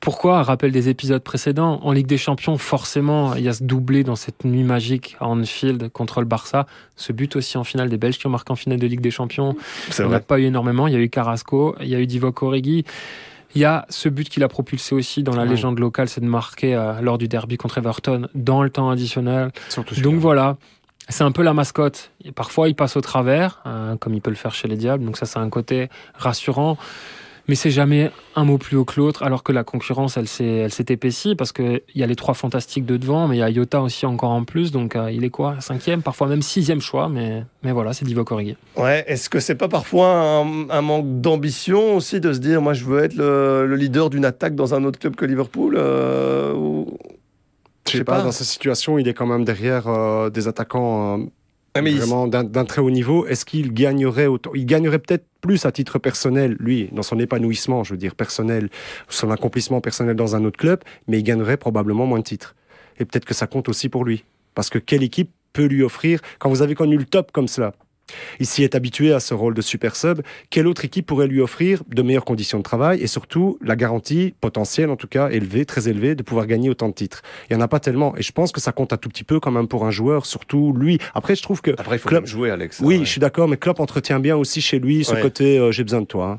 Pourquoi? 0.00 0.42
Rappel 0.42 0.72
des 0.72 0.88
épisodes 0.88 1.22
précédents. 1.22 1.78
En 1.82 1.92
Ligue 1.92 2.06
des 2.06 2.16
Champions, 2.16 2.56
forcément, 2.56 3.34
il 3.34 3.42
y 3.42 3.48
a 3.48 3.52
ce 3.52 3.62
doublé 3.62 4.02
dans 4.02 4.16
cette 4.16 4.44
nuit 4.46 4.62
magique 4.64 5.14
à 5.20 5.26
Anfield 5.26 5.90
contre 5.92 6.20
le 6.20 6.26
Barça. 6.26 6.64
Ce 6.96 7.12
but 7.12 7.36
aussi 7.36 7.58
en 7.58 7.64
finale 7.64 7.90
des 7.90 7.98
Belges 7.98 8.16
qui 8.18 8.26
ont 8.26 8.30
marqué 8.30 8.50
en 8.50 8.56
finale 8.56 8.78
de 8.78 8.86
Ligue 8.86 9.02
des 9.02 9.10
Champions. 9.10 9.54
Il 9.98 10.04
n'y 10.06 10.10
en 10.10 10.16
a 10.16 10.20
pas 10.20 10.38
eu 10.40 10.44
énormément. 10.44 10.86
Il 10.86 10.94
y 10.94 10.96
a 10.96 11.00
eu 11.00 11.10
Carrasco, 11.10 11.76
il 11.82 11.88
y 11.88 11.94
a 11.94 12.00
eu 12.00 12.06
Divock 12.06 12.42
Origi. 12.42 12.84
Il 13.54 13.60
y 13.60 13.64
a 13.66 13.84
ce 13.90 14.08
but 14.08 14.28
qu'il 14.28 14.42
a 14.44 14.48
propulsé 14.48 14.94
aussi 14.94 15.22
dans 15.22 15.34
la 15.34 15.42
légende 15.50 15.78
locale, 15.80 16.08
c'est 16.08 16.20
de 16.20 16.26
marquer 16.26 16.76
euh, 16.76 17.00
lors 17.02 17.18
du 17.18 17.26
derby 17.26 17.56
contre 17.58 17.78
Everton 17.78 18.28
dans 18.34 18.62
le 18.62 18.70
temps 18.70 18.88
additionnel. 18.90 19.50
Donc 20.02 20.14
voilà, 20.20 20.56
c'est 21.08 21.24
un 21.24 21.32
peu 21.32 21.42
la 21.42 21.54
mascotte. 21.54 22.10
Parfois, 22.34 22.68
il 22.68 22.74
passe 22.74 22.96
au 22.96 23.00
travers, 23.00 23.62
euh, 23.66 23.96
comme 23.96 24.14
il 24.14 24.20
peut 24.20 24.30
le 24.30 24.36
faire 24.36 24.54
chez 24.54 24.68
les 24.68 24.76
Diables. 24.76 25.04
Donc 25.04 25.16
ça, 25.16 25.26
c'est 25.26 25.38
un 25.38 25.50
côté 25.50 25.88
rassurant. 26.14 26.76
Mais 27.48 27.56
c'est 27.56 27.72
jamais 27.72 28.12
un 28.36 28.44
mot 28.44 28.58
plus 28.58 28.76
haut 28.76 28.84
que 28.84 29.00
l'autre, 29.00 29.24
alors 29.24 29.42
que 29.42 29.50
la 29.50 29.64
concurrence, 29.64 30.16
elle 30.16 30.28
s'est, 30.28 30.68
épaissie 30.88 31.34
parce 31.34 31.50
qu'il 31.50 31.80
y 31.96 32.04
a 32.04 32.06
les 32.06 32.14
trois 32.14 32.34
fantastiques 32.34 32.86
de 32.86 32.96
devant, 32.96 33.26
mais 33.26 33.38
il 33.38 33.38
y 33.40 33.42
a 33.42 33.50
Iota 33.50 33.82
aussi 33.82 34.06
encore 34.06 34.30
en 34.30 34.44
plus. 34.44 34.70
Donc 34.70 34.94
euh, 34.94 35.10
il 35.10 35.24
est 35.24 35.30
quoi? 35.30 35.56
Cinquième, 35.58 36.00
parfois 36.00 36.28
même 36.28 36.42
sixième 36.42 36.80
choix. 36.80 37.08
Mais, 37.08 37.44
voilà, 37.64 37.92
c'est 37.92 38.04
Divock 38.04 38.30
Origi. 38.30 38.56
Ouais, 38.76 39.04
est-ce 39.08 39.28
que 39.28 39.40
c'est 39.40 39.56
pas 39.56 39.66
parfois 39.66 40.44
un, 40.70 40.80
manque 40.80 41.20
d'ambition 41.20 41.96
aussi 41.96 42.20
de 42.20 42.32
se 42.32 42.38
dire, 42.38 42.62
moi 42.62 42.72
je 42.72 42.84
veux 42.84 43.02
être 43.02 43.14
le, 43.14 43.66
le 43.66 43.74
leader 43.74 44.10
d'une 44.10 44.26
attaque 44.26 44.54
dans 44.54 44.74
un 44.74 44.84
autre 44.84 45.00
club 45.00 45.16
que 45.16 45.24
Liverpool 45.24 45.74
euh. 45.76 46.84
Je 47.90 47.92
sais 47.92 47.98
sais 47.98 48.04
pas, 48.04 48.16
pas. 48.18 48.22
dans 48.22 48.32
cette 48.32 48.46
situation, 48.46 48.98
il 48.98 49.08
est 49.08 49.14
quand 49.14 49.26
même 49.26 49.44
derrière 49.44 49.88
euh, 49.88 50.30
des 50.30 50.48
attaquants 50.48 51.18
euh, 51.20 51.24
Ah, 51.74 51.82
mais 51.82 51.92
vraiment 51.92 52.26
d'un 52.26 52.44
d'un 52.44 52.64
très 52.64 52.80
haut 52.80 52.90
niveau. 52.90 53.26
Est-ce 53.26 53.44
qu'il 53.44 53.72
gagnerait 53.72 54.26
autant 54.26 54.50
Il 54.54 54.66
gagnerait 54.66 54.98
peut-être 54.98 55.24
plus 55.40 55.64
à 55.66 55.72
titre 55.72 55.98
personnel, 55.98 56.56
lui, 56.58 56.88
dans 56.92 57.02
son 57.02 57.18
épanouissement, 57.18 57.84
je 57.84 57.92
veux 57.94 57.98
dire, 57.98 58.14
personnel, 58.14 58.68
son 59.08 59.30
accomplissement 59.30 59.80
personnel 59.80 60.16
dans 60.16 60.36
un 60.36 60.44
autre 60.44 60.58
club, 60.58 60.80
mais 61.06 61.18
il 61.18 61.22
gagnerait 61.22 61.56
probablement 61.56 62.06
moins 62.06 62.18
de 62.18 62.24
titres. 62.24 62.54
Et 62.98 63.04
peut-être 63.04 63.24
que 63.24 63.34
ça 63.34 63.46
compte 63.46 63.68
aussi 63.68 63.88
pour 63.88 64.04
lui. 64.04 64.24
Parce 64.54 64.68
que 64.68 64.78
quelle 64.78 65.02
équipe 65.02 65.30
peut 65.52 65.66
lui 65.66 65.82
offrir, 65.82 66.20
quand 66.38 66.48
vous 66.50 66.62
avez 66.62 66.74
connu 66.74 66.96
le 66.96 67.04
top 67.04 67.32
comme 67.32 67.48
cela, 67.48 67.72
Il 68.40 68.46
s'y 68.46 68.62
est 68.64 68.74
habitué 68.74 69.12
à 69.12 69.20
ce 69.20 69.34
rôle 69.34 69.54
de 69.54 69.60
super 69.62 69.96
sub. 69.96 70.20
Quelle 70.50 70.66
autre 70.66 70.84
équipe 70.84 71.06
pourrait 71.06 71.26
lui 71.26 71.40
offrir 71.40 71.82
de 71.88 72.02
meilleures 72.02 72.24
conditions 72.24 72.58
de 72.58 72.62
travail 72.62 73.00
et 73.00 73.06
surtout 73.06 73.58
la 73.62 73.76
garantie 73.76 74.34
potentielle, 74.40 74.90
en 74.90 74.96
tout 74.96 75.08
cas 75.08 75.28
élevée, 75.30 75.64
très 75.64 75.88
élevée, 75.88 76.14
de 76.14 76.22
pouvoir 76.22 76.46
gagner 76.46 76.70
autant 76.70 76.88
de 76.88 76.94
titres? 76.94 77.22
Il 77.50 77.56
n'y 77.56 77.62
en 77.62 77.64
a 77.64 77.68
pas 77.68 77.80
tellement. 77.80 78.16
Et 78.16 78.22
je 78.22 78.32
pense 78.32 78.52
que 78.52 78.60
ça 78.60 78.72
compte 78.72 78.92
un 78.92 78.96
tout 78.96 79.08
petit 79.08 79.24
peu 79.24 79.40
quand 79.40 79.50
même 79.50 79.68
pour 79.68 79.84
un 79.86 79.90
joueur, 79.90 80.26
surtout 80.26 80.72
lui. 80.72 80.98
Après, 81.14 81.34
je 81.36 81.42
trouve 81.42 81.60
que. 81.62 81.70
Après, 81.72 81.96
il 81.96 81.98
faut 81.98 82.08
Klopp- 82.08 82.26
jouer, 82.26 82.50
Alex. 82.50 82.80
Oui, 82.80 82.98
Ouais. 82.98 83.04
je 83.04 83.10
suis 83.10 83.20
d'accord, 83.20 83.48
mais 83.48 83.56
Klopp 83.56 83.80
entretient 83.80 84.20
bien 84.20 84.36
aussi 84.36 84.60
chez 84.60 84.78
lui 84.78 85.04
ce 85.04 85.14
Ouais. 85.14 85.20
côté 85.22 85.58
euh, 85.58 85.70
j'ai 85.72 85.84
besoin 85.84 86.00
de 86.00 86.06
toi. 86.06 86.26
hein. 86.26 86.38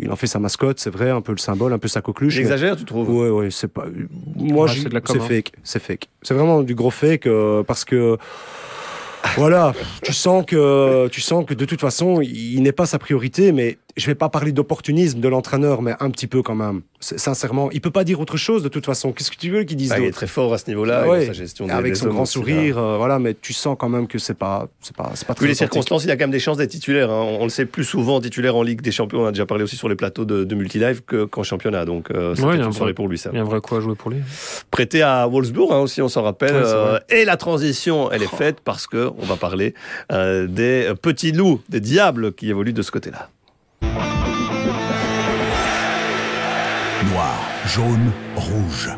Il 0.00 0.10
en 0.10 0.16
fait 0.16 0.26
sa 0.26 0.40
mascotte, 0.40 0.80
c'est 0.80 0.90
vrai, 0.90 1.10
un 1.10 1.20
peu 1.20 1.30
le 1.30 1.38
symbole, 1.38 1.72
un 1.72 1.78
peu 1.78 1.86
sa 1.86 2.00
coqueluche. 2.00 2.34
mais- 2.34 2.42
J'exagère, 2.42 2.74
tu 2.76 2.84
trouves? 2.84 3.08
Ouais, 3.10 3.28
ouais, 3.30 3.50
c'est 3.52 3.68
pas. 3.72 3.84
Moi, 4.34 4.66
c'est 4.68 4.86
hein. 4.96 5.20
fake, 5.20 5.52
c'est 5.62 5.80
fake. 5.80 6.08
C'est 6.22 6.34
vraiment 6.34 6.62
du 6.62 6.74
gros 6.74 6.90
fake 6.90 7.26
euh, 7.28 7.62
parce 7.62 7.84
que. 7.84 8.18
Voilà, 9.36 9.72
tu 10.02 10.12
sens 10.12 10.44
que 10.46 11.08
tu 11.08 11.20
sens 11.20 11.44
que 11.44 11.54
de 11.54 11.64
toute 11.64 11.80
façon, 11.80 12.20
il 12.20 12.62
n'est 12.62 12.72
pas 12.72 12.86
sa 12.86 12.98
priorité, 12.98 13.52
mais 13.52 13.78
je 13.96 14.06
vais 14.06 14.14
pas 14.14 14.28
parler 14.28 14.52
d'opportunisme 14.52 15.20
de 15.20 15.28
l'entraîneur, 15.28 15.80
mais 15.82 15.94
un 16.00 16.10
petit 16.10 16.26
peu 16.26 16.42
quand 16.42 16.54
même. 16.54 16.82
Sincèrement, 17.00 17.70
il 17.70 17.80
peut 17.80 17.90
pas 17.90 18.02
dire 18.02 18.18
autre 18.18 18.36
chose 18.38 18.62
de 18.62 18.68
toute 18.68 18.86
façon. 18.86 19.12
Qu'est-ce 19.12 19.30
que 19.30 19.36
tu 19.36 19.50
veux 19.50 19.62
qu'il 19.64 19.76
dise 19.76 19.92
Ah, 19.92 19.98
il 20.00 20.06
est 20.06 20.10
très 20.10 20.26
fort 20.26 20.52
à 20.54 20.58
ce 20.58 20.66
niveau-là, 20.68 21.00
Ah 21.02 21.04
il 21.04 21.08
a 21.08 21.12
ouais, 21.12 21.26
sa 21.26 21.32
gestion 21.34 21.66
des- 21.66 21.72
avec 21.72 21.92
des 21.92 21.98
son 21.98 22.08
grand 22.08 22.24
sourire, 22.24 22.78
euh, 22.78 22.96
voilà, 22.96 23.18
mais 23.18 23.36
tu 23.40 23.52
sens 23.52 23.76
quand 23.78 23.88
même 23.90 24.06
que 24.08 24.18
c'est 24.18 24.34
pas, 24.38 24.68
c'est 24.80 24.96
pas, 24.96 25.10
c'est 25.14 25.26
pas 25.28 25.34
très 25.34 25.44
Vu 25.44 25.48
les 25.48 25.54
circonstances, 25.54 26.04
il 26.04 26.10
a 26.10 26.16
quand 26.16 26.24
même 26.24 26.30
des 26.30 26.38
chances 26.40 26.56
d'être 26.56 26.70
titulaire. 26.70 27.10
hein. 27.10 27.22
On, 27.22 27.40
on 27.42 27.44
le 27.44 27.50
sait 27.50 27.66
plus 27.66 27.84
souvent 27.84 28.20
titulaire 28.20 28.56
en 28.56 28.62
Ligue 28.62 28.80
des 28.80 28.90
Champions. 28.90 29.22
On 29.22 29.26
a 29.26 29.32
déjà 29.32 29.44
parlé 29.46 29.62
aussi 29.64 29.76
sur 29.76 29.88
les 29.88 29.96
plateaux 29.96 30.24
de, 30.24 30.44
de 30.44 30.54
multilive 30.54 31.02
que- 31.02 31.24
qu'en 31.24 31.42
championnat. 31.42 31.84
Donc, 31.84 32.10
euh, 32.10 32.34
c'est 32.34 32.42
Ouais, 32.42 32.56
une 32.56 32.62
soirée 32.72 32.90
vrai- 32.90 32.94
pour 32.94 33.08
lui, 33.08 33.18
ça. 33.18 33.30
Il 33.32 33.36
y 33.36 33.38
a 33.38 33.42
un 33.42 33.44
vrai 33.44 33.60
coup 33.60 33.76
à 33.76 33.80
jouer 33.80 33.94
pour 33.94 34.10
lui. 34.10 34.18
Prêté 34.70 35.02
à 35.02 35.26
Wolfsburg 35.26 35.72
hein, 35.72 35.78
aussi, 35.80 36.00
on 36.02 36.08
s'en 36.08 36.22
rappelle. 36.22 36.54
Ouais, 36.54 36.62
euh, 36.64 36.98
et 37.10 37.24
la 37.24 37.36
transition, 37.36 38.10
elle 38.10 38.22
est 38.22 38.34
faite 38.34 38.56
parce 38.64 38.86
que 38.86 39.10
on 39.18 39.24
va 39.26 39.36
parler 39.36 39.74
euh, 40.10 40.46
des 40.46 40.92
petits 41.00 41.32
loups, 41.32 41.60
des 41.68 41.80
diables 41.80 42.32
qui 42.32 42.48
évoluent 42.50 42.72
de 42.72 42.82
ce 42.82 42.90
côté-là. 42.90 43.28
Jaune, 47.74 48.12
rouge. 48.36 48.88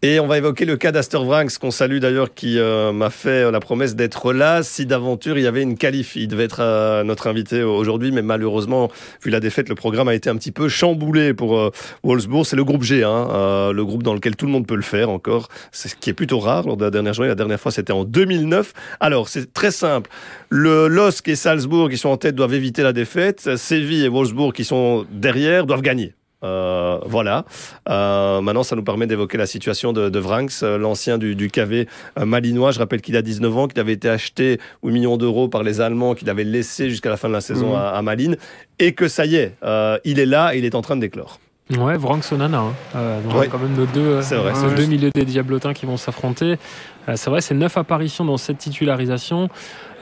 Et 0.00 0.20
on 0.20 0.26
va 0.26 0.38
évoquer 0.38 0.64
le 0.64 0.78
cas 0.78 0.90
d'Aster 0.90 1.18
Vranks, 1.18 1.58
qu'on 1.58 1.70
salue 1.70 1.98
d'ailleurs, 1.98 2.32
qui 2.32 2.58
euh, 2.58 2.92
m'a 2.92 3.10
fait 3.10 3.44
euh, 3.44 3.50
la 3.50 3.60
promesse 3.60 3.94
d'être 3.94 4.32
là 4.32 4.62
si 4.62 4.86
d'aventure 4.86 5.36
il 5.36 5.44
y 5.44 5.46
avait 5.46 5.60
une 5.60 5.76
qualif. 5.76 6.16
Il 6.16 6.28
devait 6.28 6.44
être 6.44 6.60
euh, 6.60 7.04
notre 7.04 7.26
invité 7.26 7.62
aujourd'hui, 7.62 8.10
mais 8.10 8.22
malheureusement, 8.22 8.90
vu 9.22 9.30
la 9.30 9.40
défaite, 9.40 9.68
le 9.68 9.74
programme 9.74 10.08
a 10.08 10.14
été 10.14 10.30
un 10.30 10.36
petit 10.36 10.50
peu 10.50 10.70
chamboulé 10.70 11.34
pour 11.34 11.72
Wolfsburg. 12.04 12.46
C'est 12.46 12.56
le 12.56 12.64
groupe 12.64 12.84
G, 12.84 13.04
hein, 13.04 13.70
le 13.70 13.84
groupe 13.84 14.02
dans 14.02 14.14
lequel 14.14 14.34
tout 14.34 14.46
le 14.46 14.52
monde 14.52 14.66
peut 14.66 14.74
le 14.74 14.80
faire 14.80 15.10
encore. 15.10 15.48
C'est 15.72 15.90
ce 15.90 15.96
qui 15.96 16.08
est 16.08 16.14
plutôt 16.14 16.38
rare 16.38 16.66
lors 16.66 16.78
de 16.78 16.84
la 16.86 16.90
dernière 16.90 17.12
journée. 17.12 17.28
La 17.28 17.34
dernière 17.34 17.60
fois, 17.60 17.70
c'était 17.70 17.92
en 17.92 18.04
2009. 18.04 18.72
Alors, 19.00 19.28
c'est 19.28 19.52
très 19.52 19.72
simple. 19.72 20.08
Le 20.48 20.88
LOSC 20.88 21.28
et 21.28 21.36
Salzbourg, 21.36 21.90
qui 21.90 21.98
sont 21.98 22.08
en 22.08 22.16
tête, 22.16 22.34
doivent 22.34 22.54
éviter 22.54 22.82
la 22.82 22.94
défaite. 22.94 23.56
Séville 23.56 24.06
et 24.06 24.08
Wolfsburg, 24.08 24.54
qui 24.54 24.64
sont 24.64 25.04
derrière, 25.10 25.66
doivent 25.66 25.82
gagner. 25.82 26.14
Euh, 26.44 26.98
voilà. 27.06 27.44
Euh, 27.88 28.40
maintenant, 28.40 28.62
ça 28.62 28.76
nous 28.76 28.82
permet 28.84 29.06
d'évoquer 29.06 29.38
la 29.38 29.46
situation 29.46 29.92
de, 29.92 30.08
de 30.08 30.18
Vranks, 30.18 30.52
euh, 30.62 30.78
l'ancien 30.78 31.18
du, 31.18 31.34
du 31.34 31.48
KV 31.50 31.88
malinois. 32.24 32.70
Je 32.72 32.78
rappelle 32.78 33.00
qu'il 33.00 33.16
a 33.16 33.22
19 33.22 33.56
ans, 33.56 33.68
qu'il 33.68 33.80
avait 33.80 33.94
été 33.94 34.08
acheté 34.08 34.58
8 34.82 34.92
millions 34.92 35.16
d'euros 35.16 35.48
par 35.48 35.62
les 35.62 35.80
Allemands, 35.80 36.14
qu'il 36.14 36.28
avait 36.30 36.44
laissé 36.44 36.90
jusqu'à 36.90 37.10
la 37.10 37.16
fin 37.16 37.28
de 37.28 37.32
la 37.32 37.40
saison 37.40 37.70
Mhm. 37.70 37.74
à, 37.76 37.88
à 37.90 38.02
Malines, 38.02 38.36
et 38.78 38.92
que 38.92 39.08
ça 39.08 39.24
y 39.26 39.36
est, 39.36 39.54
euh, 39.64 39.98
il 40.04 40.18
est 40.18 40.26
là, 40.26 40.54
et 40.54 40.58
il 40.58 40.64
est 40.64 40.74
en 40.74 40.82
train 40.82 40.96
de 40.96 41.00
déclore. 41.00 41.40
Ouais, 41.76 41.96
Vrank 41.96 42.22
Sonana. 42.22 42.60
Hein. 42.60 42.74
Donc 43.24 43.40
Ouais. 43.40 43.48
quand 43.48 43.58
même 43.58 43.74
nos 43.74 43.86
deux, 43.86 44.20
vrai, 44.20 44.52
nos 44.62 44.70
deux 44.76 44.86
milieux 44.86 45.10
des 45.10 45.24
Diablotins 45.24 45.72
qui 45.74 45.84
vont 45.84 45.96
s'affronter. 45.96 46.58
Euh, 47.08 47.12
c'est 47.16 47.30
vrai, 47.30 47.40
c'est 47.40 47.54
neuf 47.54 47.76
apparitions 47.76 48.24
dans 48.24 48.36
cette 48.36 48.58
titularisation, 48.58 49.48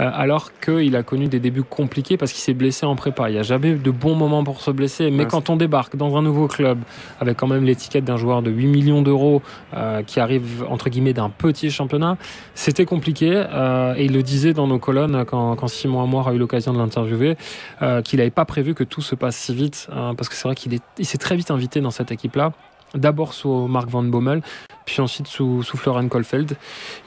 euh, 0.00 0.10
alors 0.12 0.50
qu'il 0.58 0.96
a 0.96 1.02
connu 1.02 1.28
des 1.28 1.38
débuts 1.40 1.62
compliqués 1.62 2.16
parce 2.16 2.32
qu'il 2.32 2.40
s'est 2.40 2.54
blessé 2.54 2.86
en 2.86 2.96
prépa. 2.96 3.28
Il 3.30 3.34
n'y 3.34 3.38
a 3.38 3.42
jamais 3.42 3.74
de 3.74 3.90
bons 3.90 4.14
moments 4.14 4.42
pour 4.42 4.60
se 4.60 4.70
blesser. 4.70 5.10
Mais 5.10 5.24
Ouais, 5.24 5.30
quand 5.30 5.50
on 5.50 5.56
débarque 5.56 5.96
dans 5.96 6.16
un 6.16 6.22
nouveau 6.22 6.48
club, 6.48 6.78
avec 7.20 7.36
quand 7.36 7.46
même 7.46 7.64
l'étiquette 7.64 8.04
d'un 8.04 8.16
joueur 8.16 8.42
de 8.42 8.50
8 8.50 8.66
millions 8.66 9.02
d'euros 9.02 9.42
euh, 9.76 10.02
qui 10.02 10.20
arrive 10.20 10.64
entre 10.68 10.88
guillemets 10.88 11.12
d'un 11.12 11.30
petit 11.30 11.70
championnat, 11.70 12.16
c'était 12.54 12.84
compliqué. 12.86 13.30
euh, 13.34 13.94
et 13.96 14.04
il 14.06 14.12
le 14.12 14.22
disait 14.22 14.52
dans 14.52 14.66
nos 14.66 14.78
colonnes 14.78 15.24
quand, 15.26 15.56
quand 15.56 15.68
Simon 15.68 16.02
Amoir 16.02 16.28
a 16.28 16.34
eu 16.34 16.38
l'occasion 16.38 16.72
de 16.72 16.78
l'interviewer, 16.78 17.36
euh, 17.82 18.02
qu'il 18.02 18.18
n'avait 18.18 18.30
pas 18.30 18.44
prévu 18.44 18.74
que 18.74 18.84
tout 18.84 19.02
se 19.02 19.14
passe 19.14 19.36
si 19.36 19.54
vite, 19.54 19.88
hein, 19.92 20.14
parce 20.16 20.28
que 20.28 20.34
c'est 20.34 20.48
vrai 20.48 20.54
qu'il 20.54 20.74
est, 20.74 20.82
il 20.98 21.06
s'est 21.06 21.18
très 21.18 21.36
vite 21.36 21.50
invité 21.50 21.80
dans 21.80 21.90
cette 21.90 22.10
équipe-là. 22.12 22.52
D'abord 22.94 23.34
sous 23.34 23.66
Mark 23.66 23.88
Van 23.88 24.02
Bommel, 24.02 24.42
puis 24.86 25.00
ensuite 25.00 25.26
sous, 25.26 25.62
sous 25.62 25.76
Florian. 25.76 26.08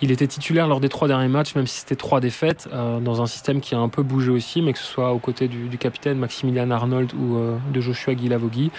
Il 0.02 0.12
était 0.12 0.28
titulaire 0.28 0.67
lors 0.67 0.80
des 0.80 0.89
trois 0.89 1.08
derniers 1.08 1.28
matchs, 1.28 1.56
même 1.56 1.67
si 1.67 1.80
c'était 1.80 1.95
trois 1.95 2.19
défaites, 2.19 2.67
euh, 2.73 3.00
dans 3.00 3.21
un 3.21 3.28
système 3.28 3.62
qui 3.62 3.76
a 3.76 3.80
un 3.80 3.89
peu 3.89 4.04
bougé 4.04 4.32
aussi, 4.32 4.62
mais 4.62 4.73
que 4.73 4.80
ce 4.80 4.86
soit 4.86 5.12
aux 5.13 5.19
côtés 5.19 5.47
du, 5.47 5.67
du 5.67 5.78
capitaine 5.78 6.17
Maximilian 6.17 6.71
Arnold 6.71 7.13
ou 7.13 7.38
euh, 7.38 7.58
de 7.73 7.82
Joshua 7.82 8.15
Guilavogui. 8.15 8.71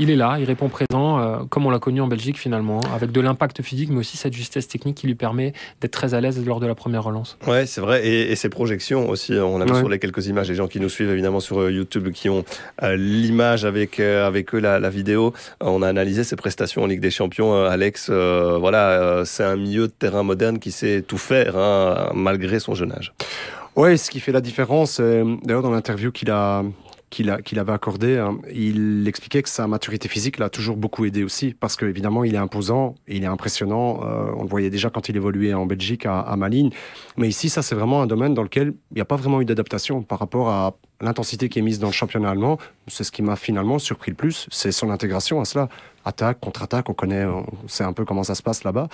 Il 0.00 0.10
est 0.10 0.16
là, 0.16 0.36
il 0.38 0.44
répond 0.44 0.68
présent, 0.68 1.18
euh, 1.18 1.38
comme 1.50 1.66
on 1.66 1.70
l'a 1.70 1.80
connu 1.80 2.00
en 2.00 2.06
Belgique 2.06 2.38
finalement, 2.38 2.78
hein, 2.84 2.90
avec 2.94 3.10
de 3.10 3.20
l'impact 3.20 3.62
physique, 3.62 3.90
mais 3.90 3.98
aussi 3.98 4.16
cette 4.16 4.32
justesse 4.32 4.68
technique 4.68 4.96
qui 4.96 5.08
lui 5.08 5.16
permet 5.16 5.52
d'être 5.80 5.90
très 5.90 6.14
à 6.14 6.20
l'aise 6.20 6.44
lors 6.46 6.60
de 6.60 6.66
la 6.68 6.76
première 6.76 7.02
relance. 7.02 7.36
Ouais, 7.48 7.66
c'est 7.66 7.80
vrai. 7.80 8.06
Et, 8.06 8.30
et 8.30 8.36
ses 8.36 8.48
projections 8.48 9.08
aussi. 9.10 9.32
On 9.34 9.60
a 9.60 9.64
vu 9.64 9.72
Ouais. 9.72 9.78
sur 9.80 9.88
les 9.88 9.98
quelques 9.98 10.26
images, 10.28 10.48
les 10.48 10.54
gens 10.54 10.68
qui 10.68 10.78
nous 10.78 10.88
suivent 10.88 11.10
évidemment 11.10 11.40
sur 11.40 11.60
euh, 11.60 11.72
YouTube, 11.72 12.10
qui 12.12 12.28
ont 12.28 12.44
euh, 12.84 12.96
l'image 12.96 13.64
avec, 13.64 13.98
euh, 13.98 14.26
avec 14.26 14.54
eux, 14.54 14.60
la, 14.60 14.78
la 14.78 14.88
vidéo. 14.88 15.34
On 15.60 15.82
a 15.82 15.88
analysé 15.88 16.22
ses 16.22 16.36
prestations 16.36 16.82
en 16.84 16.86
Ligue 16.86 17.00
des 17.00 17.10
Champions. 17.10 17.54
Euh, 17.56 17.68
Alex, 17.68 18.06
euh, 18.08 18.56
voilà, 18.58 18.90
euh, 18.90 19.24
c'est 19.24 19.42
un 19.44 19.56
milieu 19.56 19.88
de 19.88 19.92
terrain 19.92 20.22
moderne 20.22 20.60
qui 20.60 20.70
sait 20.70 21.02
tout 21.02 21.18
faire, 21.18 21.56
hein, 21.58 22.10
malgré 22.14 22.60
son 22.60 22.74
jeune 22.74 22.92
âge. 22.92 23.12
Ouais, 23.74 23.96
ce 23.96 24.10
qui 24.10 24.20
fait 24.20 24.32
la 24.32 24.40
différence, 24.40 25.00
d'ailleurs 25.00 25.62
dans 25.62 25.70
l'interview 25.70 26.10
qu'il 26.12 26.30
a 26.30 26.62
qu'il 27.10 27.36
qu'il 27.44 27.58
avait 27.58 27.72
accordé, 27.72 28.18
hein, 28.18 28.38
il 28.52 29.06
expliquait 29.08 29.42
que 29.42 29.48
sa 29.48 29.66
maturité 29.66 30.08
physique 30.08 30.38
l'a 30.38 30.50
toujours 30.50 30.76
beaucoup 30.76 31.04
aidé 31.04 31.24
aussi, 31.24 31.54
parce 31.54 31.76
qu'évidemment 31.76 32.24
il 32.24 32.34
est 32.34 32.38
imposant, 32.38 32.94
il 33.06 33.22
est 33.24 33.26
impressionnant, 33.26 34.00
euh, 34.04 34.30
on 34.36 34.42
le 34.42 34.48
voyait 34.48 34.70
déjà 34.70 34.90
quand 34.90 35.08
il 35.08 35.16
évoluait 35.16 35.54
en 35.54 35.66
Belgique 35.66 36.06
à, 36.06 36.20
à 36.20 36.36
Malines, 36.36 36.70
mais 37.16 37.28
ici 37.28 37.48
ça 37.48 37.62
c'est 37.62 37.74
vraiment 37.74 38.02
un 38.02 38.06
domaine 38.06 38.34
dans 38.34 38.42
lequel 38.42 38.74
il 38.90 38.94
n'y 38.94 39.00
a 39.00 39.06
pas 39.06 39.16
vraiment 39.16 39.40
eu 39.40 39.44
d'adaptation 39.44 40.02
par 40.02 40.18
rapport 40.18 40.50
à 40.50 40.76
l'intensité 41.00 41.48
qui 41.48 41.58
est 41.58 41.62
mise 41.62 41.78
dans 41.78 41.88
le 41.88 41.92
championnat 41.92 42.30
allemand, 42.30 42.58
c'est 42.86 43.04
ce 43.04 43.12
qui 43.12 43.22
m'a 43.22 43.36
finalement 43.36 43.78
surpris 43.78 44.10
le 44.10 44.16
plus, 44.16 44.46
c'est 44.50 44.72
son 44.72 44.90
intégration 44.90 45.40
à 45.40 45.44
cela. 45.44 45.68
Attaque, 46.04 46.40
contre-attaque, 46.40 46.88
on 46.88 46.94
connaît, 46.94 47.24
on 47.26 47.44
sait 47.66 47.84
un 47.84 47.92
peu 47.92 48.04
comment 48.06 48.22
ça 48.22 48.34
se 48.34 48.42
passe 48.42 48.64
là-bas. 48.64 48.88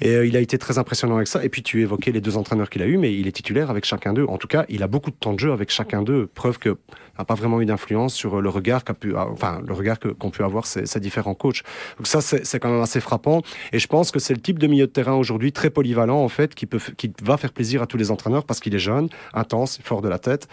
Et 0.00 0.14
euh, 0.14 0.26
il 0.26 0.34
a 0.34 0.40
été 0.40 0.56
très 0.56 0.78
impressionnant 0.78 1.16
avec 1.16 1.28
ça. 1.28 1.44
Et 1.44 1.50
puis 1.50 1.62
tu 1.62 1.82
évoquais 1.82 2.10
les 2.10 2.22
deux 2.22 2.38
entraîneurs 2.38 2.70
qu'il 2.70 2.80
a 2.80 2.86
eu, 2.86 2.96
mais 2.96 3.12
il 3.14 3.26
est 3.26 3.32
titulaire 3.32 3.70
avec 3.70 3.84
chacun 3.84 4.14
d'eux. 4.14 4.24
En 4.28 4.38
tout 4.38 4.46
cas, 4.46 4.64
il 4.70 4.82
a 4.82 4.86
beaucoup 4.86 5.10
de 5.10 5.16
temps 5.16 5.34
de 5.34 5.38
jeu 5.38 5.52
avec 5.52 5.70
chacun 5.70 6.00
d'eux. 6.02 6.30
Preuve 6.32 6.58
que 6.58 6.78
n'a 7.18 7.24
pas 7.24 7.34
vraiment 7.34 7.60
eu 7.60 7.66
d'influence 7.66 8.14
sur 8.14 8.40
le 8.40 8.48
regard 8.48 8.82
qu'a 8.82 8.94
pu, 8.94 9.14
ah, 9.16 9.26
enfin 9.30 9.60
le 9.66 9.72
regard 9.72 9.98
qu'ont 9.98 10.30
pu 10.30 10.42
avoir 10.42 10.66
ces, 10.66 11.00
différents 11.00 11.34
coachs. 11.34 11.62
Donc 11.98 12.06
ça, 12.06 12.20
c'est 12.20 12.46
c'est 12.46 12.58
quand 12.58 12.70
même 12.70 12.82
assez 12.82 13.00
frappant. 13.00 13.42
Et 13.72 13.78
je 13.78 13.86
pense 13.86 14.10
que 14.10 14.18
c'est 14.18 14.34
le 14.34 14.40
type 14.40 14.58
de 14.58 14.66
milieu 14.66 14.86
de 14.86 14.92
terrain 14.92 15.14
aujourd'hui 15.14 15.52
très 15.52 15.70
polyvalent 15.70 16.18
en 16.18 16.28
fait, 16.28 16.54
qui 16.54 16.66
peut, 16.66 16.80
qui 16.96 17.12
va 17.22 17.36
faire 17.36 17.52
plaisir 17.52 17.82
à 17.82 17.86
tous 17.86 17.96
les 17.96 18.10
entraîneurs 18.10 18.44
parce 18.44 18.60
qu'il 18.60 18.74
est 18.74 18.78
jeune, 18.80 19.08
intense, 19.34 19.78
fort 19.82 20.00
de 20.00 20.08
la 20.08 20.18
tête, 20.18 20.48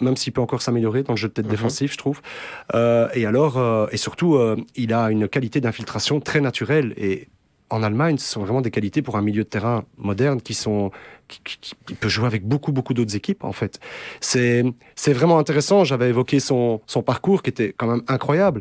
même 0.00 0.16
s'il 0.16 0.32
peut 0.32 0.41
encore 0.42 0.62
s'améliorer 0.62 1.02
dans 1.02 1.12
le 1.14 1.18
jeu 1.18 1.28
de 1.28 1.32
tête 1.34 1.46
défensif, 1.46 1.92
je 1.92 1.98
trouve. 1.98 2.20
Euh, 2.74 3.08
et 3.14 3.24
alors, 3.26 3.56
euh, 3.58 3.86
et 3.92 3.96
surtout, 3.96 4.34
euh, 4.34 4.56
il 4.76 4.92
a 4.92 5.10
une 5.10 5.28
qualité 5.28 5.60
d'infiltration 5.60 6.20
très 6.20 6.40
naturelle 6.40 6.94
et 6.96 7.28
en 7.70 7.82
Allemagne, 7.82 8.18
ce 8.18 8.28
sont 8.30 8.42
vraiment 8.42 8.60
des 8.60 8.70
qualités 8.70 9.00
pour 9.00 9.16
un 9.16 9.22
milieu 9.22 9.44
de 9.44 9.48
terrain 9.48 9.84
moderne 9.96 10.42
qui 10.42 10.52
sont 10.52 10.90
qui, 11.28 11.40
qui- 11.42 11.72
qui 11.86 11.94
peut 11.94 12.08
jouer 12.10 12.26
avec 12.26 12.44
beaucoup 12.46 12.70
beaucoup 12.70 12.92
d'autres 12.92 13.16
équipes 13.16 13.44
en 13.44 13.52
fait. 13.52 13.80
C'est 14.20 14.62
c'est 14.94 15.14
vraiment 15.14 15.38
intéressant. 15.38 15.82
J'avais 15.84 16.10
évoqué 16.10 16.38
son 16.38 16.82
son 16.86 17.02
parcours 17.02 17.42
qui 17.42 17.48
était 17.48 17.72
quand 17.74 17.86
même 17.86 18.02
incroyable. 18.08 18.60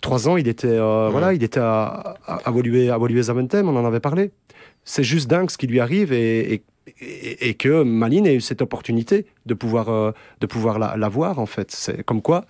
Trois 0.00 0.26
ans, 0.28 0.38
il 0.38 0.48
était 0.48 0.68
euh, 0.68 1.08
voilà, 1.10 1.34
il 1.34 1.42
était 1.42 1.60
à 1.60 2.16
à, 2.26 2.36
à 2.48 2.50
Woluwe 2.50 2.90
à 2.90 2.98
Woluwe 2.98 3.20
Zaventem, 3.22 3.68
on 3.68 3.76
en 3.76 3.84
avait 3.84 4.00
parlé. 4.00 4.30
C'est 4.84 5.04
juste 5.04 5.28
dingue 5.28 5.50
ce 5.50 5.58
qui 5.58 5.66
lui 5.66 5.80
arrive 5.80 6.12
et, 6.14 6.54
et 6.54 6.62
et, 7.00 7.54
que 7.54 7.82
Maline 7.82 8.26
ait 8.26 8.36
eu 8.36 8.40
cette 8.40 8.62
opportunité 8.62 9.26
de 9.46 9.54
pouvoir, 9.54 9.88
euh, 9.88 10.12
de 10.40 10.46
pouvoir 10.46 10.78
la, 10.78 11.08
voir, 11.08 11.38
en 11.38 11.46
fait. 11.46 11.70
C'est 11.70 12.02
comme 12.04 12.22
quoi, 12.22 12.44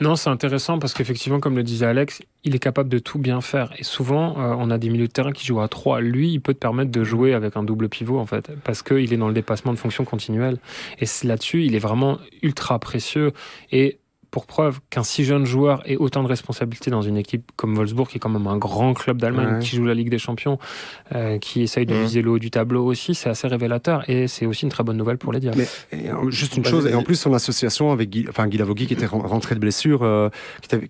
Non, 0.00 0.16
c'est 0.16 0.30
intéressant 0.30 0.78
parce 0.78 0.94
qu'effectivement, 0.94 1.40
comme 1.40 1.56
le 1.56 1.62
disait 1.62 1.86
Alex, 1.86 2.22
il 2.44 2.54
est 2.54 2.58
capable 2.58 2.88
de 2.88 2.98
tout 2.98 3.18
bien 3.18 3.40
faire. 3.40 3.72
Et 3.78 3.84
souvent, 3.84 4.38
euh, 4.38 4.54
on 4.58 4.70
a 4.70 4.78
des 4.78 4.90
milieux 4.90 5.06
de 5.06 5.12
terrain 5.12 5.32
qui 5.32 5.46
jouent 5.46 5.60
à 5.60 5.68
3. 5.68 6.00
Lui, 6.00 6.32
il 6.32 6.40
peut 6.40 6.54
te 6.54 6.58
permettre 6.58 6.90
de 6.90 7.04
jouer 7.04 7.34
avec 7.34 7.56
un 7.56 7.62
double 7.62 7.88
pivot, 7.88 8.18
en 8.18 8.26
fait, 8.26 8.50
parce 8.64 8.82
qu'il 8.82 9.12
est 9.12 9.18
dans 9.18 9.28
le 9.28 9.34
dépassement 9.34 9.72
de 9.72 9.78
fonction 9.78 10.04
continuelle. 10.04 10.58
Et 11.00 11.06
là-dessus, 11.24 11.64
il 11.64 11.74
est 11.74 11.80
vraiment 11.80 12.18
ultra 12.42 12.78
précieux. 12.78 13.32
Et 13.70 13.98
pour 14.32 14.46
preuve 14.46 14.80
qu'un 14.90 15.02
si 15.04 15.24
jeune 15.24 15.44
joueur 15.44 15.82
ait 15.88 15.96
autant 15.98 16.22
de 16.24 16.28
responsabilités 16.28 16.90
dans 16.90 17.02
une 17.02 17.18
équipe 17.18 17.52
comme 17.54 17.74
Wolfsburg, 17.76 18.08
qui 18.08 18.16
est 18.16 18.18
quand 18.18 18.30
même 18.30 18.46
un 18.48 18.56
grand 18.56 18.94
club 18.94 19.18
d'Allemagne, 19.20 19.54
Ouais. 19.56 19.58
qui 19.60 19.76
joue 19.76 19.84
la 19.84 19.92
Ligue 19.94 20.08
des 20.08 20.18
Champions, 20.18 20.58
euh, 21.14 21.38
qui 21.38 21.60
essaye 21.62 21.84
de 21.86 21.94
Mhm. 21.94 22.02
viser 22.02 22.22
le 22.22 22.30
haut 22.30 22.38
du 22.38 22.50
tableau 22.50 22.84
aussi, 22.86 23.14
c'est 23.14 23.28
assez 23.28 23.46
révélateur 23.46 24.08
et 24.08 24.26
c'est 24.28 24.46
aussi 24.46 24.64
une 24.64 24.70
très 24.70 24.82
bonne 24.84 24.96
nouvelle 24.96 25.18
pour 25.18 25.32
les 25.34 25.38
Diables. 25.40 25.58
Mais 25.92 25.98
et, 26.06 26.10
euh, 26.10 26.30
juste 26.30 26.56
une 26.56 26.64
chose, 26.64 26.86
et 26.86 26.94
en 26.94 27.02
plus 27.02 27.16
son 27.16 27.34
association 27.34 27.92
avec 27.92 28.08
Guy, 28.08 28.24
enfin 28.28 28.48
Guy 28.48 28.56
Lavogui 28.56 28.86
qui 28.86 28.94
était 28.94 29.06
ren- 29.06 29.20
rentré 29.26 29.54
de 29.54 29.60
blessure, 29.60 30.02
euh, 30.02 30.30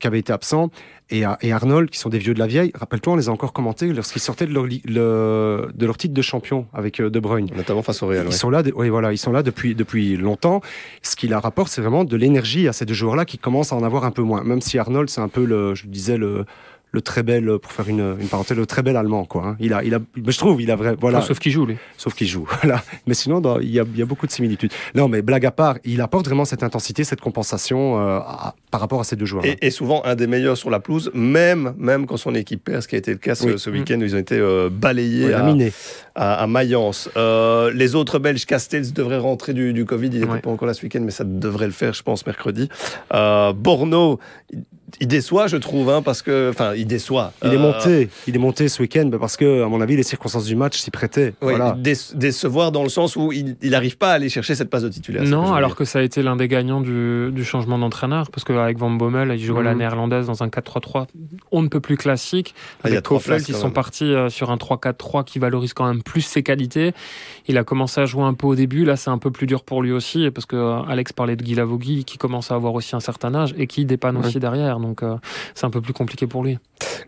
qui 0.00 0.06
avait 0.06 0.20
été 0.20 0.32
absent, 0.32 0.70
et, 1.12 1.24
et 1.42 1.52
Arnold 1.52 1.90
qui 1.90 1.98
sont 1.98 2.08
des 2.08 2.18
vieux 2.18 2.34
de 2.34 2.38
la 2.38 2.46
vieille. 2.46 2.72
Rappelle-toi, 2.74 3.12
on 3.12 3.16
les 3.16 3.28
a 3.28 3.32
encore 3.32 3.52
commentés 3.52 3.92
lorsqu'ils 3.92 4.20
sortaient 4.22 4.46
de 4.46 4.52
leur, 4.54 4.64
le- 4.66 5.68
de 5.74 5.86
leur 5.86 5.96
titre 5.96 6.14
de 6.14 6.22
champion 6.22 6.66
avec 6.72 7.00
euh, 7.00 7.10
De 7.10 7.20
Bruyne. 7.20 7.48
Notamment 7.56 7.82
face 7.82 8.02
au 8.02 8.06
Real. 8.06 8.24
Ils 8.24 8.28
ouais. 8.30 8.34
sont 8.34 8.50
là, 8.50 8.62
de- 8.62 8.72
oui, 8.74 8.88
voilà, 8.88 9.12
ils 9.12 9.18
sont 9.18 9.32
là 9.32 9.42
depuis 9.42 9.74
depuis 9.74 10.16
longtemps. 10.16 10.60
Ce 11.02 11.14
qui 11.16 11.28
leur 11.28 11.42
rapporte, 11.42 11.70
c'est 11.70 11.80
vraiment 11.82 12.04
de 12.04 12.16
l'énergie 12.16 12.68
à 12.68 12.72
ces 12.72 12.86
deux 12.86 12.94
joueurs-là 12.94 13.24
qui 13.24 13.38
commencent 13.38 13.72
à 13.72 13.76
en 13.76 13.82
avoir 13.84 14.04
un 14.04 14.10
peu 14.10 14.22
moins. 14.22 14.42
Même 14.42 14.60
si 14.60 14.78
Arnold, 14.78 15.08
c'est 15.10 15.20
un 15.20 15.28
peu 15.28 15.44
le, 15.44 15.74
je 15.74 15.86
disais 15.86 16.16
le 16.16 16.44
le 16.92 17.00
très 17.00 17.22
bel, 17.22 17.58
pour 17.58 17.72
faire 17.72 17.88
une, 17.88 18.16
une 18.20 18.28
parenthèse, 18.28 18.56
le 18.56 18.66
très 18.66 18.82
bel 18.82 18.96
allemand, 18.96 19.24
quoi. 19.24 19.44
hein. 19.46 19.56
Il 19.60 19.72
a, 19.72 19.82
il 19.82 19.94
a, 19.94 19.98
mais 20.16 20.30
je 20.30 20.38
trouve, 20.38 20.60
il 20.60 20.70
a 20.70 20.76
vrai, 20.76 20.94
voilà. 21.00 21.22
Sauf 21.22 21.38
qu'il 21.38 21.50
joue, 21.50 21.64
lui. 21.66 21.76
Sauf 21.96 22.14
qu'il 22.14 22.28
joue. 22.28 22.46
Voilà. 22.62 22.82
Mais 23.06 23.14
sinon, 23.14 23.40
dans- 23.40 23.58
il 23.58 23.70
y, 23.70 23.80
a, 23.80 23.84
il 23.90 23.98
y 23.98 24.02
a 24.02 24.04
beaucoup 24.04 24.26
de 24.26 24.32
similitudes. 24.32 24.72
Non, 24.94 25.08
mais 25.08 25.22
blague 25.22 25.46
à 25.46 25.50
part, 25.50 25.78
il 25.84 26.00
apporte 26.02 26.26
vraiment 26.26 26.44
cette 26.44 26.62
intensité, 26.62 27.02
cette 27.04 27.20
compensation 27.20 27.98
euh, 27.98 28.18
à- 28.18 28.54
par 28.70 28.80
rapport 28.80 29.00
à 29.00 29.04
ces 29.04 29.16
deux 29.16 29.24
joueurs. 29.26 29.44
Et, 29.44 29.56
et 29.62 29.70
souvent 29.70 30.02
un 30.04 30.14
des 30.14 30.26
meilleurs 30.26 30.56
sur 30.56 30.70
la 30.70 30.80
pelouse, 30.80 31.10
même, 31.14 31.74
même 31.78 32.06
quand 32.06 32.16
son 32.18 32.34
équipe 32.34 32.64
perd, 32.64 32.82
ce 32.82 32.88
qui 32.88 32.94
a 32.94 32.98
été 32.98 33.10
le 33.10 33.18
cas 33.18 33.34
ce, 33.34 33.46
Oui. 33.46 33.58
ce 33.58 33.70
week-end 33.70 33.98
où 34.00 34.04
ils 34.04 34.14
ont 34.14 34.18
été 34.18 34.38
euh, 34.38 34.68
balayés 34.70 35.32
à, 35.34 35.44
à, 36.14 36.34
à 36.42 36.46
Mayence. 36.46 37.08
Euh, 37.16 37.70
les 37.74 37.94
autres 37.94 38.18
Belges, 38.18 38.44
Castells, 38.46 38.92
devraient 38.92 39.18
rentrer 39.18 39.54
du, 39.54 39.72
du 39.72 39.84
Covid. 39.86 40.08
Il 40.08 40.20
n'était 40.20 40.30
Ouais. 40.32 40.40
pas 40.40 40.50
encore 40.50 40.66
là 40.68 40.74
ce 40.74 40.82
week-end, 40.82 41.00
mais 41.02 41.10
ça 41.10 41.24
devrait 41.24 41.66
le 41.66 41.72
faire, 41.72 41.94
je 41.94 42.02
pense, 42.02 42.26
mercredi. 42.26 42.68
Euh, 43.14 43.52
Borno, 43.52 44.18
il, 45.00 45.08
déçoit, 45.08 45.46
je 45.46 45.56
trouve, 45.56 45.90
hein, 45.90 46.02
parce 46.02 46.22
que, 46.22 46.50
enfin, 46.50 46.74
il 46.74 46.86
déçoit. 46.86 47.32
Il 47.44 47.52
est 47.52 47.56
Euh, 47.56 47.58
monté, 47.58 48.08
il 48.26 48.34
est 48.34 48.38
monté 48.38 48.68
ce 48.68 48.82
week-end 48.82 49.06
bah, 49.06 49.18
parce 49.20 49.36
que, 49.36 49.62
à 49.62 49.68
mon 49.68 49.80
avis, 49.80 49.96
les 49.96 50.02
circonstances 50.02 50.44
du 50.46 50.56
match 50.56 50.78
s'y 50.78 50.90
prêtaient. 50.90 51.34
oui, 51.42 51.54
voilà. 51.54 51.76
déce- 51.78 52.14
décevoir 52.16 52.72
dans 52.72 52.82
le 52.82 52.88
sens 52.88 53.16
où 53.16 53.32
il 53.32 53.56
n'arrive 53.62 53.96
pas 53.98 54.10
à 54.10 54.14
aller 54.14 54.28
chercher 54.28 54.54
cette 54.54 54.70
passe 54.70 54.82
de 54.82 54.88
titulaire. 54.88 55.22
que 55.24 55.28
Non, 55.28 55.52
alors 55.54 55.70
dire. 55.70 55.76
que 55.76 55.84
ça 55.84 55.98
a 56.00 56.02
été 56.02 56.22
l'un 56.22 56.36
des 56.36 56.48
gagnants 56.48 56.80
du, 56.80 57.30
du 57.32 57.44
changement 57.44 57.78
d'entraîneur, 57.78 58.30
parce 58.30 58.44
qu'avec 58.44 58.78
Van 58.78 58.90
Bommel, 58.90 59.32
il 59.34 59.44
jouait 59.44 59.62
la 59.62 59.72
Mhm. 59.72 59.78
néerlandaise 59.78 60.26
dans 60.26 60.42
un 60.42 60.48
4-3-3, 60.48 61.06
on 61.50 61.62
ne 61.62 61.68
peut 61.68 61.80
plus 61.80 61.96
classique. 61.96 62.54
Ah, 62.84 62.88
il 62.88 62.90
y 62.90 62.92
a 62.92 62.96
Avec 62.96 63.04
trois 63.04 63.18
Kofeld, 63.18 63.44
ils 63.48 63.54
sont 63.54 63.64
même. 63.66 63.72
partis 63.74 64.04
euh, 64.04 64.28
sur 64.28 64.50
un 64.50 64.56
3-4-3 64.56 65.24
qui 65.24 65.38
valorise 65.38 65.72
quand 65.72 65.86
même 65.86 66.02
plus 66.02 66.20
ses 66.22 66.42
qualités. 66.42 66.92
Il 67.48 67.58
a 67.58 67.64
commencé 67.64 68.00
à 68.00 68.04
jouer 68.06 68.24
un 68.24 68.34
peu 68.34 68.46
au 68.46 68.54
début, 68.54 68.84
là 68.84 68.96
c'est 68.96 69.10
un 69.10 69.18
peu 69.18 69.30
plus 69.30 69.46
dur 69.46 69.64
pour 69.64 69.82
lui 69.82 69.92
aussi, 69.92 70.30
parce 70.30 70.46
que 70.46 70.56
euh, 70.56 70.82
Alex 70.88 71.12
parlait 71.12 71.36
de 71.36 71.42
Guy 71.42 71.54
Lavogui, 71.54 72.04
qui 72.04 72.18
commence 72.18 72.50
à 72.50 72.54
avoir 72.54 72.74
aussi 72.74 72.94
un 72.96 73.00
certain 73.00 73.34
âge 73.34 73.54
et 73.58 73.66
qui 73.66 73.84
dépanne 73.84 74.16
Ouais. 74.16 74.26
aussi 74.26 74.38
derrière, 74.40 74.78
donc 74.82 75.02
euh, 75.02 75.16
c'est 75.54 75.64
un 75.64 75.70
peu 75.70 75.80
plus 75.80 75.94
compliqué 75.94 76.26
pour 76.26 76.44
lui. 76.44 76.58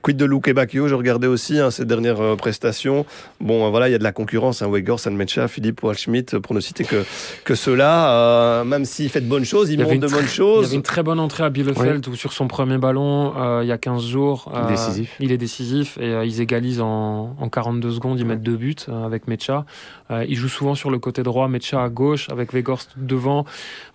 Quid 0.03 0.17
de 0.17 0.25
Luke 0.25 0.51
Bacchio, 0.53 0.87
je 0.89 0.95
regardais 0.95 1.27
aussi 1.27 1.59
hein, 1.59 1.71
ces 1.71 1.85
dernières 1.85 2.21
euh, 2.21 2.37
prestations. 2.37 3.05
Bon, 3.41 3.67
euh, 3.67 3.71
voilà, 3.71 3.89
il 3.89 3.93
y 3.93 3.95
a 3.95 3.99
de 3.99 4.03
la 4.05 4.13
concurrence. 4.13 4.63
Hein, 4.63 4.69
Weghorst, 4.69 5.05
Sanmecha, 5.05 5.49
Philippe 5.49 5.83
Walschmidt, 5.83 6.39
pour 6.41 6.55
ne 6.55 6.61
citer 6.61 6.85
que, 6.85 7.05
que 7.45 7.55
ceux-là. 7.55 8.11
euh, 8.11 8.65
même 8.65 8.85
s'il 8.85 9.09
fait 9.09 9.21
de 9.21 9.29
bonnes 9.29 9.45
choses, 9.45 9.71
il, 9.71 9.79
montre 9.81 9.93
une 9.93 10.01
de 10.01 10.07
bonnes 10.07 10.21
Il 10.23 10.27
y 10.27 10.29
choses. 10.29 10.67
avait 10.67 10.75
une 10.77 10.83
très 10.83 11.03
bonne 11.03 11.19
entrée 11.21 11.45
à 11.45 11.51
Bielefeld 11.51 12.07
où 12.09 12.15
sur 12.15 12.33
son 12.33 12.49
premier 12.49 12.79
ballon, 12.79 13.35
euh, 13.37 13.61
il 13.63 13.69
y 13.69 13.73
a 13.73 13.79
15 13.79 14.05
jours. 14.05 14.53
Il 14.55 14.63
est 14.65 14.69
décisif. 14.71 15.17
Il 15.21 15.33
est 15.33 15.39
décisif 15.39 15.99
et 15.99 16.05
euh, 16.13 16.25
ils 16.25 16.41
égalisent 16.41 16.81
en, 16.81 17.35
en 17.39 17.49
42 17.49 17.91
secondes. 17.93 18.19
Ils 18.21 18.27
mettent 18.27 18.43
deux 18.43 18.57
buts 18.57 18.77
euh, 18.89 19.05
avec 19.05 19.27
Mecha. 19.27 19.65
Euh, 20.11 20.25
il 20.29 20.37
joue 20.37 20.49
souvent 20.49 20.75
sur 20.75 20.91
le 20.91 20.99
côté 20.99 21.23
droit, 21.23 21.49
Mecha 21.49 21.83
à 21.83 21.89
gauche 21.89 22.29
avec 22.31 22.53
Weghorst 22.53 22.91
devant. 22.97 23.45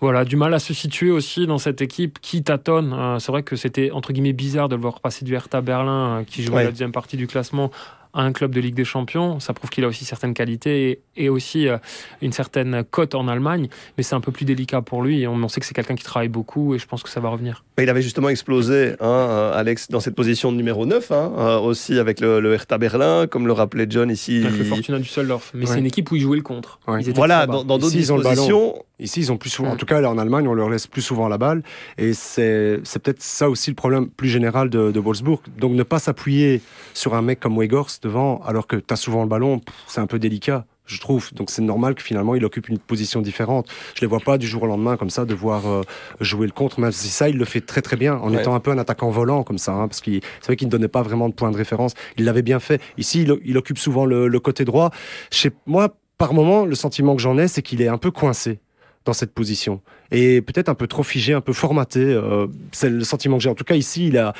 Voilà, 0.00 0.24
du 0.24 0.36
mal 0.36 0.52
à 0.54 0.58
se 0.58 0.74
situer 0.74 1.10
aussi 1.10 1.46
dans 1.46 1.58
cette 1.58 1.80
équipe 1.82 2.18
qui 2.20 2.42
tâtonne. 2.42 2.92
Euh, 2.92 3.18
C'est 3.20 3.30
vrai 3.32 3.42
que 3.44 3.54
c'était 3.70 3.92
entre 3.92 4.12
guillemets 4.12 4.32
bizarre 4.32 4.68
de 4.68 4.74
le 4.74 4.80
voir 4.82 4.98
passer 5.00 5.24
du 5.24 5.32
Hertha 5.34 5.60
Berlin 5.60 6.18
euh, 6.20 6.24
qui 6.24 6.42
jouait 6.42 6.56
Ouais. 6.56 6.64
la 6.64 6.70
deuxième 6.70 6.90
partie 6.92 7.16
du 7.16 7.26
classement 7.28 7.70
à 8.14 8.22
un 8.22 8.32
club 8.32 8.54
de 8.54 8.60
Ligue 8.60 8.74
des 8.74 8.84
Champions. 8.84 9.40
Ça 9.40 9.52
prouve 9.52 9.70
qu'il 9.70 9.84
a 9.84 9.88
aussi 9.88 10.04
certaines 10.04 10.34
qualités 10.34 10.90
et, 11.16 11.24
et 11.24 11.28
aussi 11.28 11.68
euh, 11.68 11.78
une 12.22 12.32
certaine 12.32 12.84
cote 12.90 13.14
en 13.14 13.28
Allemagne, 13.28 13.68
mais 13.96 14.02
c'est 14.02 14.14
un 14.14 14.20
peu 14.20 14.32
plus 14.32 14.44
délicat 14.44 14.82
pour 14.82 15.02
lui. 15.02 15.26
On, 15.26 15.34
on 15.34 15.48
sait 15.48 15.60
que 15.60 15.66
c'est 15.66 15.74
quelqu'un 15.74 15.94
qui 15.94 16.04
travaille 16.04 16.28
beaucoup 16.28 16.74
et 16.74 16.78
je 16.78 16.86
pense 16.86 17.02
que 17.02 17.08
ça 17.08 17.20
va 17.20 17.28
revenir. 17.28 17.64
Mais 17.78 17.84
il 17.84 17.90
avait 17.90 18.02
justement 18.02 18.28
explosé, 18.28 18.94
hein, 19.00 19.06
euh, 19.06 19.52
Alex, 19.58 19.88
dans 19.88 20.00
cette 20.00 20.14
position 20.14 20.52
de 20.52 20.56
numéro 20.56 20.86
9, 20.86 21.10
hein, 21.12 21.32
euh, 21.38 21.58
aussi 21.60 21.98
avec 21.98 22.20
le, 22.20 22.40
le 22.40 22.52
Hertha 22.54 22.78
Berlin, 22.78 23.26
comme 23.26 23.46
le 23.46 23.52
rappelait 23.52 23.86
John 23.88 24.10
ici. 24.10 24.42
Avec 24.44 24.58
le 24.58 24.64
Fortuna 24.64 24.98
Düsseldorf. 24.98 25.50
Mais 25.54 25.60
Ouais. 25.66 25.72
c'est 25.74 25.78
une 25.78 25.86
équipe 25.86 26.10
où 26.10 26.16
ils 26.16 26.22
jouaient 26.22 26.36
le 26.36 26.42
contre. 26.42 26.80
Ouais. 26.88 27.02
Ils 27.02 27.12
Voilà, 27.14 27.46
dans 27.46 27.64
dans 27.64 27.78
d'autres 27.78 27.88
Ici, 27.94 27.98
ils 27.98 28.12
ont 28.12 28.16
le 28.16 28.22
ballon. 28.22 28.34
dispositions. 28.42 28.84
Ici, 28.98 29.20
ils 29.20 29.32
ont 29.32 29.38
plus 29.38 29.48
souvent, 29.48 29.70
en 29.70 29.76
tout 29.76 29.86
cas, 29.86 30.00
là, 30.02 30.10
en 30.10 30.18
Allemagne, 30.18 30.46
on 30.46 30.52
leur 30.52 30.68
laisse 30.68 30.86
plus 30.86 31.00
souvent 31.00 31.26
la 31.28 31.38
balle. 31.38 31.62
Et 31.96 32.12
c'est 32.12 32.80
c'est 32.84 32.98
peut-être 33.02 33.22
ça 33.22 33.48
aussi 33.48 33.70
le 33.70 33.74
problème 33.74 34.10
plus 34.10 34.28
général 34.28 34.68
de, 34.68 34.90
de 34.90 35.00
Wolfsburg. 35.00 35.40
Donc, 35.56 35.72
ne 35.72 35.82
pas 35.82 35.98
s'appuyer 35.98 36.60
sur 36.92 37.14
un 37.14 37.22
mec 37.22 37.40
comme 37.40 37.56
Weghorst 37.56 37.99
devant, 38.02 38.40
alors 38.46 38.66
que 38.66 38.76
tu 38.76 38.92
as 38.92 38.96
souvent 38.96 39.22
le 39.22 39.28
ballon, 39.28 39.60
c'est 39.86 40.00
un 40.00 40.06
peu 40.06 40.18
délicat, 40.18 40.64
je 40.86 40.98
trouve. 41.00 41.32
Donc, 41.34 41.50
c'est 41.50 41.62
normal 41.62 41.94
que 41.94 42.02
finalement, 42.02 42.34
il 42.34 42.44
occupe 42.44 42.68
une 42.68 42.78
position 42.78 43.20
différente. 43.20 43.68
Je 43.94 44.00
les 44.00 44.06
vois 44.06 44.20
pas 44.20 44.38
du 44.38 44.46
jour 44.46 44.62
au 44.62 44.66
lendemain, 44.66 44.96
comme 44.96 45.10
ça, 45.10 45.24
devoir 45.24 45.66
euh, 45.68 45.82
jouer 46.20 46.46
le 46.46 46.52
contre, 46.52 46.80
même 46.80 46.92
si 46.92 47.08
ça, 47.08 47.28
il 47.28 47.36
le 47.36 47.44
fait 47.44 47.60
très 47.60 47.82
très 47.82 47.96
bien, 47.96 48.16
en 48.16 48.32
Ouais. 48.32 48.40
étant 48.40 48.54
un 48.54 48.60
peu 48.60 48.70
un 48.70 48.78
attaquant 48.78 49.10
volant, 49.10 49.42
comme 49.44 49.58
ça. 49.58 49.72
hein, 49.72 49.88
parce 49.88 50.00
qu'il 50.00 50.20
c'est 50.40 50.46
vrai 50.46 50.56
qu'il 50.56 50.66
ne 50.68 50.72
donnait 50.72 50.88
pas 50.88 51.02
vraiment 51.02 51.28
de 51.28 51.34
point 51.34 51.50
de 51.50 51.56
référence. 51.56 51.94
Il 52.16 52.24
l'avait 52.24 52.42
bien 52.42 52.58
fait. 52.60 52.80
Ici, 52.98 53.22
il, 53.22 53.36
il 53.44 53.56
occupe 53.58 53.78
souvent 53.78 54.04
le, 54.06 54.28
le 54.28 54.40
côté 54.40 54.64
droit. 54.64 54.90
Chez 55.30 55.50
moi, 55.66 55.94
par 56.18 56.34
moment, 56.34 56.64
le 56.66 56.74
sentiment 56.74 57.14
que 57.16 57.22
j'en 57.22 57.38
ai, 57.38 57.48
c'est 57.48 57.62
qu'il 57.62 57.80
est 57.82 57.88
un 57.88 57.98
peu 57.98 58.10
coincé 58.10 58.60
dans 59.04 59.12
cette 59.12 59.32
position 59.32 59.80
et 60.10 60.42
peut-être 60.42 60.68
un 60.68 60.74
peu 60.74 60.86
trop 60.86 61.02
figé, 61.02 61.32
un 61.32 61.40
peu 61.40 61.52
formaté. 61.52 62.00
euh, 62.00 62.46
c'est 62.72 62.90
le 62.90 63.04
sentiment 63.04 63.36
que 63.36 63.42
j'ai. 63.42 63.48
En 63.50 63.54
tout 63.54 63.64
cas, 63.64 63.76
ici, 63.76 64.08
il 64.08 64.18
a, 64.18 64.34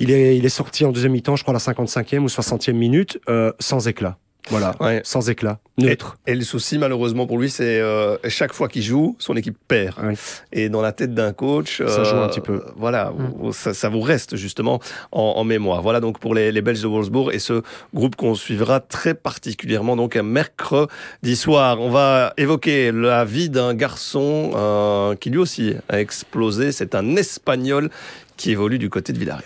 il 0.00 0.10
est, 0.10 0.36
il 0.36 0.44
est 0.44 0.50
sorti 0.50 0.84
en 0.84 0.92
deuxième 0.92 1.12
mi-temps, 1.12 1.36
je 1.36 1.42
crois, 1.42 1.52
à 1.54 1.58
la 1.58 1.74
55e 1.74 2.18
ou 2.18 2.26
60e 2.26 2.72
minute, 2.72 3.20
euh, 3.28 3.52
sans 3.60 3.86
éclat. 3.88 4.18
Voilà, 4.48 4.74
Ouais. 4.78 5.00
sans 5.04 5.28
éclat, 5.28 5.58
neutre. 5.76 6.18
Et 6.26 6.34
le 6.36 6.42
souci, 6.42 6.78
malheureusement, 6.78 7.26
pour 7.26 7.38
lui, 7.38 7.50
c'est 7.50 7.80
euh, 7.80 8.16
chaque 8.28 8.52
fois 8.52 8.68
qu'il 8.68 8.82
joue, 8.82 9.16
son 9.18 9.34
équipe 9.36 9.56
perd. 9.66 9.98
Ouais. 10.00 10.14
Et 10.52 10.68
dans 10.68 10.80
la 10.82 10.92
tête 10.92 11.14
d'un 11.14 11.32
coach, 11.32 11.82
Ça 11.84 12.04
joue 12.04 12.16
un 12.16 12.28
petit 12.28 12.40
peu. 12.40 12.62
Voilà, 12.76 13.12
Mm. 13.16 13.50
ça, 13.52 13.74
ça 13.74 13.88
vous 13.88 14.00
reste 14.00 14.36
justement 14.36 14.80
en, 15.10 15.20
en 15.36 15.42
mémoire. 15.44 15.82
Voilà 15.82 15.98
donc 16.00 16.20
pour 16.20 16.32
les, 16.34 16.52
les 16.52 16.62
Belges 16.62 16.80
de 16.82 16.86
Wolfsburg 16.86 17.30
et 17.34 17.40
ce 17.40 17.62
groupe 17.92 18.14
qu'on 18.14 18.36
suivra 18.36 18.78
très 18.78 19.14
particulièrement 19.14 19.96
donc 19.96 20.14
un 20.14 20.22
mercredi 20.22 21.34
soir. 21.34 21.80
On 21.80 21.90
va 21.90 22.32
évoquer 22.36 22.92
la 22.92 23.24
vie 23.24 23.50
d'un 23.50 23.74
garçon 23.74 24.52
euh, 24.54 25.14
qui 25.16 25.30
lui 25.30 25.38
aussi 25.38 25.74
a 25.88 25.98
explosé. 26.00 26.70
C'est 26.70 26.94
un 26.94 27.16
Espagnol 27.16 27.90
qui 28.36 28.52
évolue 28.52 28.78
du 28.78 28.90
côté 28.90 29.12
de 29.12 29.18
Villarreal. 29.18 29.44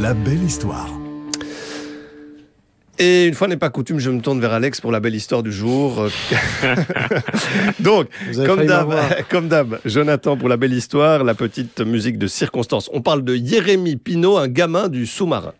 La 0.00 0.14
belle 0.14 0.42
histoire. 0.42 0.88
Et 2.98 3.26
une 3.26 3.34
fois 3.34 3.48
n'est 3.48 3.56
pas 3.56 3.70
coutume, 3.70 3.98
je 3.98 4.10
me 4.10 4.20
tourne 4.20 4.40
vers 4.40 4.52
Alex 4.52 4.80
pour 4.80 4.92
la 4.92 5.00
belle 5.00 5.14
histoire 5.14 5.42
du 5.42 5.50
jour. 5.50 6.08
Donc, 7.80 8.08
comme 8.46 8.66
d'hab, 8.66 8.94
comme 9.30 9.48
d'hab, 9.48 9.78
Jonathan 9.84 10.36
pour 10.36 10.48
la 10.48 10.56
belle 10.56 10.74
histoire, 10.74 11.24
la 11.24 11.34
petite 11.34 11.80
musique 11.80 12.18
de 12.18 12.26
circonstance. 12.26 12.90
On 12.92 13.00
parle 13.00 13.24
de 13.24 13.34
Jérémy 13.34 13.96
Pinault, 13.96 14.36
un 14.36 14.48
gamin 14.48 14.88
du 14.88 15.06
sous-marin. 15.06 15.54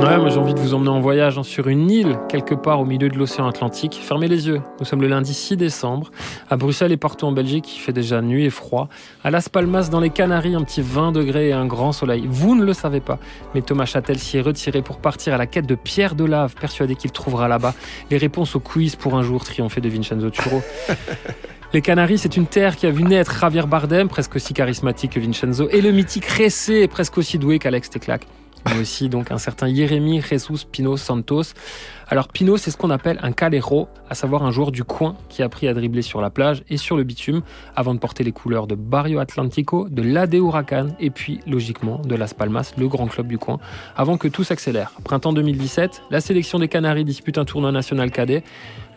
Ouais, 0.00 0.18
moi 0.18 0.28
j'ai 0.30 0.38
envie 0.38 0.54
de 0.54 0.58
vous 0.58 0.74
emmener 0.74 0.88
en 0.88 1.00
voyage 1.00 1.38
hein, 1.38 1.42
sur 1.42 1.68
une 1.68 1.90
île, 1.90 2.18
quelque 2.28 2.54
part 2.54 2.80
au 2.80 2.84
milieu 2.84 3.08
de 3.08 3.16
l'océan 3.16 3.46
Atlantique. 3.46 4.00
Fermez 4.02 4.26
les 4.26 4.48
yeux. 4.48 4.60
Nous 4.80 4.86
sommes 4.86 5.00
le 5.02 5.06
lundi 5.06 5.34
6 5.34 5.56
décembre. 5.56 6.10
À 6.50 6.56
Bruxelles 6.56 6.92
et 6.92 6.96
partout 6.96 7.26
en 7.26 7.32
Belgique, 7.32 7.76
il 7.76 7.78
fait 7.78 7.92
déjà 7.92 8.20
nuit 8.20 8.44
et 8.44 8.50
froid. 8.50 8.88
À 9.22 9.30
Las 9.30 9.48
Palmas, 9.48 9.88
dans 9.90 10.00
les 10.00 10.10
Canaries, 10.10 10.54
un 10.54 10.62
petit 10.62 10.82
20 10.82 11.12
degrés 11.12 11.48
et 11.48 11.52
un 11.52 11.66
grand 11.66 11.92
soleil. 11.92 12.26
Vous 12.28 12.54
ne 12.54 12.64
le 12.64 12.72
savez 12.72 13.00
pas, 13.00 13.18
mais 13.54 13.60
Thomas 13.60 13.84
Châtel 13.84 14.18
s'y 14.18 14.38
est 14.38 14.40
retiré 14.40 14.82
pour 14.82 14.98
partir 14.98 15.34
à 15.34 15.36
la 15.36 15.46
quête 15.46 15.66
de 15.66 15.74
Pierre 15.74 16.14
de 16.14 16.24
Lave, 16.24 16.54
persuadé 16.54 16.96
qu'il 16.96 17.12
trouvera 17.12 17.46
là-bas 17.46 17.74
les 18.10 18.16
réponses 18.16 18.56
au 18.56 18.60
quiz 18.60 18.96
pour 18.96 19.14
un 19.14 19.22
jour 19.22 19.44
triompher 19.44 19.80
de 19.80 19.88
Vincenzo 19.88 20.30
Turo. 20.30 20.62
Les 21.74 21.80
Canaries, 21.80 22.18
c'est 22.18 22.36
une 22.36 22.46
terre 22.46 22.76
qui 22.76 22.86
a 22.86 22.90
vu 22.90 23.02
naître 23.02 23.34
Javier 23.40 23.62
Bardem, 23.66 24.06
presque 24.06 24.36
aussi 24.36 24.52
charismatique 24.52 25.12
que 25.12 25.20
Vincenzo, 25.20 25.70
et 25.70 25.80
le 25.80 25.90
mythique 25.90 26.26
Ressé, 26.26 26.86
presque 26.86 27.16
aussi 27.16 27.38
doué 27.38 27.58
qu'Alex 27.58 27.88
Teclac. 27.88 28.26
Mais 28.66 28.80
aussi 28.80 29.08
donc 29.08 29.30
un 29.30 29.38
certain 29.38 29.72
Jérémy 29.72 30.20
Jesus 30.20 30.66
Pino 30.70 30.96
Santos. 30.96 31.54
Alors 32.08 32.28
Pino, 32.28 32.56
c'est 32.56 32.70
ce 32.70 32.76
qu'on 32.76 32.90
appelle 32.90 33.18
un 33.22 33.32
calero, 33.32 33.88
à 34.08 34.14
savoir 34.14 34.42
un 34.42 34.50
joueur 34.50 34.70
du 34.70 34.84
coin 34.84 35.16
qui 35.28 35.42
a 35.42 35.46
appris 35.46 35.66
à 35.66 35.74
dribbler 35.74 36.02
sur 36.02 36.20
la 36.20 36.30
plage 36.30 36.62
et 36.68 36.76
sur 36.76 36.96
le 36.96 37.04
bitume 37.04 37.42
avant 37.74 37.94
de 37.94 37.98
porter 37.98 38.22
les 38.22 38.32
couleurs 38.32 38.66
de 38.66 38.74
Barrio 38.74 39.18
Atlantico, 39.18 39.88
de 39.88 40.02
l'AD 40.02 40.34
Huracan 40.34 40.88
et 41.00 41.10
puis 41.10 41.40
logiquement 41.46 41.98
de 41.98 42.14
Las 42.14 42.34
Palmas, 42.34 42.74
le 42.76 42.86
grand 42.88 43.06
club 43.06 43.28
du 43.28 43.38
coin, 43.38 43.58
avant 43.96 44.16
que 44.18 44.28
tout 44.28 44.44
s'accélère. 44.44 44.92
Printemps 45.04 45.32
2017, 45.32 46.02
la 46.10 46.20
sélection 46.20 46.58
des 46.58 46.68
Canaries 46.68 47.04
dispute 47.04 47.38
un 47.38 47.44
tournoi 47.44 47.72
national 47.72 48.10
cadet. 48.10 48.44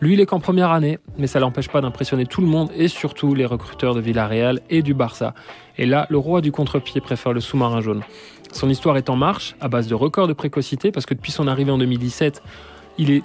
Lui, 0.00 0.12
il 0.12 0.20
est 0.20 0.26
qu'en 0.26 0.40
première 0.40 0.72
année, 0.72 0.98
mais 1.16 1.26
ça 1.26 1.40
l'empêche 1.40 1.68
pas 1.68 1.80
d'impressionner 1.80 2.26
tout 2.26 2.42
le 2.42 2.46
monde 2.46 2.70
et 2.76 2.86
surtout 2.86 3.34
les 3.34 3.46
recruteurs 3.46 3.94
de 3.94 4.00
Villarreal 4.00 4.60
et 4.68 4.82
du 4.82 4.92
Barça. 4.92 5.32
Et 5.78 5.86
là, 5.86 6.06
le 6.10 6.18
roi 6.18 6.42
du 6.42 6.52
contre-pied 6.52 7.00
préfère 7.00 7.32
le 7.32 7.40
sous-marin 7.40 7.80
jaune. 7.80 8.02
Son 8.52 8.68
histoire 8.68 8.98
est 8.98 9.08
en 9.08 9.16
marche, 9.16 9.56
à 9.60 9.68
base 9.68 9.88
de 9.88 9.94
records 9.94 10.28
de 10.28 10.34
précocité, 10.34 10.92
parce 10.92 11.06
que 11.06 11.14
depuis 11.14 11.32
son 11.32 11.46
arrivée 11.48 11.70
en 11.70 11.78
2017, 11.78 12.42
il 12.98 13.10
est 13.10 13.22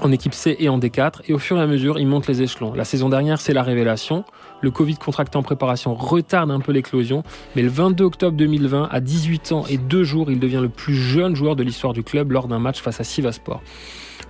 en 0.00 0.10
équipe 0.12 0.32
C 0.32 0.56
et 0.58 0.70
en 0.70 0.78
D4, 0.78 1.20
et 1.28 1.34
au 1.34 1.38
fur 1.38 1.58
et 1.58 1.60
à 1.60 1.66
mesure, 1.66 1.98
il 1.98 2.06
monte 2.06 2.26
les 2.26 2.40
échelons. 2.40 2.72
La 2.72 2.84
saison 2.84 3.10
dernière, 3.10 3.40
c'est 3.40 3.52
la 3.52 3.62
révélation. 3.62 4.24
Le 4.62 4.70
Covid 4.70 4.94
contracté 4.94 5.36
en 5.36 5.42
préparation 5.42 5.94
retarde 5.94 6.52
un 6.52 6.60
peu 6.60 6.70
l'éclosion, 6.70 7.24
mais 7.56 7.62
le 7.62 7.68
22 7.68 8.04
octobre 8.04 8.36
2020, 8.36 8.88
à 8.90 9.00
18 9.00 9.52
ans 9.52 9.64
et 9.68 9.76
2 9.76 10.04
jours, 10.04 10.30
il 10.30 10.38
devient 10.38 10.60
le 10.62 10.68
plus 10.68 10.94
jeune 10.94 11.34
joueur 11.34 11.56
de 11.56 11.64
l'histoire 11.64 11.92
du 11.92 12.04
club 12.04 12.30
lors 12.30 12.46
d'un 12.46 12.60
match 12.60 12.80
face 12.80 13.00
à 13.00 13.04
Sivaspor. 13.04 13.60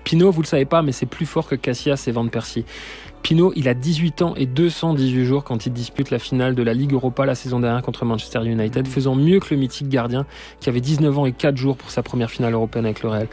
Pinot, 0.04 0.30
vous 0.30 0.40
le 0.40 0.46
savez 0.46 0.64
pas, 0.64 0.80
mais 0.80 0.92
c'est 0.92 1.06
plus 1.06 1.26
fort 1.26 1.46
que 1.46 1.54
Cassias 1.54 2.04
et 2.06 2.12
Van 2.12 2.26
Persie. 2.26 2.64
Pinot, 3.22 3.52
il 3.54 3.68
a 3.68 3.74
18 3.74 4.22
ans 4.22 4.34
et 4.36 4.46
218 4.46 5.24
jours 5.24 5.44
quand 5.44 5.66
il 5.66 5.72
dispute 5.72 6.10
la 6.10 6.18
finale 6.18 6.56
de 6.56 6.62
la 6.62 6.74
Ligue 6.74 6.92
Europa 6.92 7.24
la 7.24 7.36
saison 7.36 7.60
dernière 7.60 7.82
contre 7.82 8.04
Manchester 8.04 8.40
United, 8.44 8.88
faisant 8.88 9.14
mieux 9.14 9.38
que 9.38 9.54
le 9.54 9.60
mythique 9.60 9.88
gardien 9.88 10.26
qui 10.58 10.68
avait 10.68 10.80
19 10.80 11.18
ans 11.18 11.26
et 11.26 11.32
4 11.32 11.56
jours 11.56 11.76
pour 11.76 11.90
sa 11.90 12.02
première 12.02 12.30
finale 12.30 12.54
européenne 12.54 12.84
avec 12.84 13.02
le 13.02 13.10
Real. 13.10 13.28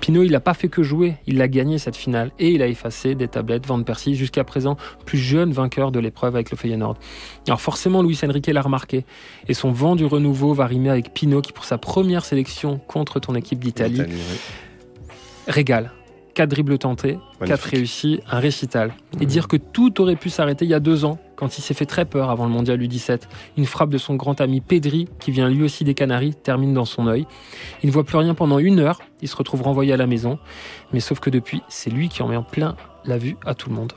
Pinot, 0.00 0.22
il 0.22 0.32
n'a 0.32 0.40
pas 0.40 0.54
fait 0.54 0.68
que 0.68 0.82
jouer, 0.82 1.16
il 1.26 1.40
a 1.42 1.48
gagné 1.48 1.78
cette 1.78 1.96
finale 1.96 2.30
et 2.38 2.50
il 2.50 2.62
a 2.62 2.66
effacé 2.66 3.14
des 3.14 3.28
tablettes 3.28 3.66
Van 3.66 3.82
Persie, 3.82 4.14
jusqu'à 4.14 4.44
présent 4.44 4.76
plus 5.04 5.18
jeune 5.18 5.52
vainqueur 5.52 5.92
de 5.92 6.00
l'épreuve 6.00 6.34
avec 6.34 6.50
le 6.50 6.56
Feyenoord. 6.56 6.96
Alors 7.46 7.60
forcément, 7.60 8.02
Luis 8.02 8.18
Enrique 8.24 8.46
l'a 8.46 8.62
remarqué 8.62 9.04
et 9.48 9.54
son 9.54 9.72
vent 9.72 9.96
du 9.96 10.04
renouveau 10.04 10.54
va 10.54 10.66
rimer 10.66 10.90
avec 10.90 11.12
Pinot 11.12 11.42
qui, 11.42 11.52
pour 11.52 11.64
sa 11.64 11.78
première 11.78 12.24
sélection 12.24 12.78
contre 12.86 13.20
ton 13.20 13.34
équipe 13.34 13.60
d'Italie, 13.60 14.02
oui. 14.06 14.18
régale. 15.46 15.92
4 16.34 16.48
dribbles 16.48 16.78
tentés, 16.78 17.18
4 17.40 17.48
Magnifique. 17.50 17.70
réussis, 17.72 18.20
un 18.30 18.38
récital. 18.38 18.92
Et 19.20 19.26
dire 19.26 19.48
que 19.48 19.56
tout 19.56 20.00
aurait 20.00 20.16
pu 20.16 20.30
s'arrêter 20.30 20.64
il 20.66 20.70
y 20.70 20.74
a 20.74 20.80
deux 20.80 21.04
ans, 21.04 21.18
quand 21.36 21.56
il 21.58 21.62
s'est 21.62 21.74
fait 21.74 21.86
très 21.86 22.04
peur 22.04 22.28
avant 22.30 22.44
le 22.44 22.50
mondial 22.50 22.78
U17. 22.80 23.22
Une 23.56 23.64
frappe 23.66 23.90
de 23.90 23.98
son 23.98 24.14
grand 24.14 24.40
ami 24.40 24.60
Pedri, 24.60 25.08
qui 25.20 25.30
vient 25.30 25.48
lui 25.48 25.62
aussi 25.62 25.84
des 25.84 25.94
Canaries, 25.94 26.34
termine 26.34 26.74
dans 26.74 26.84
son 26.84 27.06
œil. 27.06 27.26
Il 27.82 27.86
ne 27.88 27.92
voit 27.92 28.04
plus 28.04 28.18
rien 28.18 28.34
pendant 28.34 28.58
une 28.58 28.78
heure, 28.78 29.00
il 29.22 29.28
se 29.28 29.36
retrouve 29.36 29.62
renvoyé 29.62 29.92
à 29.92 29.96
la 29.96 30.06
maison. 30.06 30.38
Mais 30.92 31.00
sauf 31.00 31.18
que 31.20 31.30
depuis, 31.30 31.62
c'est 31.68 31.90
lui 31.90 32.08
qui 32.10 32.22
en 32.22 32.28
met 32.28 32.36
en 32.36 32.42
plein 32.42 32.76
la 33.06 33.16
vue 33.16 33.36
à 33.46 33.54
tout 33.54 33.70
le 33.70 33.74
monde. 33.76 33.94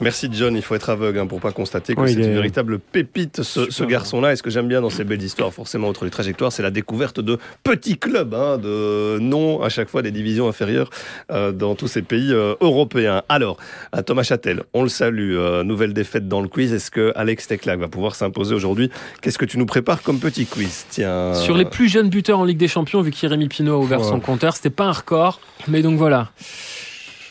Merci 0.00 0.28
John, 0.32 0.54
il 0.56 0.62
faut 0.62 0.76
être 0.76 0.90
aveugle 0.90 1.18
hein, 1.18 1.26
pour 1.26 1.40
pas 1.40 1.50
constater 1.52 1.94
que 1.96 2.00
Ouais, 2.00 2.08
c'est 2.08 2.14
une 2.14 2.22
est- 2.24 2.32
véritable 2.34 2.78
pépite 2.78 3.42
ce, 3.42 3.68
ce 3.70 3.82
garçon-là. 3.84 4.32
Et 4.32 4.36
ce 4.36 4.42
que 4.44 4.50
j'aime 4.50 4.68
bien 4.68 4.80
dans 4.80 4.90
ces 4.90 5.02
belles 5.04 5.22
histoires, 5.22 5.52
forcément 5.52 5.88
outre 5.88 6.04
les 6.04 6.10
trajectoires, 6.10 6.52
c'est 6.52 6.62
la 6.62 6.70
découverte 6.70 7.18
de 7.20 7.38
petits 7.64 7.98
clubs, 7.98 8.32
hein, 8.34 8.58
de 8.58 9.18
noms 9.20 9.60
à 9.62 9.68
chaque 9.68 9.88
fois 9.88 10.02
des 10.02 10.12
divisions 10.12 10.46
inférieures 10.48 10.88
euh, 11.32 11.50
dans 11.50 11.74
tous 11.74 11.88
ces 11.88 12.02
pays 12.02 12.32
euh, 12.32 12.51
européens. 12.60 13.22
Alors, 13.28 13.56
à 13.92 14.02
Thomas 14.02 14.22
Châtel, 14.22 14.62
on 14.74 14.82
le 14.82 14.88
salue, 14.88 15.34
euh, 15.36 15.62
nouvelle 15.64 15.92
défaite 15.92 16.28
dans 16.28 16.40
le 16.40 16.48
quiz. 16.48 16.72
Est-ce 16.72 16.90
que 16.90 17.12
Alex 17.16 17.46
Teclac 17.46 17.78
va 17.78 17.88
pouvoir 17.88 18.14
s'imposer 18.14 18.54
aujourd'hui? 18.54 18.90
Qu'est-ce 19.20 19.38
que 19.38 19.44
tu 19.44 19.58
nous 19.58 19.66
prépares 19.66 20.02
comme 20.02 20.18
petit 20.18 20.46
quiz? 20.46 20.86
Tiens. 20.90 21.34
Sur 21.34 21.56
les 21.56 21.64
plus 21.64 21.88
jeunes 21.88 22.08
buteurs 22.10 22.38
en 22.38 22.44
Ligue 22.44 22.58
des 22.58 22.68
Champions, 22.68 23.00
vu 23.02 23.10
qu'Irémi 23.10 23.48
Pinot 23.48 23.74
a 23.74 23.78
ouvert 23.78 24.00
Ouais. 24.00 24.08
son 24.08 24.20
compteur, 24.20 24.54
c'était 24.56 24.70
pas 24.70 24.84
un 24.84 24.92
record, 24.92 25.40
mais 25.68 25.82
donc 25.82 25.96
voilà. 25.98 26.30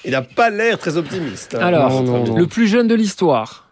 Il 0.06 0.12
n'a 0.12 0.22
pas 0.24 0.50
l'air 0.50 0.78
très 0.80 0.98
optimiste. 0.98 1.56
hein. 1.56 1.60
Alors, 1.62 1.90
Non, 1.90 2.04
non, 2.04 2.24
non. 2.26 2.36
le 2.36 2.48
plus 2.48 2.68
jeune 2.68 2.88
de 2.88 2.96
l'histoire. 2.96 3.70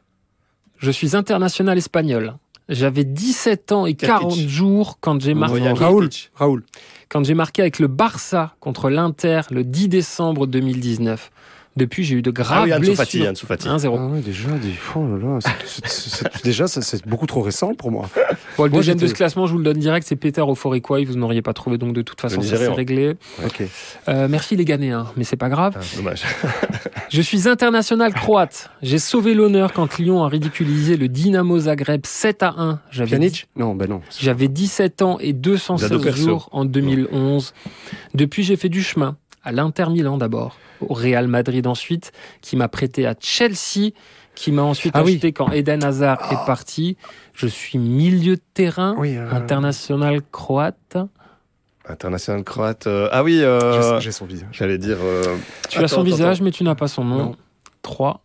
Je 0.77 0.91
suis 0.91 1.15
international 1.15 1.77
espagnol. 1.77 2.35
J'avais 2.69 3.03
17 3.03 3.71
ans 3.71 3.85
et 3.87 3.95
Kakic. 3.95 4.19
40 4.19 4.37
jours 4.47 4.97
quand 5.01 5.19
j'ai 5.19 5.33
marqué, 5.33 5.59
Raoul. 5.71 6.09
Raoul. 6.35 6.63
quand 7.09 7.25
j'ai 7.25 7.33
marqué 7.33 7.63
avec 7.63 7.79
le 7.79 7.87
Barça 7.87 8.55
contre 8.59 8.91
l'Inter 8.91 9.41
le 9.49 9.63
10 9.63 9.89
décembre 9.89 10.45
2019. 10.45 11.31
Depuis, 11.79 12.03
j'ai 12.03 12.15
eu 12.15 12.21
de 12.21 12.29
Ah 12.29 12.33
graves 12.33 12.65
oui, 12.65 12.73
Ansu 12.73 12.95
Fati, 12.95 13.17
blessures. 13.19 13.31
Ansu 13.31 13.45
Fati. 13.45 13.67
1-0. 13.67 13.95
Ah 13.97 14.05
ouais, 14.07 14.19
déjà, 14.19 14.49
des... 14.49 14.73
oh 14.95 14.99
là 14.99 15.17
là, 15.17 15.39
c'est- 15.41 15.87
c'est- 15.87 16.09
c'est- 16.09 16.43
déjà, 16.43 16.67
c'est 16.67 17.07
beaucoup 17.07 17.25
trop 17.25 17.41
récent 17.41 17.73
pour 17.73 17.89
moi. 17.91 18.09
Bon, 18.57 18.65
le 18.65 18.71
Moi, 18.71 18.79
deuxième 18.79 18.97
de 18.97 19.07
ce 19.07 19.13
classement, 19.13 19.45
je 19.47 19.53
vous 19.53 19.57
le 19.59 19.63
donne 19.63 19.77
direct, 19.79 20.05
c'est 20.05 20.17
Peter 20.17 20.41
Oforikwa. 20.41 21.01
Vous 21.05 21.15
n'auriez 21.15 21.41
pas 21.41 21.53
trouvé, 21.53 21.77
donc 21.77 21.93
de 21.93 22.01
toute 22.01 22.19
façon, 22.19 22.41
ça 22.41 22.47
s'est 22.47 22.53
Nigérian. 22.55 22.73
réglé. 22.73 23.13
Euh, 24.09 24.27
merci 24.29 24.57
les 24.57 24.65
Ghanéens, 24.65 25.07
mais 25.15 25.23
c'est 25.23 25.37
pas 25.37 25.47
grave. 25.47 25.77
Ah, 25.77 25.83
dommage. 25.95 26.23
Je 27.09 27.21
suis 27.21 27.47
international 27.47 28.13
croate. 28.13 28.69
J'ai 28.81 28.99
sauvé 28.99 29.33
l'honneur 29.33 29.71
quand 29.71 29.97
Lyon 29.97 30.23
a 30.23 30.27
ridiculisé 30.27 30.97
le 30.97 31.07
Dynamo 31.07 31.57
Zagreb 31.59 32.05
7 32.05 32.43
à 32.43 32.53
1. 32.57 32.79
J'avais 32.91 33.11
Pjanic 33.11 33.47
Non, 33.55 33.75
ben 33.75 33.89
non. 33.89 34.01
J'avais 34.19 34.49
17 34.49 35.01
ans 35.03 35.17
et 35.21 35.31
216 35.31 35.89
Zado 35.89 36.03
Perso. 36.03 36.21
jours 36.27 36.49
en 36.51 36.65
2011. 36.65 37.53
Depuis, 38.13 38.43
j'ai 38.43 38.57
fait 38.57 38.69
du 38.69 38.83
chemin. 38.83 39.15
À 39.43 39.51
l'Inter 39.51 39.85
Milan 39.89 40.17
d'abord, 40.17 40.57
au 40.81 40.93
Real 40.93 41.27
Madrid 41.27 41.65
ensuite, 41.67 42.11
qui 42.41 42.55
m'a 42.57 42.67
prêté 42.67 43.05
à 43.07 43.15
Chelsea, 43.19 43.91
qui 44.35 44.51
m'a 44.51 44.63
ensuite 44.63 44.93
Ah 44.95 45.03
oui. 45.03 45.13
acheté 45.13 45.31
quand 45.33 45.51
Eden 45.51 45.83
Hazard 45.83 46.31
est 46.31 46.45
parti. 46.45 46.97
Je 47.33 47.47
suis 47.47 47.77
milieu 47.79 48.35
de 48.35 48.41
terrain, 48.53 48.95
Oui, 48.97 49.15
euh, 49.17 49.31
international 49.31 50.21
croate. 50.31 50.97
International 51.87 52.43
croate. 52.43 52.87
euh, 52.87 53.07
ah 53.11 53.23
oui, 53.23 53.41
euh, 53.41 53.99
j'ai- 53.99 54.11
son 54.11 54.25
visage. 54.25 54.47
j'allais 54.51 54.77
dire. 54.77 54.97
euh, 55.01 55.37
Tu 55.69 55.79
as 55.79 55.87
son 55.87 55.95
attends, 55.95 56.03
visage, 56.03 56.35
attends. 56.37 56.43
mais 56.45 56.51
tu 56.51 56.63
n'as 56.63 56.75
pas 56.75 56.87
son 56.87 57.03
nom. 57.03 57.17
Non. 57.17 57.35
3, 57.81 58.21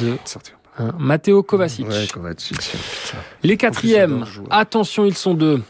2, 0.00 0.18
Sortir. 0.24 0.58
1. 0.78 0.92
Matteo 0.98 1.42
Kovacic. 1.42 1.88
Ouais, 1.88 2.06
Kovacic, 2.12 2.58
putain. 2.58 3.18
Les 3.42 3.56
quatrièmes, 3.56 4.26
attention, 4.50 5.06
ils 5.06 5.16
sont 5.16 5.32
deux. 5.34 5.62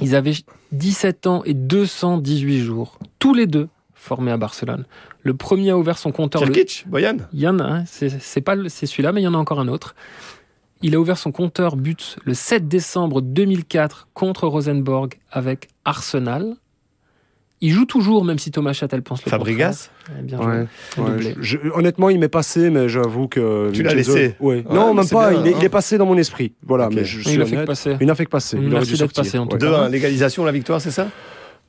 Ils 0.00 0.14
avaient 0.14 0.34
17 0.72 1.26
ans 1.26 1.42
et 1.44 1.54
218 1.54 2.60
jours. 2.62 2.98
Tous 3.18 3.34
les 3.34 3.46
deux 3.46 3.68
formés 3.94 4.32
à 4.32 4.36
Barcelone. 4.36 4.84
Le 5.22 5.34
premier 5.34 5.70
a 5.70 5.78
ouvert 5.78 5.96
son 5.98 6.12
compteur. 6.12 6.44
le- 6.44 6.52
Kirkic, 6.52 6.84
Boyan 6.88 7.16
Il 7.32 7.40
y 7.40 7.48
en 7.48 7.58
a 7.58 7.64
un, 7.64 7.84
c'est 7.86 8.10
c'est 8.20 8.40
pas 8.42 8.54
le- 8.54 8.68
c'est 8.68 8.86
celui-là, 8.86 9.12
mais 9.12 9.20
il 9.22 9.24
y 9.24 9.28
en 9.28 9.34
a 9.34 9.38
encore 9.38 9.60
un 9.60 9.68
autre. 9.68 9.94
Il 10.82 10.94
a 10.94 11.00
ouvert 11.00 11.16
son 11.16 11.32
compteur 11.32 11.76
but 11.76 12.16
le 12.24 12.34
7 12.34 12.68
décembre 12.68 13.22
2004 13.22 14.08
contre 14.12 14.46
Rosenborg 14.46 15.14
avec 15.30 15.68
Arsenal. 15.86 16.56
Il 17.60 17.70
joue 17.70 17.86
toujours, 17.86 18.24
même 18.24 18.38
si 18.38 18.50
Thomas 18.50 18.72
Châtel 18.74 19.00
pense 19.02 19.24
le 19.24 19.30
Fabregas. 19.30 19.88
Ouais, 20.14 20.22
bien. 20.22 20.38
Ouais, 20.38 20.66
ouais, 20.98 21.22
je- 21.40 21.40
je- 21.40 21.58
honnêtement, 21.74 22.10
il 22.10 22.18
m'est 22.18 22.28
passé, 22.28 22.68
mais 22.68 22.88
j'avoue 22.88 23.26
que. 23.28 23.70
Tu 23.72 23.82
l'as 23.82 23.94
laissé 23.94 24.34
Ouais. 24.40 24.56
Ouais, 24.56 24.74
non, 24.74 24.92
même 24.92 25.08
pas. 25.08 25.30
bien, 25.30 25.40
il, 25.40 25.46
est, 25.46 25.54
hein. 25.54 25.56
il 25.60 25.64
est 25.64 25.68
passé 25.70 25.96
dans 25.96 26.04
mon 26.06 26.18
esprit. 26.18 26.52
Voilà, 26.66 26.88
Ok. 26.88 26.94
mais 26.94 27.04
je 27.04 27.18
Il 27.20 27.24
suis 27.26 27.40
a 27.40 27.46
fait 27.46 27.56
que 27.56 27.64
passer. 27.64 27.96
Il 28.00 28.06
n'a 28.06 28.14
fait 28.14 28.24
que 28.26 28.30
passer. 28.30 28.58
Il 28.60 28.68
Merci 28.68 28.98
d'être 28.98 29.14
passé, 29.14 29.38
en 29.38 29.46
tout 29.46 29.54
Ouais. 29.56 29.60
cas. 29.62 29.66
2-1, 29.66 29.88
l'égalisation, 29.88 30.44
la 30.44 30.52
victoire, 30.52 30.80
c'est 30.80 30.90
ça 30.90 31.08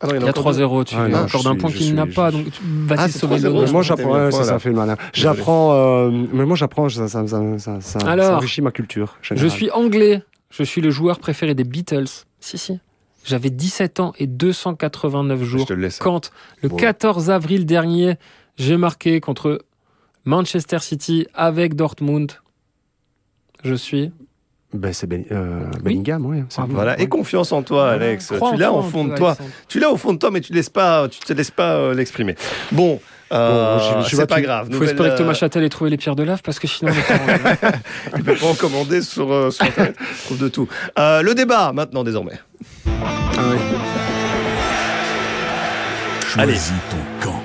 Ah 0.01 0.07
non, 0.07 0.15
Il 0.15 0.21
y 0.21 0.25
a 0.25 0.29
encore 0.29 0.51
deux. 0.53 0.65
3-0, 0.65 0.83
tu 0.83 0.95
Ah, 0.97 1.07
non, 1.07 1.17
accordes 1.19 1.29
je 1.43 1.47
un 1.47 1.51
suis- 1.53 1.59
point 1.61 1.71
qu'il 1.71 1.95
n'a 1.95 2.05
pas, 2.07 2.29
donc 2.31 2.47
vas-y 2.87 2.97
Ah, 2.99 3.07
sauver 3.07 3.37
3-0, 3.37 3.65
le 3.65 3.71
moi 3.71 3.81
j'apprends, 3.81 4.31
ça, 4.31 4.43
ça 4.43 4.59
fait 4.59 4.69
le 4.69 4.75
malin. 4.75 4.97
J'apprends, 5.13 5.73
euh, 5.73 6.11
mais 6.33 6.45
moi 6.45 6.57
j'apprends, 6.57 6.89
ça, 6.89 7.07
ça, 7.07 7.25
ça, 7.25 8.35
enrichit 8.35 8.61
ma 8.61 8.71
culture. 8.71 9.15
Je 9.21 9.47
suis 9.47 9.71
anglais. 9.71 10.21
Je 10.49 10.63
suis 10.63 10.81
le 10.81 10.89
joueur 10.89 11.19
préféré 11.19 11.53
des 11.55 11.63
Beatles. 11.63 12.05
Si, 12.41 12.57
si. 12.57 12.79
J'avais 13.25 13.49
17 13.49 13.99
ans 13.99 14.13
et 14.19 14.27
289 14.27 15.39
Je 15.39 15.45
jours 15.45 15.65
te 15.65 15.73
le 15.73 15.81
laisse. 15.81 15.97
quand, 15.99 16.31
le 16.61 16.69
Bon. 16.69 16.75
14 16.75 17.29
avril 17.29 17.65
dernier, 17.65 18.15
j'ai 18.57 18.77
marqué 18.77 19.19
contre 19.19 19.65
Manchester 20.25 20.79
City 20.79 21.27
avec 21.33 21.75
Dortmund. 21.75 22.31
Je 23.63 23.73
suis. 23.73 24.11
Ben, 24.73 24.91
c'est 24.93 25.07
Ben- 25.07 25.25
euh, 25.31 25.69
Bellingham, 25.83 26.25
ouais. 26.25 26.37
lui. 26.39 26.45
Voilà, 26.69 26.99
et 26.99 27.07
confiance 27.07 27.51
en 27.51 27.63
toi, 27.63 27.91
Alex. 27.91 28.33
Crois 28.35 28.51
tu 28.51 28.57
l'as 28.57 28.73
au 28.73 28.81
fond 28.81 29.05
de 29.05 29.15
toi. 29.15 29.29
Alexandre. 29.31 29.49
Tu 29.69 29.79
l'as 29.79 29.91
au 29.91 29.97
fond 29.97 30.13
de 30.13 30.17
toi, 30.19 30.31
mais 30.31 30.41
tu 30.41 30.53
laisses 30.53 30.69
pas, 30.69 31.07
tu 31.07 31.19
te 31.21 31.31
laisses 31.33 31.51
pas 31.51 31.75
euh, 31.77 31.93
l'exprimer. 31.93 32.35
Bon, 32.73 32.99
euh, 33.31 33.77
Bon, 33.77 34.03
c'est 34.03 34.27
pas 34.27 34.41
grave. 34.41 34.67
Il 34.69 34.73
faut 34.73 34.79
Nouvelle, 34.79 34.89
espérer 34.95 35.09
que 35.11 35.17
Thomas 35.17 35.31
euh, 35.31 35.35
Châtel 35.35 35.63
ait 35.63 35.69
trouvé 35.69 35.89
les 35.89 35.97
pierres 35.97 36.15
de 36.15 36.23
lave 36.23 36.41
parce 36.43 36.59
que 36.59 36.67
sinon. 36.67 36.91
on 36.91 38.17
est 38.17 38.23
pas 38.39 38.45
en 38.47 38.53
commander 38.55 39.01
sur, 39.01 39.31
euh, 39.31 39.51
sur 39.51 39.65
Internet. 39.65 39.95
On 39.99 40.15
trouve 40.25 40.37
de 40.39 40.47
tout. 40.47 40.67
Euh, 40.99 41.21
le 41.21 41.33
débat 41.35 41.71
maintenant 41.73 42.03
désormais. 42.03 42.39
Ah 42.87 43.47
ouais. 43.49 43.57
Allez. 46.37 46.55
Ton 46.55 47.25
camp. 47.29 47.41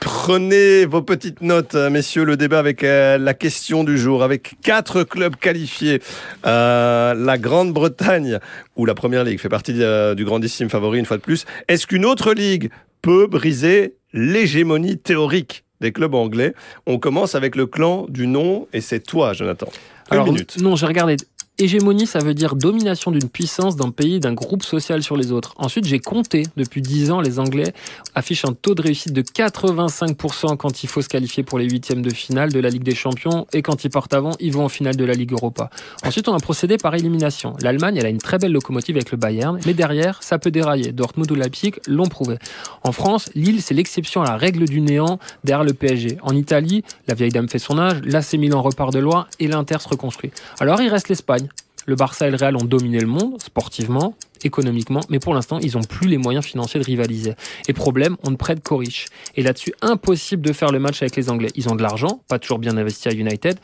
Prenez 0.00 0.86
vos 0.86 1.02
petites 1.02 1.40
notes, 1.40 1.74
euh, 1.74 1.88
messieurs, 1.90 2.24
le 2.24 2.36
débat 2.36 2.58
avec 2.58 2.84
euh, 2.84 3.16
la 3.18 3.32
question 3.34 3.84
du 3.84 3.96
jour, 3.96 4.22
avec 4.22 4.54
quatre 4.62 5.02
clubs 5.02 5.36
qualifiés. 5.36 6.02
Euh, 6.46 7.14
la 7.14 7.38
Grande-Bretagne, 7.38 8.38
où 8.76 8.86
la 8.86 8.94
Première 8.94 9.24
Ligue 9.24 9.40
fait 9.40 9.48
partie 9.48 9.74
euh, 9.82 10.14
du 10.14 10.24
grandissime 10.24 10.68
favori 10.68 10.98
une 10.98 11.06
fois 11.06 11.16
de 11.16 11.22
plus. 11.22 11.44
Est-ce 11.68 11.86
qu'une 11.86 12.04
autre 12.04 12.32
ligue 12.32 12.70
peut 13.02 13.26
briser 13.26 13.94
l'hégémonie 14.12 14.98
théorique 14.98 15.64
des 15.80 15.92
clubs 15.92 16.14
anglais 16.14 16.54
On 16.86 16.98
commence 16.98 17.34
avec 17.34 17.56
le 17.56 17.66
clan 17.66 18.06
du 18.08 18.26
nom, 18.26 18.68
et 18.72 18.80
c'est 18.80 19.00
toi, 19.00 19.32
Jonathan. 19.32 19.68
Une 20.10 20.14
Alors, 20.14 20.26
minute. 20.26 20.58
Non, 20.60 20.76
j'ai 20.76 20.86
regardé. 20.86 21.16
Hégémonie, 21.60 22.06
ça 22.06 22.20
veut 22.20 22.32
dire 22.32 22.56
domination 22.56 23.10
d'une 23.10 23.28
puissance, 23.28 23.76
d'un 23.76 23.90
pays, 23.90 24.18
d'un 24.18 24.32
groupe 24.32 24.62
social 24.62 25.02
sur 25.02 25.14
les 25.18 25.30
autres. 25.30 25.52
Ensuite, 25.58 25.84
j'ai 25.84 25.98
compté. 25.98 26.44
Depuis 26.56 26.80
10 26.80 27.10
ans, 27.10 27.20
les 27.20 27.38
Anglais 27.38 27.74
affichent 28.14 28.46
un 28.46 28.54
taux 28.54 28.74
de 28.74 28.80
réussite 28.80 29.12
de 29.12 29.20
85% 29.20 30.56
quand 30.56 30.82
il 30.82 30.88
faut 30.88 31.02
se 31.02 31.08
qualifier 31.10 31.42
pour 31.42 31.58
les 31.58 31.68
huitièmes 31.68 32.00
de 32.00 32.08
finale 32.08 32.50
de 32.50 32.60
la 32.60 32.70
Ligue 32.70 32.82
des 32.82 32.94
Champions 32.94 33.46
et 33.52 33.60
quand 33.60 33.84
ils 33.84 33.90
partent 33.90 34.14
avant, 34.14 34.30
ils 34.40 34.54
vont 34.54 34.64
en 34.64 34.70
finale 34.70 34.96
de 34.96 35.04
la 35.04 35.12
Ligue 35.12 35.32
Europa. 35.32 35.68
Ensuite, 36.02 36.28
on 36.28 36.34
a 36.34 36.38
procédé 36.38 36.78
par 36.78 36.94
élimination. 36.94 37.52
L'Allemagne, 37.60 37.98
elle 37.98 38.06
a 38.06 38.08
une 38.08 38.16
très 38.16 38.38
belle 38.38 38.52
locomotive 38.52 38.96
avec 38.96 39.10
le 39.10 39.18
Bayern, 39.18 39.60
mais 39.66 39.74
derrière, 39.74 40.22
ça 40.22 40.38
peut 40.38 40.50
dérailler. 40.50 40.92
Dortmund 40.92 41.30
ou 41.30 41.34
Leipzig 41.34 41.72
l'ont 41.86 42.06
prouvé. 42.06 42.38
En 42.84 42.92
France, 42.92 43.28
Lille, 43.34 43.60
c'est 43.60 43.74
l'exception 43.74 44.22
à 44.22 44.24
la 44.24 44.38
règle 44.38 44.64
du 44.64 44.80
néant 44.80 45.18
derrière 45.44 45.64
le 45.64 45.74
PSG. 45.74 46.16
En 46.22 46.34
Italie, 46.34 46.84
la 47.06 47.12
vieille 47.12 47.32
dame 47.32 47.50
fait 47.50 47.58
son 47.58 47.78
âge, 47.78 48.00
l'AC 48.02 48.32
Milan 48.32 48.62
repart 48.62 48.94
de 48.94 48.98
loin 48.98 49.26
et 49.40 49.46
l'Inter 49.46 49.76
se 49.80 49.88
reconstruit. 49.90 50.30
Alors, 50.58 50.80
il 50.80 50.88
reste 50.88 51.10
l'Espagne. 51.10 51.49
Le 51.86 51.94
Barça 51.94 52.28
et 52.28 52.30
le 52.30 52.36
Real 52.36 52.56
ont 52.56 52.64
dominé 52.64 53.00
le 53.00 53.06
monde, 53.06 53.40
sportivement, 53.42 54.14
économiquement, 54.44 55.00
mais 55.08 55.18
pour 55.18 55.34
l'instant, 55.34 55.58
ils 55.58 55.76
n'ont 55.76 55.82
plus 55.82 56.08
les 56.08 56.18
moyens 56.18 56.44
financiers 56.44 56.80
de 56.80 56.84
rivaliser. 56.84 57.34
Et 57.68 57.72
problème, 57.72 58.16
on 58.22 58.30
ne 58.30 58.36
prête 58.36 58.62
qu'aux 58.62 58.76
riches. 58.76 59.06
Et 59.36 59.42
là-dessus, 59.42 59.72
impossible 59.82 60.42
de 60.42 60.52
faire 60.52 60.70
le 60.70 60.78
match 60.78 61.02
avec 61.02 61.16
les 61.16 61.30
Anglais. 61.30 61.50
Ils 61.54 61.68
ont 61.68 61.74
de 61.74 61.82
l'argent, 61.82 62.22
pas 62.28 62.38
toujours 62.38 62.58
bien 62.58 62.76
investi 62.76 63.08
à 63.08 63.12
United, 63.12 63.58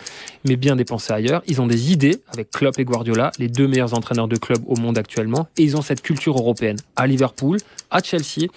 mais 0.45 0.57
bien 0.57 0.77
dépensé 0.77 1.13
ailleurs. 1.13 1.43
Ils 1.47 1.61
ont 1.61 1.67
des 1.67 1.93
idées 1.93 2.23
avec 2.33 2.51
Klopp 2.51 2.79
et 2.79 2.85
Guardiola, 2.85 3.33
les 3.39 3.49
deux 3.49 3.69
meilleurs 3.69 3.95
entraîneurs 3.95 4.29
de 4.29 4.37
club 4.37 4.63
au 4.67 4.77
monde 4.77 4.99
actuellement, 4.99 5.49
et 5.57 5.63
ils 5.63 5.77
ont 5.77 5.83
cette 5.83 6.03
culture 6.03 6.37
européenne. 6.37 6.79
À 6.97 7.07
Liverpool, 7.07 7.59
à 7.91 8.03
Chelsea, 8.03 8.49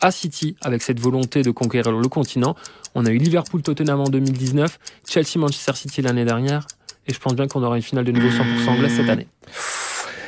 à 0.00 0.10
City, 0.10 0.56
avec 0.62 0.82
cette 0.82 1.00
volonté 1.00 1.42
de 1.42 1.50
conquérir 1.50 1.92
le 1.92 2.08
continent. 2.08 2.54
On 2.94 3.04
a 3.04 3.10
eu 3.10 3.18
Liverpool-Tottenham 3.18 4.00
en 4.00 4.08
2019, 4.08 4.78
Chelsea-Manchester 5.08 5.72
City 5.74 6.02
l'année 6.02 6.24
dernière, 6.24 6.66
et 7.08 7.12
je 7.12 7.18
pense 7.18 7.34
bien 7.34 7.46
qu'on 7.48 7.62
aura 7.62 7.76
une 7.76 7.82
finale 7.82 8.04
de 8.04 8.12
nouveau 8.12 8.28
100% 8.28 8.68
anglaise 8.68 8.92
cette 8.96 9.08
année. 9.08 9.26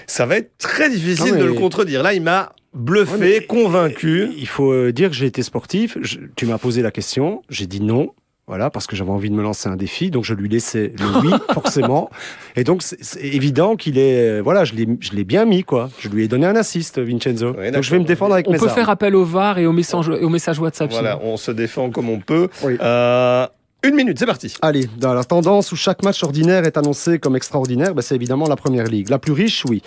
Ça 0.07 0.27
va 0.27 0.37
être 0.39 0.51
très 0.59 0.91
difficile 0.91 1.35
Non, 1.35 1.41
de 1.41 1.45
le 1.45 1.53
contredire. 1.53 2.03
Là, 2.03 2.15
il 2.15 2.23
m'a 2.23 2.53
bluffé, 2.75 3.39
Ouais, 3.39 3.45
convaincu. 3.47 4.29
Il 4.37 4.49
faut 4.49 4.73
euh, 4.73 4.93
dire 4.93 5.09
que 5.11 5.15
j'ai 5.15 5.27
été 5.27 5.43
sportif. 5.43 5.99
Je- 6.03 6.19
tu 6.37 6.47
m'as 6.47 6.59
posé 6.59 6.83
la 6.83 6.91
question, 6.91 7.43
j'ai 7.49 7.67
dit 7.67 7.81
non. 7.81 8.11
Voilà, 8.49 8.69
parce 8.69 8.89
que 8.89 8.97
j'avais 8.97 9.11
envie 9.13 9.31
de 9.31 9.35
me 9.37 9.43
lancer 9.45 9.69
un 9.69 9.77
défi, 9.77 10.11
donc 10.11 10.25
je 10.25 10.35
lui 10.35 10.49
laissais 10.49 10.93
le 10.99 11.21
oui, 11.21 11.31
forcément. 11.55 12.11
Et 12.57 12.65
donc, 12.65 12.83
c'est 12.83 13.21
évident 13.23 13.77
qu'il 13.77 13.97
est. 13.97 14.39
euh, 14.39 14.41
Voilà, 14.43 14.65
je 14.65 14.75
l'ai 14.75 14.89
je 14.99 15.13
l'ai 15.13 15.23
bien 15.23 15.45
mis, 15.45 15.63
quoi. 15.63 15.89
Je 16.01 16.09
lui 16.09 16.25
ai 16.25 16.29
donné 16.29 16.47
un 16.47 16.57
assist, 16.57 16.99
Vincenzo. 16.99 17.53
Ouais, 17.53 17.71
donc 17.71 17.85
je 17.85 17.91
vais 17.93 18.01
me 18.01 18.05
défendre 18.05 18.35
avec 18.35 18.49
On 18.49 18.53
mes 18.53 18.59
peut 18.59 18.67
armes. 18.67 18.75
faire 18.75 18.91
appel 18.91 19.15
au 19.15 19.25
VAR 19.25 19.59
et 19.61 19.67
au 19.67 19.73
message, 19.73 20.09
au 20.09 20.29
message 20.29 20.59
WhatsApp. 20.59 20.91
Voilà, 20.91 21.17
sinon. 21.21 21.35
on 21.35 21.37
se 21.37 21.53
défend 21.53 21.91
comme 21.91 22.09
on 22.09 22.19
peut. 22.19 22.49
Oui. 22.65 22.77
Euh, 22.81 23.47
une 23.83 23.95
minute, 23.95 24.19
c'est 24.19 24.27
parti. 24.27 24.55
Allez, 24.61 24.89
dans 24.99 25.15
la 25.15 25.25
tendance 25.25 25.73
où 25.73 25.77
chaque 25.77 26.03
match 26.03 26.23
ordinaire 26.23 26.65
est 26.65 26.77
annoncé 26.77 27.19
comme 27.19 27.35
extraordinaire, 27.35 27.95
ben 27.95 28.03
c'est 28.03 28.15
évidemment 28.15 28.47
la 28.47 28.57
première 28.57 28.85
ligue. 28.85 29.09
La 29.09 29.19
plus 29.19 29.33
riche, 29.33 29.65
oui. 29.69 29.83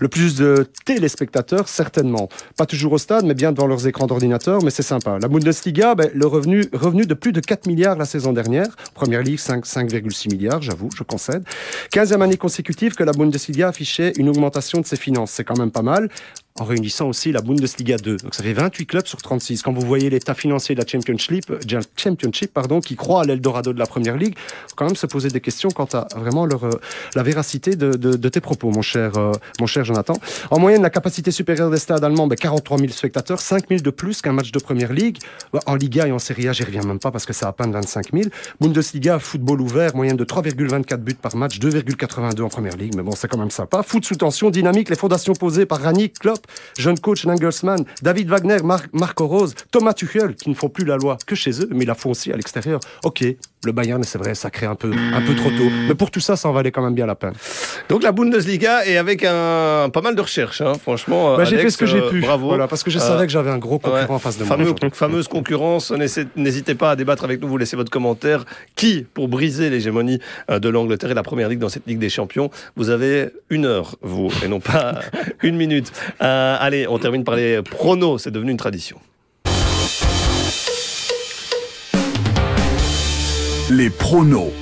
Le 0.00 0.08
plus 0.08 0.36
de 0.36 0.66
téléspectateurs, 0.84 1.68
certainement. 1.68 2.28
Pas 2.56 2.66
toujours 2.66 2.92
au 2.92 2.98
stade, 2.98 3.24
mais 3.24 3.34
bien 3.34 3.52
devant 3.52 3.66
leurs 3.66 3.86
écrans 3.86 4.06
d'ordinateur, 4.06 4.62
mais 4.62 4.70
c'est 4.70 4.82
sympa. 4.82 5.18
La 5.20 5.28
Bundesliga, 5.28 5.94
ben, 5.94 6.10
le 6.12 6.26
revenu, 6.26 6.64
revenu 6.74 7.06
de 7.06 7.14
plus 7.14 7.32
de 7.32 7.40
4 7.40 7.66
milliards 7.66 7.96
la 7.96 8.04
saison 8.04 8.32
dernière. 8.32 8.68
Première 8.94 9.22
ligue, 9.22 9.38
5 9.38 9.64
5,6 9.64 10.30
milliards, 10.30 10.60
j'avoue, 10.60 10.90
je 10.94 11.02
concède. 11.02 11.42
15e 11.92 12.22
année 12.22 12.36
consécutive 12.36 12.94
que 12.94 13.04
la 13.04 13.12
Bundesliga 13.12 13.68
affichait 13.68 14.12
une 14.18 14.28
augmentation 14.28 14.80
de 14.80 14.86
ses 14.86 14.96
finances. 14.96 15.30
C'est 15.30 15.44
quand 15.44 15.58
même 15.58 15.70
pas 15.70 15.82
mal. 15.82 16.08
En 16.60 16.64
réunissant 16.64 17.08
aussi 17.08 17.30
la 17.32 17.40
Bundesliga 17.40 17.96
2. 17.96 18.16
Donc 18.18 18.34
ça 18.34 18.42
fait 18.42 18.52
28 18.52 18.86
clubs 18.86 19.06
sur 19.06 19.22
36. 19.22 19.62
Quand 19.62 19.72
vous 19.72 19.86
voyez 19.86 20.10
l'état 20.10 20.34
financier 20.34 20.74
de 20.74 20.80
la 20.80 20.86
Championship, 20.86 21.50
euh, 21.50 21.58
Championship 21.96 22.52
pardon, 22.52 22.80
qui 22.80 22.96
croit 22.96 23.22
à 23.22 23.24
l'Eldorado 23.24 23.72
de 23.72 23.78
la 23.78 23.86
Première 23.86 24.16
Ligue, 24.16 24.34
faut 24.68 24.74
quand 24.76 24.86
même 24.86 24.96
se 24.96 25.06
poser 25.06 25.28
des 25.28 25.40
questions 25.40 25.68
quant 25.70 25.88
à 25.92 26.08
vraiment 26.16 26.46
leur, 26.46 26.64
euh, 26.64 26.70
la 27.14 27.22
véracité 27.22 27.76
de, 27.76 27.92
de- 27.92 28.16
de 28.16 28.28
tes 28.28 28.40
propos, 28.40 28.70
mon 28.70 28.82
cher, 28.82 29.12
euh, 29.16 29.32
mon 29.60 29.66
cher 29.66 29.84
Jonathan. 29.84 30.14
En 30.50 30.58
moyenne, 30.58 30.82
la 30.82 30.90
capacité 30.90 31.30
supérieure 31.30 31.70
des 31.70 31.78
stades 31.78 32.02
allemands, 32.02 32.26
ben, 32.26 32.34
43 32.36 32.78
000 32.78 32.90
spectateurs, 32.90 33.40
5 33.40 33.68
000 33.68 33.80
de 33.82 33.90
plus 33.90 34.20
qu'un 34.22 34.32
match 34.32 34.50
de 34.52 34.58
Première 34.58 34.92
Ligue. 34.92 35.18
Ben, 35.52 35.60
En 35.66 35.74
Liga 35.76 36.06
et 36.08 36.12
en 36.12 36.18
Serie 36.18 36.48
A, 36.48 36.52
j'y 36.52 36.64
reviens 36.64 36.82
même 36.82 36.98
pas 36.98 37.10
parce 37.10 37.24
que 37.26 37.32
c'est 37.32 37.46
à 37.46 37.52
peine 37.52 37.72
25 37.72 38.06
000. 38.12 38.24
Bundesliga, 38.60 39.18
football 39.18 39.60
ouvert, 39.60 39.94
moyenne 39.94 40.16
de 40.16 40.24
3,24 40.24 40.96
buts 40.98 41.14
par 41.14 41.36
match, 41.36 41.58
2,82 41.60 42.42
en 42.42 42.48
Première 42.48 42.76
Ligue, 42.76 42.94
mais 42.96 43.02
bon, 43.02 43.12
c'est 43.12 43.28
quand 43.28 43.38
même 43.38 43.50
sympa. 43.50 43.82
Foot 43.82 44.04
sous 44.04 44.16
tension, 44.16 44.50
dynamique, 44.50 44.88
les 44.90 44.96
fondations 44.96 45.34
posées 45.34 45.66
par 45.66 45.80
Ranić, 45.80 46.12
Klopp, 46.18 46.46
jeune 46.78 46.98
coach 46.98 47.24
Nagelsmann, 47.26 47.84
David 48.02 48.28
Wagner, 48.28 48.58
Mar- 48.62 48.82
Marco 48.92 49.26
Rose, 49.26 49.54
Thomas 49.70 49.92
Tuchel, 49.94 50.34
qui 50.34 50.48
ne 50.50 50.54
font 50.54 50.68
plus 50.68 50.84
la 50.84 50.96
loi 50.96 51.18
que 51.26 51.34
chez 51.34 51.50
eux, 51.62 51.68
mais 51.70 51.84
la 51.84 51.94
font 51.94 52.10
aussi 52.10 52.32
à 52.32 52.36
l'extérieur. 52.36 52.80
Ok, 53.04 53.24
le 53.64 53.72
Bayern, 53.72 54.02
c'est 54.04 54.18
vrai, 54.18 54.34
ça 54.34 54.50
crée 54.50 54.66
un 54.66 54.74
peu, 54.74 54.92
un 54.92 55.20
peu 55.22 55.34
trop 55.34 55.50
tôt. 55.50 55.68
Mais 55.88 55.94
pour 55.94 56.10
tout 56.10 56.20
ça, 56.20 56.36
ça 56.36 56.48
en 56.48 56.52
valait 56.52 56.70
quand 56.70 56.82
même 56.82 56.94
bien 56.94 57.06
la 57.06 57.14
peine. 57.14 57.34
Donc 57.88 58.02
la 58.02 58.12
Bundesliga 58.12 58.84
et 58.86 58.98
avec 58.98 59.24
un 59.24 59.88
pas 59.90 60.02
mal 60.02 60.14
de 60.14 60.20
recherches, 60.20 60.60
hein, 60.60 60.74
franchement. 60.74 61.38
Bah, 61.38 61.44
j'ai 61.44 61.56
fait 61.56 61.70
ce 61.70 61.78
que 61.78 61.86
j'ai 61.86 62.00
euh, 62.00 62.10
pu. 62.10 62.20
Bravo. 62.20 62.48
Voilà, 62.48 62.68
parce 62.68 62.82
que 62.84 62.90
je 62.90 62.98
Euh, 62.98 63.00
savais 63.00 63.26
que 63.26 63.32
j'avais 63.32 63.48
un 63.50 63.56
gros 63.56 63.78
concurrent 63.78 64.02
Ouais. 64.04 64.10
en 64.10 64.18
face 64.18 64.36
de 64.36 64.44
moi. 64.44 64.56
Fameux- 64.58 64.74
fameuse 64.92 65.26
concurrence, 65.26 65.90
n'hésitez- 66.36 66.74
pas 66.74 66.90
à 66.90 66.96
débattre 66.96 67.24
avec 67.24 67.40
nous, 67.40 67.48
vous 67.48 67.56
laissez 67.56 67.76
votre 67.76 67.90
commentaire. 67.90 68.44
Qui, 68.76 69.06
pour 69.14 69.28
briser 69.28 69.70
l'hégémonie 69.70 70.20
euh, 70.50 70.58
de 70.58 70.68
l'Angleterre 70.68 71.10
et 71.10 71.14
la 71.14 71.22
Première 71.22 71.48
Ligue 71.48 71.60
dans 71.60 71.70
cette 71.70 71.86
Ligue 71.86 71.98
des 71.98 72.10
Champions? 72.10 72.50
Vous 72.76 72.90
avez 72.90 73.30
une 73.48 73.64
heure, 73.64 73.96
vous, 74.02 74.30
et 74.44 74.48
non 74.48 74.60
pas 74.60 75.00
une 75.42 75.56
minute. 75.56 75.90
Euh, 76.20 76.56
allez, 76.60 76.86
on 76.88 76.98
termine 76.98 77.24
par 77.24 77.36
les 77.36 77.62
pronos, 77.62 78.18
c'est 78.22 78.30
devenu 78.30 78.50
une 78.50 78.58
tradition. 78.58 78.98
Les 83.70 83.88
pronos. 83.90 84.52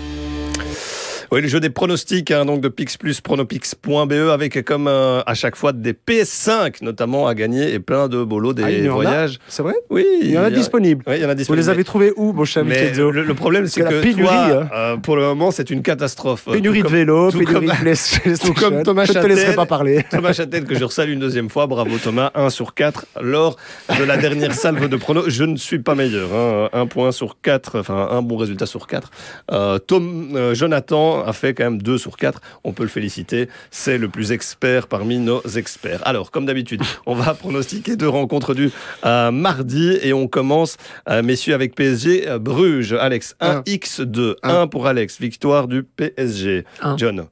Oui, 1.33 1.41
le 1.43 1.49
jeu 1.49 1.61
des 1.61 1.71
pronostics, 1.71 2.31
hein, 2.31 2.45
donc 2.45 2.61
de 2.61 2.69
Pix 2.69 2.97
Plus, 2.97 3.21
pronopix.be, 3.21 4.13
avec 4.31 4.65
comme 4.65 4.87
euh, 4.89 5.23
à 5.27 5.35
chaque 5.35 5.57
fois 5.57 5.73
des 5.73 5.93
PS5 5.93 6.83
notamment 6.83 7.27
à 7.27 7.35
gagner 7.35 7.73
et 7.73 7.79
plein 7.81 8.09
de 8.09 8.23
bolos, 8.23 8.53
des 8.55 8.63
Ah, 8.63 8.71
il 8.71 8.85
y 8.85 8.89
en 8.89 8.93
a 8.93 8.95
voyages. 8.95 9.39
C'est 9.49 9.63
vrai? 9.63 9.75
Oui, 9.91 10.05
Il 10.23 10.31
y 10.31 10.39
en 10.39 10.43
a 10.45 10.51
disponibles. 10.51 11.03
Oui, 11.07 11.15
il 11.17 11.23
y 11.23 11.25
en 11.25 11.29
a 11.29 11.33
Vous 11.33 11.39
disponibles. 11.39 11.63
les 11.65 11.69
avez 11.71 11.85
trouvés 11.85 12.13
où, 12.17 12.33
mon 12.33 12.45
cher 12.45 12.65
Mais 12.65 12.93
le, 12.93 13.11
le 13.11 13.35
problème, 13.35 13.67
c'est 13.67 13.81
que 13.83 13.89
que 13.89 13.95
la 13.95 14.01
pénurie, 14.01 14.23
toi, 14.25 14.47
hein. 14.63 14.69
euh, 14.75 14.97
pour 14.97 15.17
le 15.17 15.23
moment, 15.23 15.51
c'est 15.51 15.71
une 15.71 15.83
catastrophe. 15.83 16.45
Pénurie 16.51 16.81
Tout 16.83 16.87
de 16.89 16.93
vélo, 16.93 17.31
pénurie 17.31 17.53
comme- 17.53 17.67
de 17.67 17.73
PlayStation. 17.73 18.53
comme 18.55 18.83
Thomas 18.83 19.05
Je 19.05 19.13
ne 19.13 19.23
te 19.23 19.27
laisserai 19.27 19.55
pas 19.55 19.67
parler. 19.67 20.05
Thomas 20.11 20.33
Châtel, 20.33 20.65
que 20.65 20.75
je 20.77 20.85
resalue 20.85 21.13
une 21.13 21.21
deuxième 21.21 21.51
fois. 21.51 21.67
Bravo 21.67 21.97
Thomas, 21.99 22.31
1 22.35 22.51
sur 22.51 22.75
4 22.75 23.07
lors 23.21 23.57
de 23.99 24.05
la 24.05 24.17
dernière 24.17 24.55
salve 24.55 24.89
de 24.89 24.97
pronos. 24.97 25.25
Je 25.29 25.45
ne 25.45 25.57
suis 25.57 25.79
pas 25.79 25.95
meilleur. 25.95 26.33
Hein. 26.35 26.69
Un 26.73 26.87
point 26.87 27.11
sur 27.13 27.37
4, 27.43 27.79
enfin 27.81 28.09
un 28.11 28.23
bon 28.23 28.37
résultat 28.37 28.67
sur 28.67 28.87
4. 28.87 29.11
Euh, 29.53 29.79
Tom, 29.79 30.53
Jonathan 30.53 31.16
a 31.25 31.33
fait 31.33 31.55
quand 31.55 31.65
même 31.65 31.83
2 31.83 31.99
sur 31.99 32.17
4. 32.17 32.41
On 32.65 32.73
peut 32.73 32.83
le 32.83 32.89
féliciter. 32.89 33.49
C'est 33.71 33.99
le 33.99 34.09
plus 34.09 34.33
expert 34.33 34.87
parmi 34.89 35.19
nos 35.19 35.43
experts. 35.43 36.01
Alors, 36.05 36.31
comme 36.31 36.47
d'habitude, 36.47 36.83
on 37.07 37.15
va 37.15 37.35
pronostiquer 37.35 37.97
deux 37.97 38.09
rencontres 38.09 38.55
du 38.55 38.71
euh, 39.05 39.31
mardi 39.31 39.99
et 40.03 40.13
on 40.13 40.29
commence, 40.29 40.77
euh, 41.09 41.23
messieurs, 41.23 41.55
avec 41.55 41.75
PSG 41.75 42.29
euh, 42.29 42.39
Bruges. 42.39 42.93
Alex, 42.93 43.37
1 43.41 43.49
Un. 43.49 43.61
X2. 43.63 44.35
Un. 44.43 44.63
1 44.63 44.67
pour 44.69 44.87
Alex. 44.87 45.21
Victoire 45.21 45.69
du 45.69 45.83
PSG. 45.83 46.65
Un. 46.81 46.97
John. 46.97 47.27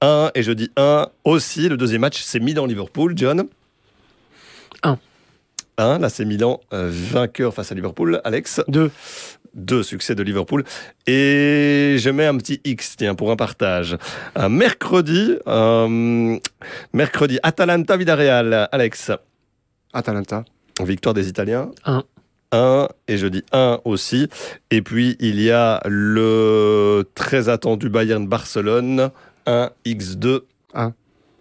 1 0.00 0.30
et 0.34 0.42
je 0.42 0.52
dis 0.52 0.70
1 0.76 1.08
aussi. 1.24 1.68
Le 1.68 1.76
deuxième 1.76 2.02
match, 2.02 2.20
c'est 2.22 2.40
Milan-Liverpool. 2.40 3.14
John 3.16 3.40
Un. 3.40 3.46
1. 5.78 5.98
Là, 5.98 6.08
c'est 6.08 6.24
Milan 6.24 6.60
euh, 6.72 6.90
vainqueur 6.90 7.54
face 7.54 7.72
à 7.72 7.74
Liverpool. 7.74 8.20
Alex 8.24 8.60
Deux. 8.68 8.90
2 9.54 9.82
succès 9.82 10.14
de 10.14 10.22
Liverpool. 10.22 10.64
Et 11.06 11.96
je 11.98 12.10
mets 12.10 12.26
un 12.26 12.36
petit 12.36 12.60
X, 12.64 12.96
tiens, 12.96 13.14
pour 13.14 13.30
un 13.30 13.36
partage. 13.36 13.96
Un 14.34 14.50
mercredi, 14.50 15.36
euh, 15.46 16.38
mercredi, 16.92 17.38
Atalanta-Villarreal. 17.42 18.68
Alex, 18.70 19.12
Atalanta. 19.92 20.44
victoire 20.82 21.14
des 21.14 21.28
Italiens. 21.28 21.70
Un. 21.86 22.04
1 22.52 22.88
et 23.08 23.16
je 23.16 23.26
dis 23.26 23.42
1 23.52 23.80
aussi. 23.84 24.28
Et 24.70 24.82
puis 24.82 25.16
il 25.20 25.40
y 25.40 25.50
a 25.50 25.80
le 25.86 27.04
très 27.14 27.48
attendu 27.48 27.88
Bayern-Barcelone. 27.88 29.10
1 29.46 29.70
X2. 29.84 30.40
Un. 30.74 30.92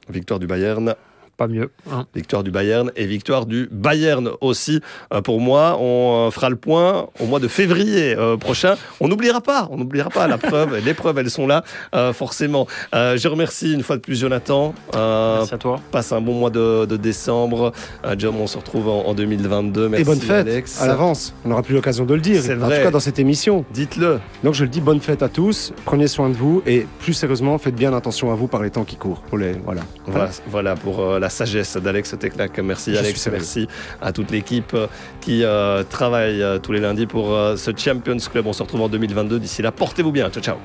Victoire 0.10 0.40
du 0.40 0.48
Bayern. 0.48 0.96
Pas 1.38 1.48
mieux. 1.48 1.70
hein. 1.92 2.06
Victoire 2.16 2.44
du 2.44 2.52
Bayern 2.52 2.92
et 2.96 3.06
victoire 3.06 3.46
du 3.46 3.68
Bayern 3.72 4.30
aussi. 4.42 4.80
Euh, 5.14 5.22
pour 5.22 5.42
moi, 5.42 5.78
on 5.80 6.28
euh, 6.28 6.32
fera 6.32 6.50
le 6.50 6.56
point 6.56 7.08
au 7.20 7.26
mois 7.26 7.40
de 7.40 7.48
février 7.50 8.16
euh, 8.18 8.38
prochain. 8.38 8.76
On 9.02 9.08
n'oubliera 9.10 9.42
pas, 9.42 9.68
on 9.72 9.78
n'oubliera 9.78 10.10
pas 10.10 10.28
la 10.28 10.38
preuve. 10.38 10.80
Les 10.86 10.94
preuves, 10.94 11.18
elles 11.18 11.30
sont 11.30 11.46
là, 11.48 11.64
euh, 11.94 12.14
forcément. 12.14 12.68
Euh, 12.94 13.18
je 13.18 13.28
remercie 13.28 13.74
une 13.74 13.84
fois 13.84 13.98
de 13.98 14.02
plus 14.02 14.20
Jonathan. 14.20 14.74
Euh, 14.96 15.38
Merci 15.40 15.54
à 15.54 15.58
toi. 15.58 15.80
passe 15.92 16.12
un 16.14 16.22
bon 16.22 16.34
mois 16.34 16.50
de, 16.52 16.86
de 16.86 16.96
décembre. 16.98 17.74
Euh, 18.06 18.16
John, 18.18 18.36
on 18.40 18.48
se 18.48 18.58
retrouve 18.58 18.88
en, 18.88 19.06
en 19.08 19.14
2022. 19.14 19.90
Merci 19.90 20.02
Et 20.02 20.06
bonne 20.06 20.20
fête 20.22 20.48
Alex. 20.48 20.82
à 20.82 20.88
l'avance. 20.88 21.34
On 21.44 21.50
n'aura 21.50 21.64
plus 21.64 21.76
l'occasion 21.76 22.06
de 22.06 22.14
le 22.14 22.22
dire. 22.22 22.42
C'est 22.42 22.54
En 22.56 22.60
vrai. 22.60 22.78
tout 22.78 22.84
cas, 22.86 22.92
dans 22.92 23.00
cette 23.02 23.20
émission. 23.20 23.66
Dites-le. 23.74 24.20
Donc, 24.44 24.54
je 24.54 24.64
le 24.64 24.70
dis, 24.70 24.80
bonne 24.82 25.02
fête 25.02 25.22
à 25.22 25.28
tous. 25.30 25.74
Prenez 25.84 26.08
soin 26.08 26.30
de 26.30 26.36
vous. 26.36 26.64
Et 26.66 26.88
plus 27.00 27.14
sérieusement, 27.14 27.58
faites 27.58 27.76
bien 27.76 27.94
attention 27.94 28.32
à 28.32 28.36
vous 28.36 28.48
par 28.48 28.64
les 28.64 28.70
temps 28.70 28.86
qui 28.86 28.96
courent. 28.96 29.22
Pour 29.24 29.38
les, 29.38 29.52
voilà. 29.66 29.82
Voilà, 30.08 30.30
voilà 30.48 30.76
pour 30.76 31.00
euh, 31.02 31.20
la 31.20 31.25
sagesse 31.30 31.78
d'Alex 31.78 32.16
Teclac. 32.20 32.58
Merci 32.60 32.94
Je 32.94 33.00
Alex, 33.00 33.28
merci 33.32 33.68
à 34.02 34.12
toute 34.12 34.32
l'équipe 34.32 34.74
euh, 34.74 34.88
qui 35.22 35.44
euh, 35.44 35.84
travaille 35.84 36.42
euh, 36.42 36.60
tous 36.60 36.72
les 36.72 36.80
lundis 36.80 37.06
pour 37.06 37.34
euh, 37.34 37.56
ce 37.56 37.72
Champions 37.76 38.18
Club. 38.18 38.48
On 38.48 38.54
se 38.54 38.64
retrouve 38.64 38.82
en 38.82 38.90
2022. 38.90 39.40
D'ici 39.40 39.62
là, 39.62 39.72
portez-vous 39.72 40.12
bien. 40.12 40.30
Ciao, 40.30 40.44
ciao. 40.44 40.58